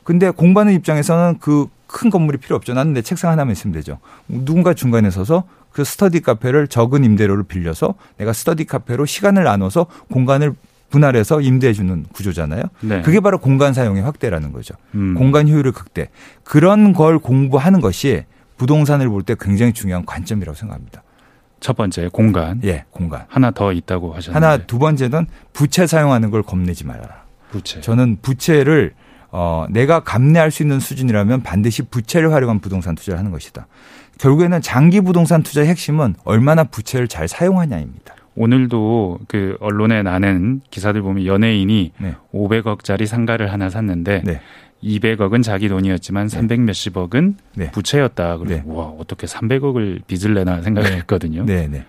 근데 0.03 0.29
공부하는 0.29 0.73
입장에서는 0.73 1.39
그 1.39 1.67
큰 1.87 2.09
건물이 2.09 2.37
필요 2.37 2.55
없죠. 2.55 2.73
나는 2.73 2.93
내 2.93 3.01
책상 3.01 3.31
하나만 3.31 3.53
있으면 3.53 3.73
되죠. 3.73 3.97
누군가 4.27 4.73
중간에 4.73 5.09
서서 5.09 5.45
그 5.71 5.83
스터디 5.83 6.19
카페를 6.21 6.67
적은 6.67 7.03
임대료를 7.03 7.43
빌려서 7.43 7.95
내가 8.17 8.33
스터디 8.33 8.65
카페로 8.65 9.05
시간을 9.05 9.43
나눠서 9.43 9.87
공간을 10.11 10.53
분할해서 10.89 11.41
임대해 11.41 11.73
주는 11.73 12.05
구조잖아요. 12.13 12.63
네. 12.81 13.01
그게 13.01 13.19
바로 13.19 13.39
공간 13.39 13.73
사용의 13.73 14.03
확대라는 14.03 14.51
거죠. 14.53 14.75
음. 14.95 15.15
공간 15.15 15.47
효율을 15.49 15.71
극대. 15.71 16.09
그런 16.43 16.93
걸 16.93 17.19
공부하는 17.19 17.81
것이 17.81 18.23
부동산을 18.57 19.09
볼 19.09 19.23
때 19.23 19.35
굉장히 19.39 19.73
중요한 19.73 20.05
관점이라고 20.05 20.55
생각합니다. 20.55 21.03
첫 21.59 21.75
번째 21.75 22.09
공간. 22.11 22.61
예, 22.63 22.85
공간. 22.91 23.25
하나 23.27 23.51
더 23.51 23.71
있다고 23.71 24.13
하셨는데. 24.13 24.45
하나 24.45 24.57
두 24.65 24.79
번째는 24.79 25.27
부채 25.53 25.87
사용하는 25.87 26.29
걸 26.31 26.43
겁내지 26.43 26.85
말아라. 26.85 27.23
부채. 27.51 27.81
저는 27.81 28.17
부채를 28.21 28.93
어 29.31 29.65
내가 29.69 30.01
감내할 30.01 30.51
수 30.51 30.63
있는 30.63 30.79
수준이라면 30.79 31.43
반드시 31.43 31.81
부채를 31.83 32.31
활용한 32.31 32.59
부동산 32.59 32.95
투자를 32.95 33.19
하는 33.19 33.31
것이다. 33.31 33.67
결국에는 34.19 34.61
장기 34.61 35.01
부동산 35.01 35.43
투자의 35.43 35.67
핵심은 35.67 36.15
얼마나 36.23 36.63
부채를 36.63 37.07
잘 37.07 37.27
사용하냐입니다. 37.27 38.15
오늘도 38.35 39.19
그 39.27 39.57
언론에 39.59 40.03
나는 40.03 40.61
기사들 40.69 41.01
보면 41.01 41.25
연예인이 41.25 41.91
네. 41.97 42.15
500억짜리 42.33 43.07
상가를 43.07 43.51
하나 43.51 43.69
샀는데 43.69 44.21
네. 44.23 44.41
200억은 44.83 45.43
자기 45.43 45.69
돈이었지만 45.69 46.29
300 46.29 46.61
몇십억은 46.61 47.35
네. 47.55 47.71
부채였다. 47.71 48.37
그래서 48.37 48.63
네. 48.63 48.71
와 48.71 48.85
어떻게 48.85 49.25
300억을 49.27 50.05
빚을 50.05 50.33
내나 50.35 50.61
생각했거든요. 50.61 51.45
네, 51.45 51.67
네. 51.67 51.85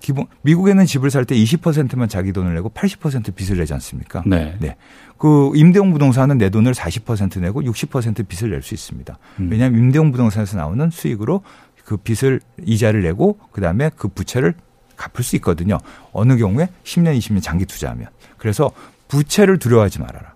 기본 0.00 0.26
미국에는 0.42 0.86
집을 0.86 1.10
살 1.10 1.24
때 1.24 1.34
20%만 1.34 2.08
자기 2.08 2.32
돈을 2.32 2.54
내고 2.54 2.70
80% 2.70 3.34
빚을 3.34 3.58
내지 3.58 3.74
않습니까? 3.74 4.22
네. 4.26 4.56
네. 4.60 4.76
그 5.18 5.50
임대용 5.56 5.92
부동산은 5.92 6.38
내 6.38 6.48
돈을 6.50 6.72
40% 6.72 7.40
내고 7.40 7.62
60% 7.62 8.28
빚을 8.28 8.50
낼 8.52 8.62
수 8.62 8.74
있습니다. 8.74 9.18
음. 9.40 9.48
왜냐하면 9.50 9.80
임대용 9.80 10.12
부동산에서 10.12 10.56
나오는 10.56 10.88
수익으로 10.90 11.42
그 11.84 11.96
빚을 11.96 12.40
이자를 12.64 13.02
내고 13.02 13.38
그다음에 13.50 13.90
그 13.96 14.06
부채를 14.08 14.54
갚을 14.96 15.24
수 15.24 15.34
있거든요. 15.36 15.78
어느 16.12 16.36
경우에 16.36 16.68
10년, 16.84 17.18
20년 17.18 17.42
장기 17.42 17.66
투자하면. 17.66 18.08
그래서 18.36 18.70
부채를 19.08 19.58
두려워하지 19.58 20.00
말아라. 20.00 20.34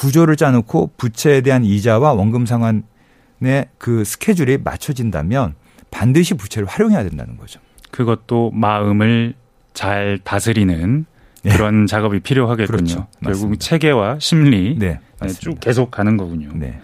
구조를 0.00 0.36
짜놓고 0.36 0.92
부채에 0.96 1.42
대한 1.42 1.62
이자와 1.62 2.14
원금 2.14 2.46
상환의 2.46 3.66
그 3.76 4.02
스케줄이 4.04 4.56
맞춰진다면 4.56 5.54
반드시 5.90 6.32
부채를 6.32 6.66
활용해야 6.66 7.02
된다는 7.02 7.36
거죠. 7.36 7.60
그것도 7.90 8.50
마음을 8.54 9.34
잘 9.74 10.18
다스리는 10.24 11.04
네. 11.42 11.50
그런 11.54 11.86
작업이 11.86 12.20
필요하겠군요. 12.20 12.78
그렇죠. 12.78 13.06
결국 13.22 13.60
체계와 13.60 14.18
심리 14.20 14.78
네, 14.78 15.00
네쭉 15.20 15.60
계속 15.60 15.90
가는 15.90 16.16
거군요. 16.16 16.48
네. 16.54 16.80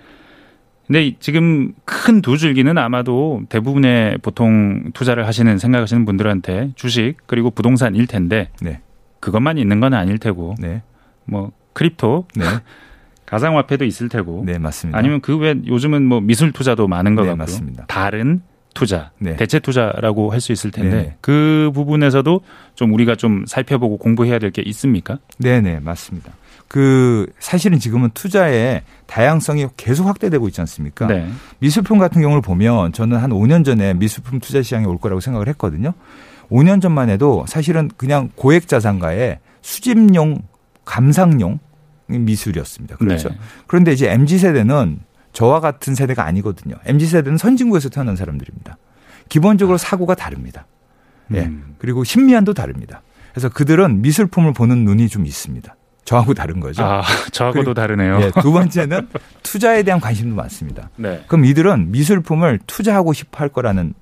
근데 0.86 1.16
지금 1.18 1.72
큰 1.86 2.20
두 2.20 2.36
줄기는 2.36 2.76
아마도 2.76 3.42
대부분의 3.48 4.18
보통 4.18 4.90
투자를 4.92 5.26
하시는 5.26 5.56
생각하시는 5.56 6.04
분들한테 6.04 6.72
주식 6.74 7.14
그리고 7.26 7.50
부동산일 7.50 8.08
텐데 8.08 8.50
네. 8.60 8.82
그것만 9.20 9.56
있는 9.56 9.80
건 9.80 9.94
아닐 9.94 10.18
테고 10.18 10.54
네. 10.58 10.82
뭐 11.24 11.52
crypto 11.72 12.26
네. 12.36 12.44
가상화폐도 13.26 13.84
있을 13.84 14.08
테고 14.08 14.44
네 14.46 14.58
맞습니다. 14.58 14.98
아니면 14.98 15.20
그 15.20 15.36
외 15.38 15.54
요즘은 15.66 16.04
뭐 16.06 16.20
미술 16.20 16.52
투자도 16.52 16.88
많은 16.88 17.14
것 17.14 17.22
네, 17.22 17.28
같고요. 17.28 17.36
맞습니다. 17.44 17.84
다른 17.88 18.40
투자, 18.74 19.10
네. 19.18 19.36
대체 19.36 19.58
투자라고 19.58 20.30
할 20.32 20.40
수 20.40 20.52
있을 20.52 20.70
텐데 20.70 20.96
네. 20.96 21.16
그 21.22 21.70
부분에서도 21.74 22.40
좀 22.74 22.92
우리가 22.92 23.14
좀 23.16 23.44
살펴보고 23.46 23.96
공부해야 23.96 24.38
될 24.38 24.50
게 24.50 24.62
있습니까? 24.66 25.18
네, 25.38 25.60
네 25.60 25.80
맞습니다. 25.80 26.32
그 26.68 27.26
사실은 27.38 27.78
지금은 27.78 28.10
투자의 28.12 28.82
다양성이 29.06 29.66
계속 29.76 30.06
확대되고 30.06 30.46
있지 30.48 30.60
않습니까? 30.62 31.06
네. 31.06 31.28
미술품 31.60 31.98
같은 31.98 32.20
경우를 32.20 32.42
보면 32.42 32.92
저는 32.92 33.16
한 33.18 33.30
5년 33.30 33.64
전에 33.64 33.94
미술품 33.94 34.40
투자 34.40 34.60
시장이 34.62 34.84
올 34.84 34.98
거라고 34.98 35.20
생각을 35.20 35.48
했거든요. 35.48 35.92
5년 36.50 36.82
전만 36.82 37.08
해도 37.08 37.44
사실은 37.48 37.88
그냥 37.96 38.30
고액 38.34 38.68
자산가의 38.68 39.38
수집용 39.62 40.42
감상용 40.84 41.60
미술이었습니다. 42.08 42.96
그렇죠. 42.96 43.28
네. 43.30 43.38
그런데 43.66 43.92
이제 43.92 44.10
MZ 44.10 44.38
세대는 44.38 45.00
저와 45.32 45.60
같은 45.60 45.94
세대가 45.94 46.24
아니거든요. 46.24 46.76
MZ 46.84 47.06
세대는 47.06 47.38
선진국에서 47.38 47.88
태어난 47.88 48.16
사람들입니다. 48.16 48.78
기본적으로 49.28 49.76
사고가 49.76 50.14
다릅니다. 50.14 50.66
예. 51.34 51.40
음. 51.40 51.74
그리고 51.78 52.04
심미안도 52.04 52.54
다릅니다. 52.54 53.02
그래서 53.32 53.48
그들은 53.48 54.00
미술품을 54.02 54.52
보는 54.52 54.84
눈이 54.84 55.08
좀 55.08 55.26
있습니다. 55.26 55.74
저하고 56.04 56.34
다른 56.34 56.60
거죠. 56.60 56.84
아, 56.84 57.02
저하고도 57.32 57.74
다르네요. 57.74 58.18
네, 58.18 58.30
두 58.40 58.52
번째는 58.52 59.08
투자에 59.42 59.82
대한 59.82 60.00
관심도 60.00 60.36
많습니다. 60.36 60.88
네. 60.96 61.24
그럼 61.26 61.44
이들은 61.44 61.90
미술품을 61.90 62.60
투자하고 62.66 63.12
싶어 63.12 63.40
할 63.40 63.48
거라는 63.48 63.92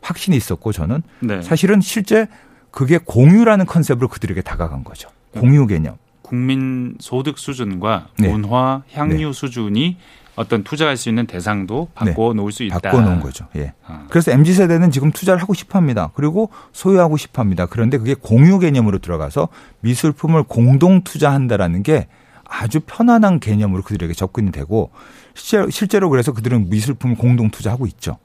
확신이 0.00 0.36
있었고 0.36 0.72
저는 0.72 1.02
네. 1.20 1.42
사실은 1.42 1.80
실제 1.80 2.28
그게 2.70 2.98
공유라는 2.98 3.66
컨셉으로 3.66 4.08
그들에게 4.08 4.42
다가간 4.42 4.84
거죠. 4.84 5.08
공유 5.32 5.66
개념. 5.66 5.96
국민 6.24 6.96
소득 6.98 7.38
수준과 7.38 8.08
네. 8.18 8.28
문화 8.28 8.82
향유 8.92 9.26
네. 9.26 9.32
수준이 9.32 9.98
어떤 10.36 10.64
투자할 10.64 10.96
수 10.96 11.10
있는 11.10 11.26
대상도 11.26 11.88
바꿔 11.94 12.32
네. 12.32 12.40
놓을 12.40 12.50
수 12.50 12.64
있다. 12.64 12.80
바꿔 12.80 13.00
놓은 13.02 13.20
거죠. 13.20 13.46
예. 13.54 13.74
아. 13.86 14.06
그래서 14.08 14.32
MZ 14.32 14.54
세대는 14.54 14.90
지금 14.90 15.12
투자를 15.12 15.40
하고 15.40 15.54
싶어 15.54 15.78
합니다. 15.78 16.10
그리고 16.14 16.50
소유하고 16.72 17.18
싶어 17.18 17.42
합니다. 17.42 17.66
그런데 17.66 17.98
그게 17.98 18.14
공유 18.14 18.58
개념으로 18.58 18.98
들어가서 18.98 19.48
미술품을 19.80 20.44
공동 20.44 21.04
투자한다라는 21.04 21.82
게 21.84 22.08
아주 22.44 22.80
편안한 22.80 23.38
개념으로 23.38 23.82
그들에게 23.82 24.12
접근이 24.14 24.50
되고 24.50 24.90
실제로 25.34 26.08
그래서 26.08 26.32
그들은 26.32 26.70
미술품을 26.70 27.16
공동 27.16 27.50
투자하고 27.50 27.86
있죠. 27.86 28.16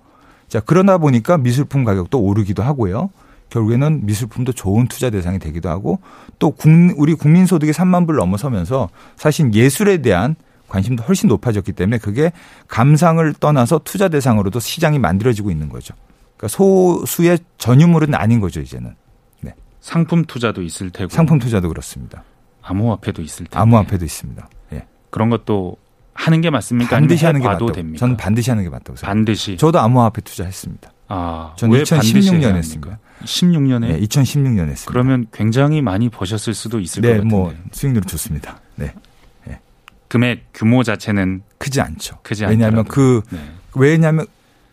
자, 0.47 0.62
그러다 0.62 0.97
보니까 0.97 1.38
미술품 1.38 1.84
가격도 1.84 2.20
오르기도 2.20 2.64
하고요. 2.64 3.12
결국에는 3.50 4.06
미술품도 4.06 4.54
좋은 4.54 4.88
투자 4.88 5.10
대상이 5.10 5.39
되기도 5.39 5.70
하고 5.70 6.00
또 6.38 6.54
우리 6.97 7.14
국민 7.14 7.45
소득이 7.45 7.72
3만 7.72 8.06
불 8.06 8.16
넘어서면서 8.16 8.89
사실 9.16 9.54
예술에 9.54 10.02
대한 10.02 10.36
관심도 10.68 11.04
훨씬 11.04 11.28
높아졌기 11.30 11.72
때문에 11.74 11.97
그게 11.97 12.32
감상을 12.68 13.34
떠나서 13.39 13.82
투자 13.84 14.08
대상으로도 14.08 14.60
시장이 14.60 15.00
만들어지고 15.00 15.50
있는 15.50 15.68
거죠. 15.68 15.95
그러니까 16.38 16.47
소수의 16.50 17.39
전유물은 17.58 18.14
아닌 18.16 18.39
거죠, 18.39 18.62
이제는. 18.62 18.95
네. 19.41 19.54
상품 19.82 20.24
투자도 20.26 20.62
있을 20.62 20.91
테고. 20.91 21.10
상품 21.10 21.39
투자도 21.39 21.68
그렇습니다. 21.68 22.24
암호화폐도 22.62 23.22
있을 23.24 23.47
테고. 23.47 23.60
암호화폐도 23.60 24.06
있습니다. 24.06 24.47
예. 24.74 24.86
그런 25.10 25.30
것도 25.32 25.76
하는 26.14 26.41
게 26.41 26.50
맞습니까? 26.50 26.89
반드시 26.91 27.26
하는 27.26 27.41
게 27.41 27.47
맞다고. 27.47 27.72
됩니까? 27.72 27.97
저는 28.00 28.16
반드시 28.16 28.52
하는 28.52 28.64
게 28.64 28.70
맞다고 28.70 28.95
생각합니다. 28.95 29.10
반드시. 29.32 29.58
저도 29.58 29.80
암호화폐 29.80 30.22
투자했습니다. 30.22 30.91
아, 31.08 31.54
저는 31.58 31.82
2016년 31.82 32.56
했습니다. 32.56 33.00
16년에? 33.24 33.88
네, 33.88 33.99
2016년 33.99 34.70
했습니다. 34.70 34.86
그러면 34.88 35.28
굉장히 35.32 35.82
많이 35.82 36.09
버셨을 36.09 36.53
수도 36.53 36.80
있을 36.80 37.01
네, 37.01 37.09
것 37.09 37.13
같은데. 37.15 37.36
뭐 37.36 37.53
수익률 37.72 38.03
좋습니다. 38.03 38.59
네. 38.76 38.93
금액 40.09 40.45
규모 40.53 40.84
자체는 40.84 41.43
크지 41.59 41.80
않죠. 41.82 42.17
크지 42.24 42.45
왜냐하면 42.45 42.84
그 42.84 43.22
네. 43.30 43.39
왜냐하면 43.76 44.26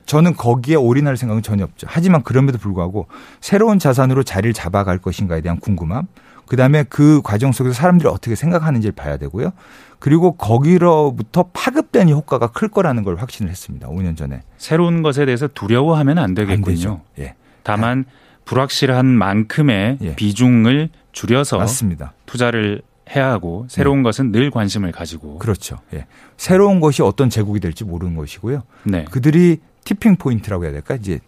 저는 0.06 0.34
거기에 0.34 0.76
올인할 0.76 1.16
생각은 1.16 1.42
전혀 1.42 1.64
없죠. 1.64 1.86
하지만 1.90 2.22
그럼에도 2.22 2.58
불구하고 2.58 3.06
새로운 3.40 3.78
자산으로 3.78 4.22
자리를 4.22 4.52
잡아갈 4.54 4.98
것인가에 4.98 5.42
대한 5.42 5.60
궁금함. 5.60 6.06
그다음에 6.46 6.84
그 6.84 7.20
과정 7.22 7.50
속에서 7.52 7.74
사람들이 7.74 8.08
어떻게 8.08 8.36
생각하는지를 8.36 8.94
봐야 8.94 9.16
되고요. 9.16 9.50
그리고 9.98 10.36
거기로부터 10.36 11.50
파급된 11.52 12.08
효과가 12.08 12.48
클 12.48 12.68
거라는 12.68 13.02
걸 13.02 13.16
확신을 13.16 13.50
했습니다. 13.50 13.88
5년 13.88 14.16
전에. 14.16 14.42
새로운 14.56 15.02
것에 15.02 15.26
대해서 15.26 15.48
두려워하면 15.48 16.18
안 16.18 16.34
되겠군요. 16.34 16.90
안 16.90 17.00
예. 17.18 17.34
다만 17.64 18.04
불확실한 18.46 19.04
만큼의 19.06 19.98
예. 20.00 20.14
비중을 20.16 20.88
줄여서 21.12 21.58
맞습니다. 21.58 22.14
투자를 22.24 22.80
해야 23.14 23.30
하고 23.30 23.66
새로운 23.68 23.98
네. 23.98 24.02
것은 24.04 24.32
늘 24.32 24.50
관심을 24.50 24.90
가지고 24.92 25.38
그렇죠. 25.38 25.76
예. 25.94 26.06
새로운 26.36 26.80
것이 26.80 27.02
어떤 27.02 27.28
제국이 27.30 27.60
될지 27.60 27.84
모르는 27.84 28.16
것이고요. 28.16 28.62
네. 28.84 29.04
그들이 29.10 29.58
tipping 29.84 30.16
point라고 30.16 30.64
해야 30.64 30.72
될까? 30.72 30.96
이제 30.96 31.20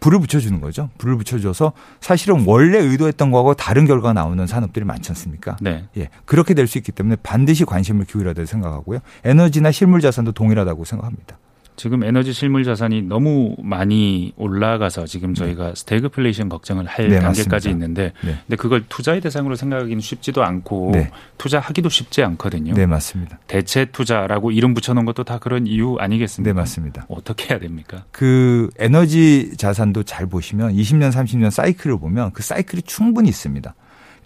불을 0.00 0.20
붙여주는 0.20 0.60
거죠. 0.60 0.90
불을 0.98 1.16
붙여줘서 1.16 1.72
사실은 2.00 2.44
원래 2.46 2.78
의도했던 2.78 3.32
거하고 3.32 3.54
다른 3.54 3.84
결과가 3.86 4.12
나오는 4.12 4.46
산업들이 4.46 4.84
많지 4.84 5.10
않습니까? 5.10 5.56
네. 5.60 5.88
예. 5.96 6.08
그렇게 6.24 6.54
될 6.54 6.68
수 6.68 6.78
있기 6.78 6.92
때문에 6.92 7.16
반드시 7.22 7.64
관심을 7.64 8.04
기울여야 8.04 8.34
될 8.34 8.46
생각하고요. 8.46 9.00
에너지나 9.24 9.72
실물 9.72 10.00
자산도 10.00 10.32
동일하다고 10.32 10.84
생각합니다. 10.84 11.38
지금 11.78 12.02
에너지 12.02 12.32
실물 12.32 12.64
자산이 12.64 13.02
너무 13.02 13.54
많이 13.62 14.32
올라가서 14.36 15.06
지금 15.06 15.32
저희가 15.32 15.68
네. 15.68 15.72
스태그플레이션 15.76 16.48
걱정을 16.48 16.86
할 16.86 17.08
네, 17.08 17.20
단계까지 17.20 17.48
맞습니다. 17.48 17.70
있는데 17.70 18.12
네. 18.24 18.36
근데 18.46 18.56
그걸 18.56 18.84
투자의 18.88 19.20
대상으로 19.20 19.54
생각하기는 19.54 20.00
쉽지도 20.00 20.42
않고 20.42 20.90
네. 20.92 21.10
투자하기도 21.38 21.88
쉽지 21.88 22.24
않거든요. 22.24 22.74
네, 22.74 22.84
맞습니다. 22.84 23.38
대체 23.46 23.84
투자라고 23.84 24.50
이름 24.50 24.74
붙여 24.74 24.92
놓은 24.92 25.04
것도 25.04 25.22
다 25.22 25.38
그런 25.38 25.68
이유 25.68 25.96
아니겠습니까? 26.00 26.52
네, 26.52 26.52
맞습니다. 26.52 27.06
어떻게 27.08 27.50
해야 27.50 27.60
됩니까? 27.60 28.04
그 28.10 28.70
에너지 28.76 29.56
자산도 29.56 30.02
잘 30.02 30.26
보시면 30.26 30.74
20년, 30.74 31.12
30년 31.12 31.50
사이클을 31.50 32.00
보면 32.00 32.32
그 32.32 32.42
사이클이 32.42 32.82
충분히 32.82 33.28
있습니다. 33.28 33.72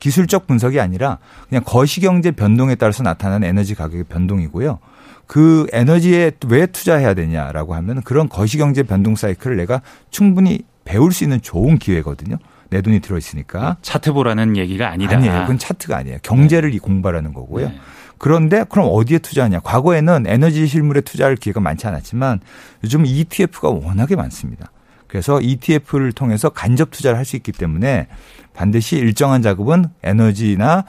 기술적 0.01 0.47
분석이 0.47 0.81
아니라 0.81 1.19
그냥 1.51 1.63
거시경제 1.67 2.31
변동에 2.31 2.77
따라서 2.77 3.03
나타나는 3.03 3.47
에너지 3.47 3.75
가격의 3.75 4.05
변동이고요. 4.05 4.79
그 5.33 5.66
에너지에 5.72 6.33
왜 6.49 6.66
투자해야 6.66 7.14
되냐라고 7.14 7.74
하면 7.76 8.03
그런 8.03 8.28
거시경제 8.28 8.83
변동 8.83 9.16
사이클을 9.16 9.57
내가 9.57 9.80
충분히 10.11 10.61
배울 10.85 11.11
수 11.11 11.24
있는 11.24 11.41
좋은 11.41 11.78
기회거든요. 11.78 12.37
내 12.68 12.83
돈이 12.83 13.01
들어있으니까. 13.01 13.78
차트 13.80 14.12
보라는 14.12 14.59
얘기가 14.59 14.91
아니다. 14.91 15.16
아니에요. 15.16 15.41
그건 15.41 15.57
차트가 15.57 15.97
아니에요. 15.97 16.18
경제를 16.22 16.70
네. 16.70 16.78
공부하라는 16.78 17.33
거고요. 17.33 17.68
네. 17.68 17.80
그런데 18.18 18.66
그럼 18.68 18.91
어디에 18.93 19.20
투자하냐? 19.20 19.61
과거에는 19.61 20.24
에너지 20.26 20.66
실물에 20.66 21.01
투자할 21.01 21.37
기회가 21.37 21.61
많지 21.61 21.87
않았지만 21.87 22.41
요즘 22.85 23.07
ETF가 23.07 23.70
워낙에 23.70 24.16
많습니다. 24.16 24.70
그래서 25.13 25.43
ETF를 25.43 26.13
통해서 26.13 26.49
간접 26.49 26.91
투자를 26.91 27.19
할 27.19 27.27
수 27.27 27.37
있기 27.37 27.53
때문에 27.53 28.09
반드시 28.55 28.97
일정한 28.97 29.43
자금은 29.43 29.85
에너지나 30.03 30.85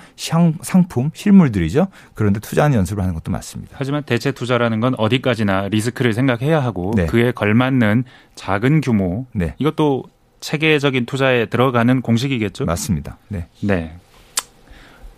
상품, 0.62 1.12
실물들이죠. 1.14 1.88
그런데 2.14 2.40
투자하는 2.40 2.78
연습을 2.78 3.04
하는 3.04 3.14
것도 3.14 3.32
맞습니다. 3.32 3.76
하지만 3.78 4.04
대체 4.04 4.32
투자라는 4.32 4.80
건 4.80 4.96
어디까지나 4.98 5.68
리스크를 5.68 6.14
생각해야 6.14 6.64
하고 6.64 6.94
네. 6.96 7.06
그에 7.06 7.32
걸맞는 7.34 8.06
작은 8.36 8.80
규모 8.80 9.26
네. 9.34 9.56
이것도 9.60 10.06
체계적인 10.40 11.06
투자에 11.06 11.48
들어가는 11.48 12.02
공식이겠죠? 12.02 12.64
맞습니다. 12.66 13.18
네. 13.28 13.48
네. 13.62 13.98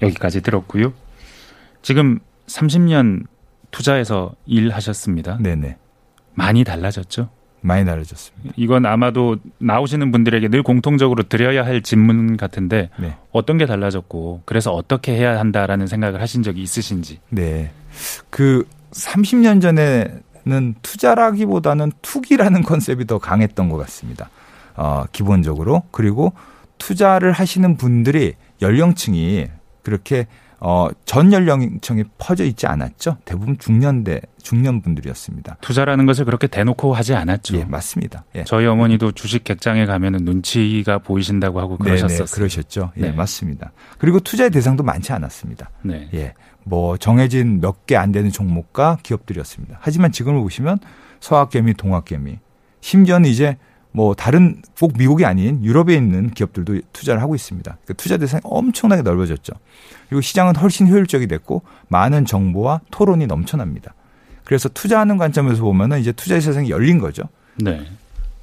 여기까지 0.02 0.42
들었고요. 0.42 0.94
지금 1.84 2.20
30년 2.48 3.28
투자해서 3.70 4.34
일하셨습니다. 4.48 5.38
네네. 5.42 5.78
많이 6.34 6.64
달라졌죠? 6.64 7.30
많이 7.66 7.84
달라졌습니다. 7.84 8.54
이건 8.58 8.86
아마도 8.86 9.38
나오시는 9.58 10.12
분들에게 10.12 10.50
늘 10.50 10.62
공통적으로 10.62 11.24
드려야 11.24 11.66
할 11.66 11.82
질문 11.82 12.38
같은데 12.38 12.90
네. 12.98 13.16
어떤 13.32 13.58
게 13.58 13.66
달라졌고 13.66 14.44
그래서 14.46 14.72
어떻게 14.72 15.14
해야 15.14 15.40
한다라는 15.40 15.88
생각을 15.88 16.22
하신 16.22 16.44
적이 16.44 16.62
있으신지. 16.62 17.20
네. 17.30 17.72
그 18.30 18.68
30년 18.92 19.62
전에는 19.62 20.76
투자라기보다는 20.82 21.92
투기라는 22.02 22.62
컨셉이 22.64 23.06
더 23.08 23.18
강했던 23.18 23.70
것 23.70 23.78
같습니다. 23.78 24.30
어, 24.76 25.06
기본적으로. 25.12 25.84
그리고 25.92 26.34
투자를 26.78 27.32
하시는 27.32 27.78
분들이 27.78 28.34
연령층이 28.62 29.48
그렇게 29.82 30.28
어, 30.60 30.90
전 31.06 31.34
연령층이 31.34 32.04
퍼져 32.18 32.44
있지 32.44 32.68
않았죠. 32.68 33.18
대부분 33.26 33.58
중년대 33.58 34.22
중년 34.46 34.80
분들이었습니다. 34.82 35.58
투자라는 35.60 36.06
것을 36.06 36.24
그렇게 36.24 36.46
대놓고 36.46 36.94
하지 36.94 37.16
않았죠. 37.16 37.58
예, 37.58 37.66
맞습니다. 37.66 38.24
예. 38.36 38.44
저희 38.44 38.68
어머니도 38.68 39.12
주식 39.14 39.44
객장에 39.44 39.88
가면은 39.88 40.24
눈치가 40.24 41.00
보이신다고 41.00 41.60
하고 41.60 41.78
그러셨었어요. 41.78 42.26
네네, 42.26 42.32
그러셨죠. 42.32 42.92
예, 42.98 43.02
네. 43.02 43.12
맞습니다. 43.12 43.72
그리고 43.98 44.20
투자의 44.20 44.52
대상도 44.52 44.84
많지 44.84 45.12
않았습니다. 45.14 45.72
네. 45.82 46.10
예. 46.14 46.34
뭐 46.64 46.96
정해진 46.98 47.60
몇 47.60 47.86
개 47.88 47.96
안 47.98 48.12
되는 48.12 48.32
종목과 48.32 49.00
기업들이었습니다. 49.02 49.80
하지만 49.82 50.12
지금을 50.12 50.40
보시면 50.42 50.78
서학개미, 51.22 51.74
동학개미, 51.74 52.38
심지어는 52.82 53.28
이제 53.28 53.58
뭐 53.92 54.14
다른 54.14 54.62
꼭 54.80 54.94
미국이 54.96 55.26
아닌 55.26 55.64
유럽에 55.64 55.96
있는 55.96 56.30
기업들도 56.30 56.82
투자를 56.94 57.22
하고 57.22 57.34
있습니다. 57.34 57.72
그러니까 57.72 57.94
투자 57.94 58.18
대상이 58.18 58.42
엄청나게 58.44 59.02
넓어졌죠. 59.02 59.54
그리고 60.10 60.22
시장은 60.22 60.56
훨씬 60.58 60.88
효율적이 60.88 61.26
됐고 61.28 61.64
많은 61.88 62.26
정보와 62.26 62.82
토론이 62.92 63.26
넘쳐납니다. 63.26 63.95
그래서 64.46 64.70
투자하는 64.70 65.18
관점에서 65.18 65.62
보면은 65.62 66.00
이제 66.00 66.14
투자의 66.14 66.40
세상이 66.40 66.70
열린 66.70 67.00
거죠. 67.00 67.24
네. 67.58 67.86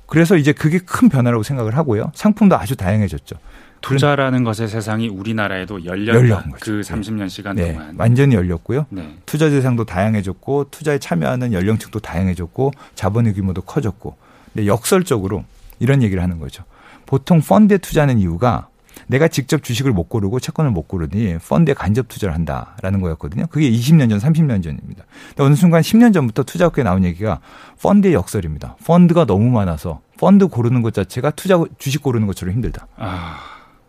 그래서 0.06 0.36
이제 0.36 0.52
그게 0.52 0.78
큰 0.78 1.08
변화라고 1.08 1.42
생각을 1.42 1.76
하고요. 1.76 2.12
상품도 2.14 2.56
아주 2.58 2.76
다양해졌죠. 2.76 3.36
투자라는 3.80 4.44
것의 4.44 4.68
세상이 4.68 5.08
우리나라에도 5.08 5.84
열렸다. 5.84 6.44
그 6.60 6.82
30년 6.82 7.28
시간 7.28 7.56
네. 7.56 7.72
동안. 7.72 7.94
완전히 7.98 8.34
열렸고요. 8.34 8.86
네. 8.90 9.16
투자 9.26 9.48
대상도 9.48 9.84
다양해졌고 9.84 10.68
투자에 10.70 10.98
참여하는 10.98 11.52
연령층도 11.52 12.00
다양해졌고 12.00 12.72
자본의 12.94 13.34
규모도 13.34 13.62
커졌고 13.62 14.16
근데 14.52 14.66
역설적으로 14.66 15.44
이런 15.80 16.02
얘기를 16.02 16.22
하는 16.22 16.38
거죠. 16.38 16.62
보통 17.06 17.40
펀드에 17.40 17.78
투자하는 17.78 18.18
이유가 18.18 18.68
내가 19.06 19.28
직접 19.28 19.62
주식을 19.62 19.92
못 19.92 20.08
고르고 20.08 20.40
채권을 20.40 20.70
못 20.70 20.88
고르니 20.88 21.38
펀드에 21.38 21.74
간접 21.74 22.08
투자를 22.08 22.34
한다라는 22.34 23.00
거였거든요. 23.00 23.46
그게 23.48 23.70
20년 23.70 24.10
전, 24.10 24.18
30년 24.18 24.62
전입니다. 24.62 25.04
근데 25.28 25.42
어느 25.42 25.54
순간 25.54 25.82
10년 25.82 26.12
전부터 26.12 26.44
투자학교에 26.44 26.84
나온 26.84 27.04
얘기가 27.04 27.40
펀드의 27.82 28.14
역설입니다. 28.14 28.76
펀드가 28.84 29.24
너무 29.24 29.50
많아서 29.50 30.00
펀드 30.18 30.46
고르는 30.46 30.82
것 30.82 30.94
자체가 30.94 31.30
투자 31.32 31.62
주식 31.78 32.02
고르는 32.02 32.26
것처럼 32.26 32.54
힘들다. 32.54 32.86
아. 32.96 33.38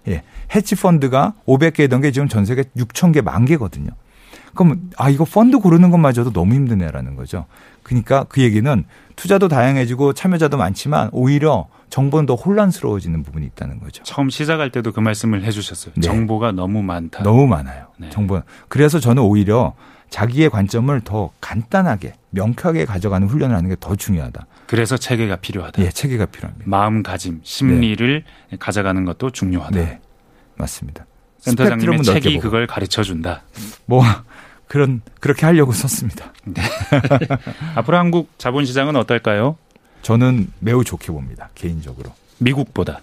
예. 0.08 0.24
해치 0.54 0.76
펀드가 0.76 1.34
500개던 1.48 2.02
게 2.02 2.12
지금 2.12 2.28
전 2.28 2.46
세계 2.46 2.64
6천 2.64 3.14
개만 3.14 3.46
개거든요. 3.46 3.92
그럼 4.54 4.90
아 4.98 5.10
이거 5.10 5.26
펀드 5.26 5.60
고르는 5.60 5.92
것마저도 5.92 6.32
너무 6.32 6.54
힘드네라는 6.54 7.16
거죠. 7.16 7.46
그러니까 7.84 8.26
그 8.30 8.42
얘기는 8.42 8.84
투자도 9.16 9.48
다양해지고 9.48 10.14
참여자도 10.14 10.58
많지만 10.58 11.10
오히려 11.12 11.68
정보는 11.90 12.26
더 12.26 12.36
혼란스러워지는 12.36 13.24
부분이 13.24 13.46
있다는 13.48 13.80
거죠. 13.80 14.04
처음 14.04 14.30
시작할 14.30 14.72
때도 14.72 14.92
그 14.92 15.00
말씀을 15.00 15.44
해주셨어요. 15.44 15.94
네. 15.96 16.02
정보가 16.02 16.52
너무 16.54 16.82
많다. 16.82 17.24
너무 17.24 17.46
많아요. 17.48 17.88
네. 17.98 18.10
정보. 18.10 18.42
그래서 18.68 19.00
저는 19.00 19.22
오히려 19.22 19.74
자기의 20.10 20.50
관점을 20.50 21.00
더 21.02 21.32
간단하게 21.42 22.14
명쾌하게 22.32 22.86
가져가는 22.86 23.28
훈련을 23.28 23.56
하는 23.56 23.70
게 23.70 23.76
더 23.80 23.96
중요하다. 23.96 24.46
그래서 24.68 24.98
체계가 24.98 25.38
필요하다. 25.38 25.84
예, 25.84 25.90
체계가 25.90 26.28
필요합니다. 26.28 26.66
마음가짐, 26.68 27.42
심리를 27.44 28.24
네. 28.52 28.58
가져가는 28.60 29.04
것도 29.06 29.32
중요하다. 29.32 29.80
네, 29.80 30.00
맞습니다. 30.56 31.06
센터장님의 31.40 32.04
책이 32.04 32.40
그걸 32.40 32.66
가르쳐 32.68 33.04
준다. 33.04 33.44
뭐 33.86 34.02
그런 34.68 35.02
그렇게 35.20 35.46
하려고 35.46 35.72
썼습니다. 35.72 36.34
네. 36.46 36.62
앞으로 37.76 37.98
한국 37.98 38.30
자본시장은 38.38 38.96
어떨까요? 38.96 39.58
저는 40.02 40.52
매우 40.60 40.84
좋게 40.84 41.12
봅니다. 41.12 41.50
개인적으로. 41.56 42.12
미국보다. 42.40 43.02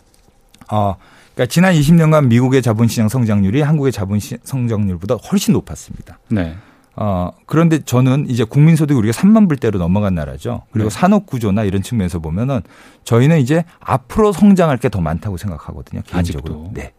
어, 0.71 0.97
그러니까 1.35 1.51
지난 1.51 1.75
20년간 1.75 2.27
미국의 2.27 2.63
자본시장 2.63 3.09
성장률이 3.09 3.63
한국의 3.63 3.93
자본시장 3.93 4.39
성장률보다 4.45 5.15
훨씬 5.17 5.53
높았습니다. 5.55 6.19
네. 6.29 6.57
어, 6.97 7.31
그런데 7.47 7.79
저는 7.83 8.29
이제 8.29 8.45
국민소득이 8.45 8.99
우리가 8.99 9.13
3만 9.19 9.49
불대로 9.49 9.79
넘어간 9.79 10.15
나라죠. 10.15 10.65
그리고 10.73 10.91
네. 10.91 10.95
산업 10.95 11.25
구조나 11.25 11.65
이런 11.65 11.83
측면에서 11.83 12.19
보면은 12.19 12.61
저희는 13.05 13.39
이제 13.41 13.65
앞으로 13.79 14.33
성장할 14.33 14.77
게 14.79 14.89
더 14.91 15.01
많다고 15.01 15.37
생각하거든요. 15.37 16.03
개인적으로. 16.05 16.65
아직도. 16.65 16.71
네. 16.75 16.93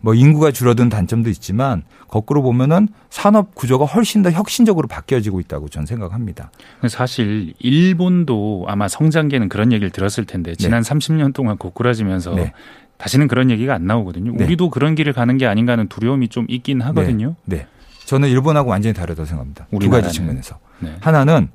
뭐 0.00 0.14
인구가 0.14 0.50
줄어든 0.50 0.88
단점도 0.88 1.28
있지만 1.30 1.82
거꾸로 2.06 2.42
보면은 2.42 2.88
산업 3.10 3.54
구조가 3.54 3.84
훨씬 3.84 4.22
더 4.22 4.30
혁신적으로 4.30 4.88
바뀌어지고 4.88 5.40
있다고 5.40 5.68
저는 5.68 5.86
생각합니다. 5.86 6.50
사실 6.88 7.54
일본도 7.58 8.66
아마 8.68 8.88
성장계는 8.88 9.48
그런 9.48 9.72
얘기를 9.72 9.90
들었을 9.90 10.24
텐데 10.24 10.54
지난 10.54 10.82
네. 10.82 10.90
30년 10.90 11.34
동안 11.34 11.56
고꾸라지면서 11.56 12.34
네. 12.34 12.52
다시는 12.96 13.28
그런 13.28 13.50
얘기가 13.50 13.74
안 13.74 13.86
나오거든요. 13.86 14.32
네. 14.36 14.44
우리도 14.44 14.70
그런 14.70 14.94
길을 14.94 15.12
가는 15.12 15.36
게 15.38 15.46
아닌가 15.46 15.72
하는 15.72 15.88
두려움이 15.88 16.28
좀 16.28 16.46
있긴 16.48 16.80
하거든요. 16.82 17.34
네. 17.44 17.58
네. 17.58 17.66
저는 18.04 18.28
일본하고 18.28 18.70
완전히 18.70 18.94
다르다고 18.94 19.26
생각합니다. 19.26 19.66
두 19.78 19.90
가지 19.90 20.12
측면에서. 20.12 20.58
네. 20.80 20.96
하나는 21.00 21.48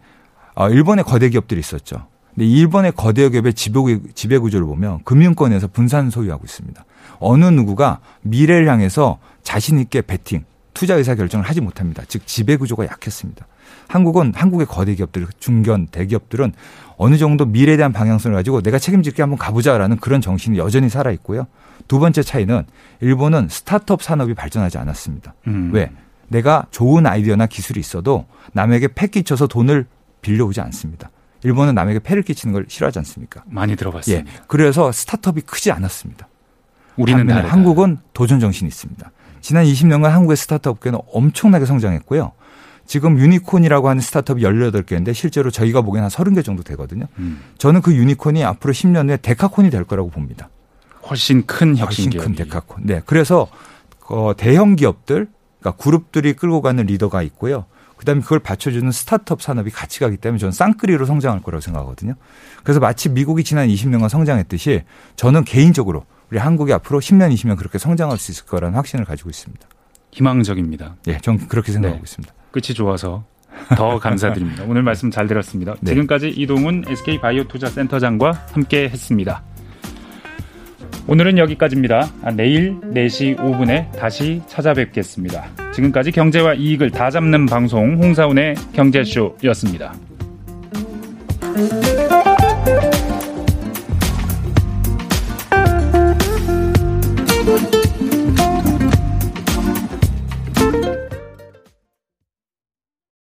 어, 0.56 0.70
일본의 0.70 1.04
거대 1.04 1.30
기업들이 1.30 1.60
있었죠. 1.60 2.08
근데 2.36 2.48
일본의 2.48 2.94
거대 2.94 3.30
기업의 3.30 3.54
지배 3.54 4.38
구조를 4.38 4.66
보면 4.66 5.04
금융권에서 5.04 5.68
분산 5.68 6.10
소유하고 6.10 6.44
있습니다. 6.46 6.84
어느 7.20 7.46
누구가 7.46 8.00
미래를 8.22 8.68
향해서 8.68 9.20
자신 9.44 9.80
있게 9.80 10.02
베팅, 10.02 10.46
투자 10.74 10.96
의사 10.96 11.16
결정을 11.16 11.48
하지 11.48 11.62
못합니다. 11.62 12.04
즉 12.08 12.26
지배 12.26 12.58
구조가 12.58 12.86
약했습니다. 12.86 13.46
한국은 13.88 14.34
한국의 14.36 14.66
거대 14.66 14.96
기업들, 14.96 15.28
중견 15.40 15.88
대기업들은 15.88 16.54
어느 16.98 17.18
정도 17.18 17.46
미래에 17.46 17.78
대한 17.78 17.94
방향성을 17.94 18.36
가지고 18.36 18.62
내가 18.62 18.80
책임질게 18.80 19.22
한번 19.22 19.38
가보자라는 19.38 19.98
그런 19.98 20.22
정신이 20.22 20.58
여전히 20.58 20.90
살아 20.90 21.12
있고요. 21.12 21.48
두 21.88 22.00
번째 22.00 22.24
차이는 22.24 22.64
일본은 23.02 23.48
스타트업 23.50 24.02
산업이 24.02 24.34
발전하지 24.34 24.78
않았습니다. 24.78 25.36
음. 25.48 25.72
왜? 25.74 25.92
내가 26.28 26.66
좋은 26.72 27.06
아이디어나 27.06 27.46
기술이 27.46 27.80
있어도 27.80 28.26
남에게 28.54 28.88
패 28.88 29.08
끼쳐서 29.08 29.48
돈을 29.48 29.86
빌려오지 30.22 30.62
않습니다. 30.62 31.12
일본은 31.44 31.76
남에게 31.76 32.00
패를 32.00 32.24
끼치는 32.24 32.54
걸 32.54 32.66
싫어하지 32.68 33.00
않습니까? 33.00 33.44
많이 33.48 33.76
들어봤습니다. 33.76 34.32
예. 34.32 34.38
그래서 34.48 34.92
스타트업이 34.92 35.42
크지 35.42 35.72
않았습니다. 35.72 36.28
우리는 36.96 37.26
다르다. 37.26 37.50
한국은 37.50 38.00
도전 38.14 38.40
정신이 38.40 38.68
있습니다. 38.68 39.12
지난 39.42 39.66
20년간 39.66 40.10
한국의 40.10 40.38
스타트업계는 40.38 41.00
엄청나게 41.12 41.66
성장했고요. 41.66 42.32
지금 42.86 43.18
유니콘이라고 43.18 43.90
하는 43.90 44.02
스타트업이 44.02 44.42
18개인데 44.44 45.14
실제로 45.14 45.52
저희가 45.52 45.82
보기엔 45.82 46.04
한 46.04 46.10
30개 46.10 46.44
정도 46.44 46.64
되거든요. 46.64 47.06
음. 47.18 47.42
저는 47.58 47.82
그 47.82 47.94
유니콘이 47.94 48.44
앞으로 48.44 48.74
10년 48.74 49.10
후에 49.10 49.18
데카콘이 49.18 49.70
될 49.70 49.84
거라고 49.84 50.10
봅니다. 50.10 50.50
훨씬 51.10 51.46
큰 51.46 51.78
혁신 51.78 52.06
훨씬 52.06 52.22
큰 52.22 52.36
데카콘. 52.36 52.86
네. 52.86 53.02
그래서 53.06 53.48
어, 54.10 54.34
대형 54.36 54.76
기업들, 54.76 55.28
그러니까 55.60 55.82
그룹들이 55.84 56.34
끌고 56.34 56.62
가는 56.62 56.86
리더가 56.86 57.22
있고요. 57.24 57.66
그다음에 58.04 58.22
그걸 58.22 58.40
받쳐주는 58.40 58.92
스타트업 58.92 59.42
산업이 59.42 59.72
같이 59.72 60.00
가기 60.00 60.18
때문에 60.18 60.38
저는 60.38 60.52
쌍끌이로 60.52 61.06
성장할 61.06 61.42
거라고 61.42 61.62
생각하거든요. 61.62 62.16
그래서 62.64 62.80
마치 62.80 63.10
미국이 63.10 63.44
지난 63.44 63.68
20년간 63.68 64.10
성장했듯이 64.10 64.84
저는 65.16 65.44
개인적으로 65.46 66.06
우리 66.30 66.38
한국이 66.38 66.74
앞으로 66.74 67.00
10년, 67.00 67.34
20년 67.34 67.58
그렇게 67.58 67.78
성장할 67.78 68.18
수 68.18 68.32
있을 68.32 68.46
거라는 68.46 68.76
확신을 68.76 69.06
가지고 69.06 69.30
있습니다. 69.30 69.68
희망적입니다. 70.12 70.96
예, 71.08 71.18
저는 71.20 71.48
그렇게 71.48 71.72
생각하고 71.72 72.00
네. 72.00 72.04
있습니다. 72.04 72.34
끝이 72.52 72.76
좋아서 72.76 73.24
더 73.76 73.98
감사드립니다. 74.00 74.64
오늘 74.68 74.84
말씀 74.84 75.10
잘 75.10 75.28
들었습니다. 75.28 75.76
네. 75.82 75.92
지금까지 75.92 76.30
이동훈 76.30 76.84
SK 76.88 77.20
바이오 77.20 77.46
투자 77.46 77.68
센터장과 77.68 78.32
함께 78.52 78.90
했습니다. 78.90 79.44
오늘은 81.06 81.38
여기까지입니다. 81.38 82.10
아, 82.24 82.32
내일 82.32 82.80
4시 82.82 83.36
5분에 83.38 83.92
다시 83.92 84.42
찾아뵙겠습니다. 84.48 85.50
지금까지 85.74 86.12
경제와 86.12 86.54
이익을 86.54 86.92
다 86.92 87.10
잡는 87.10 87.46
방송 87.46 88.02
홍사운의 88.02 88.56
경제쇼였습니다. 88.74 89.94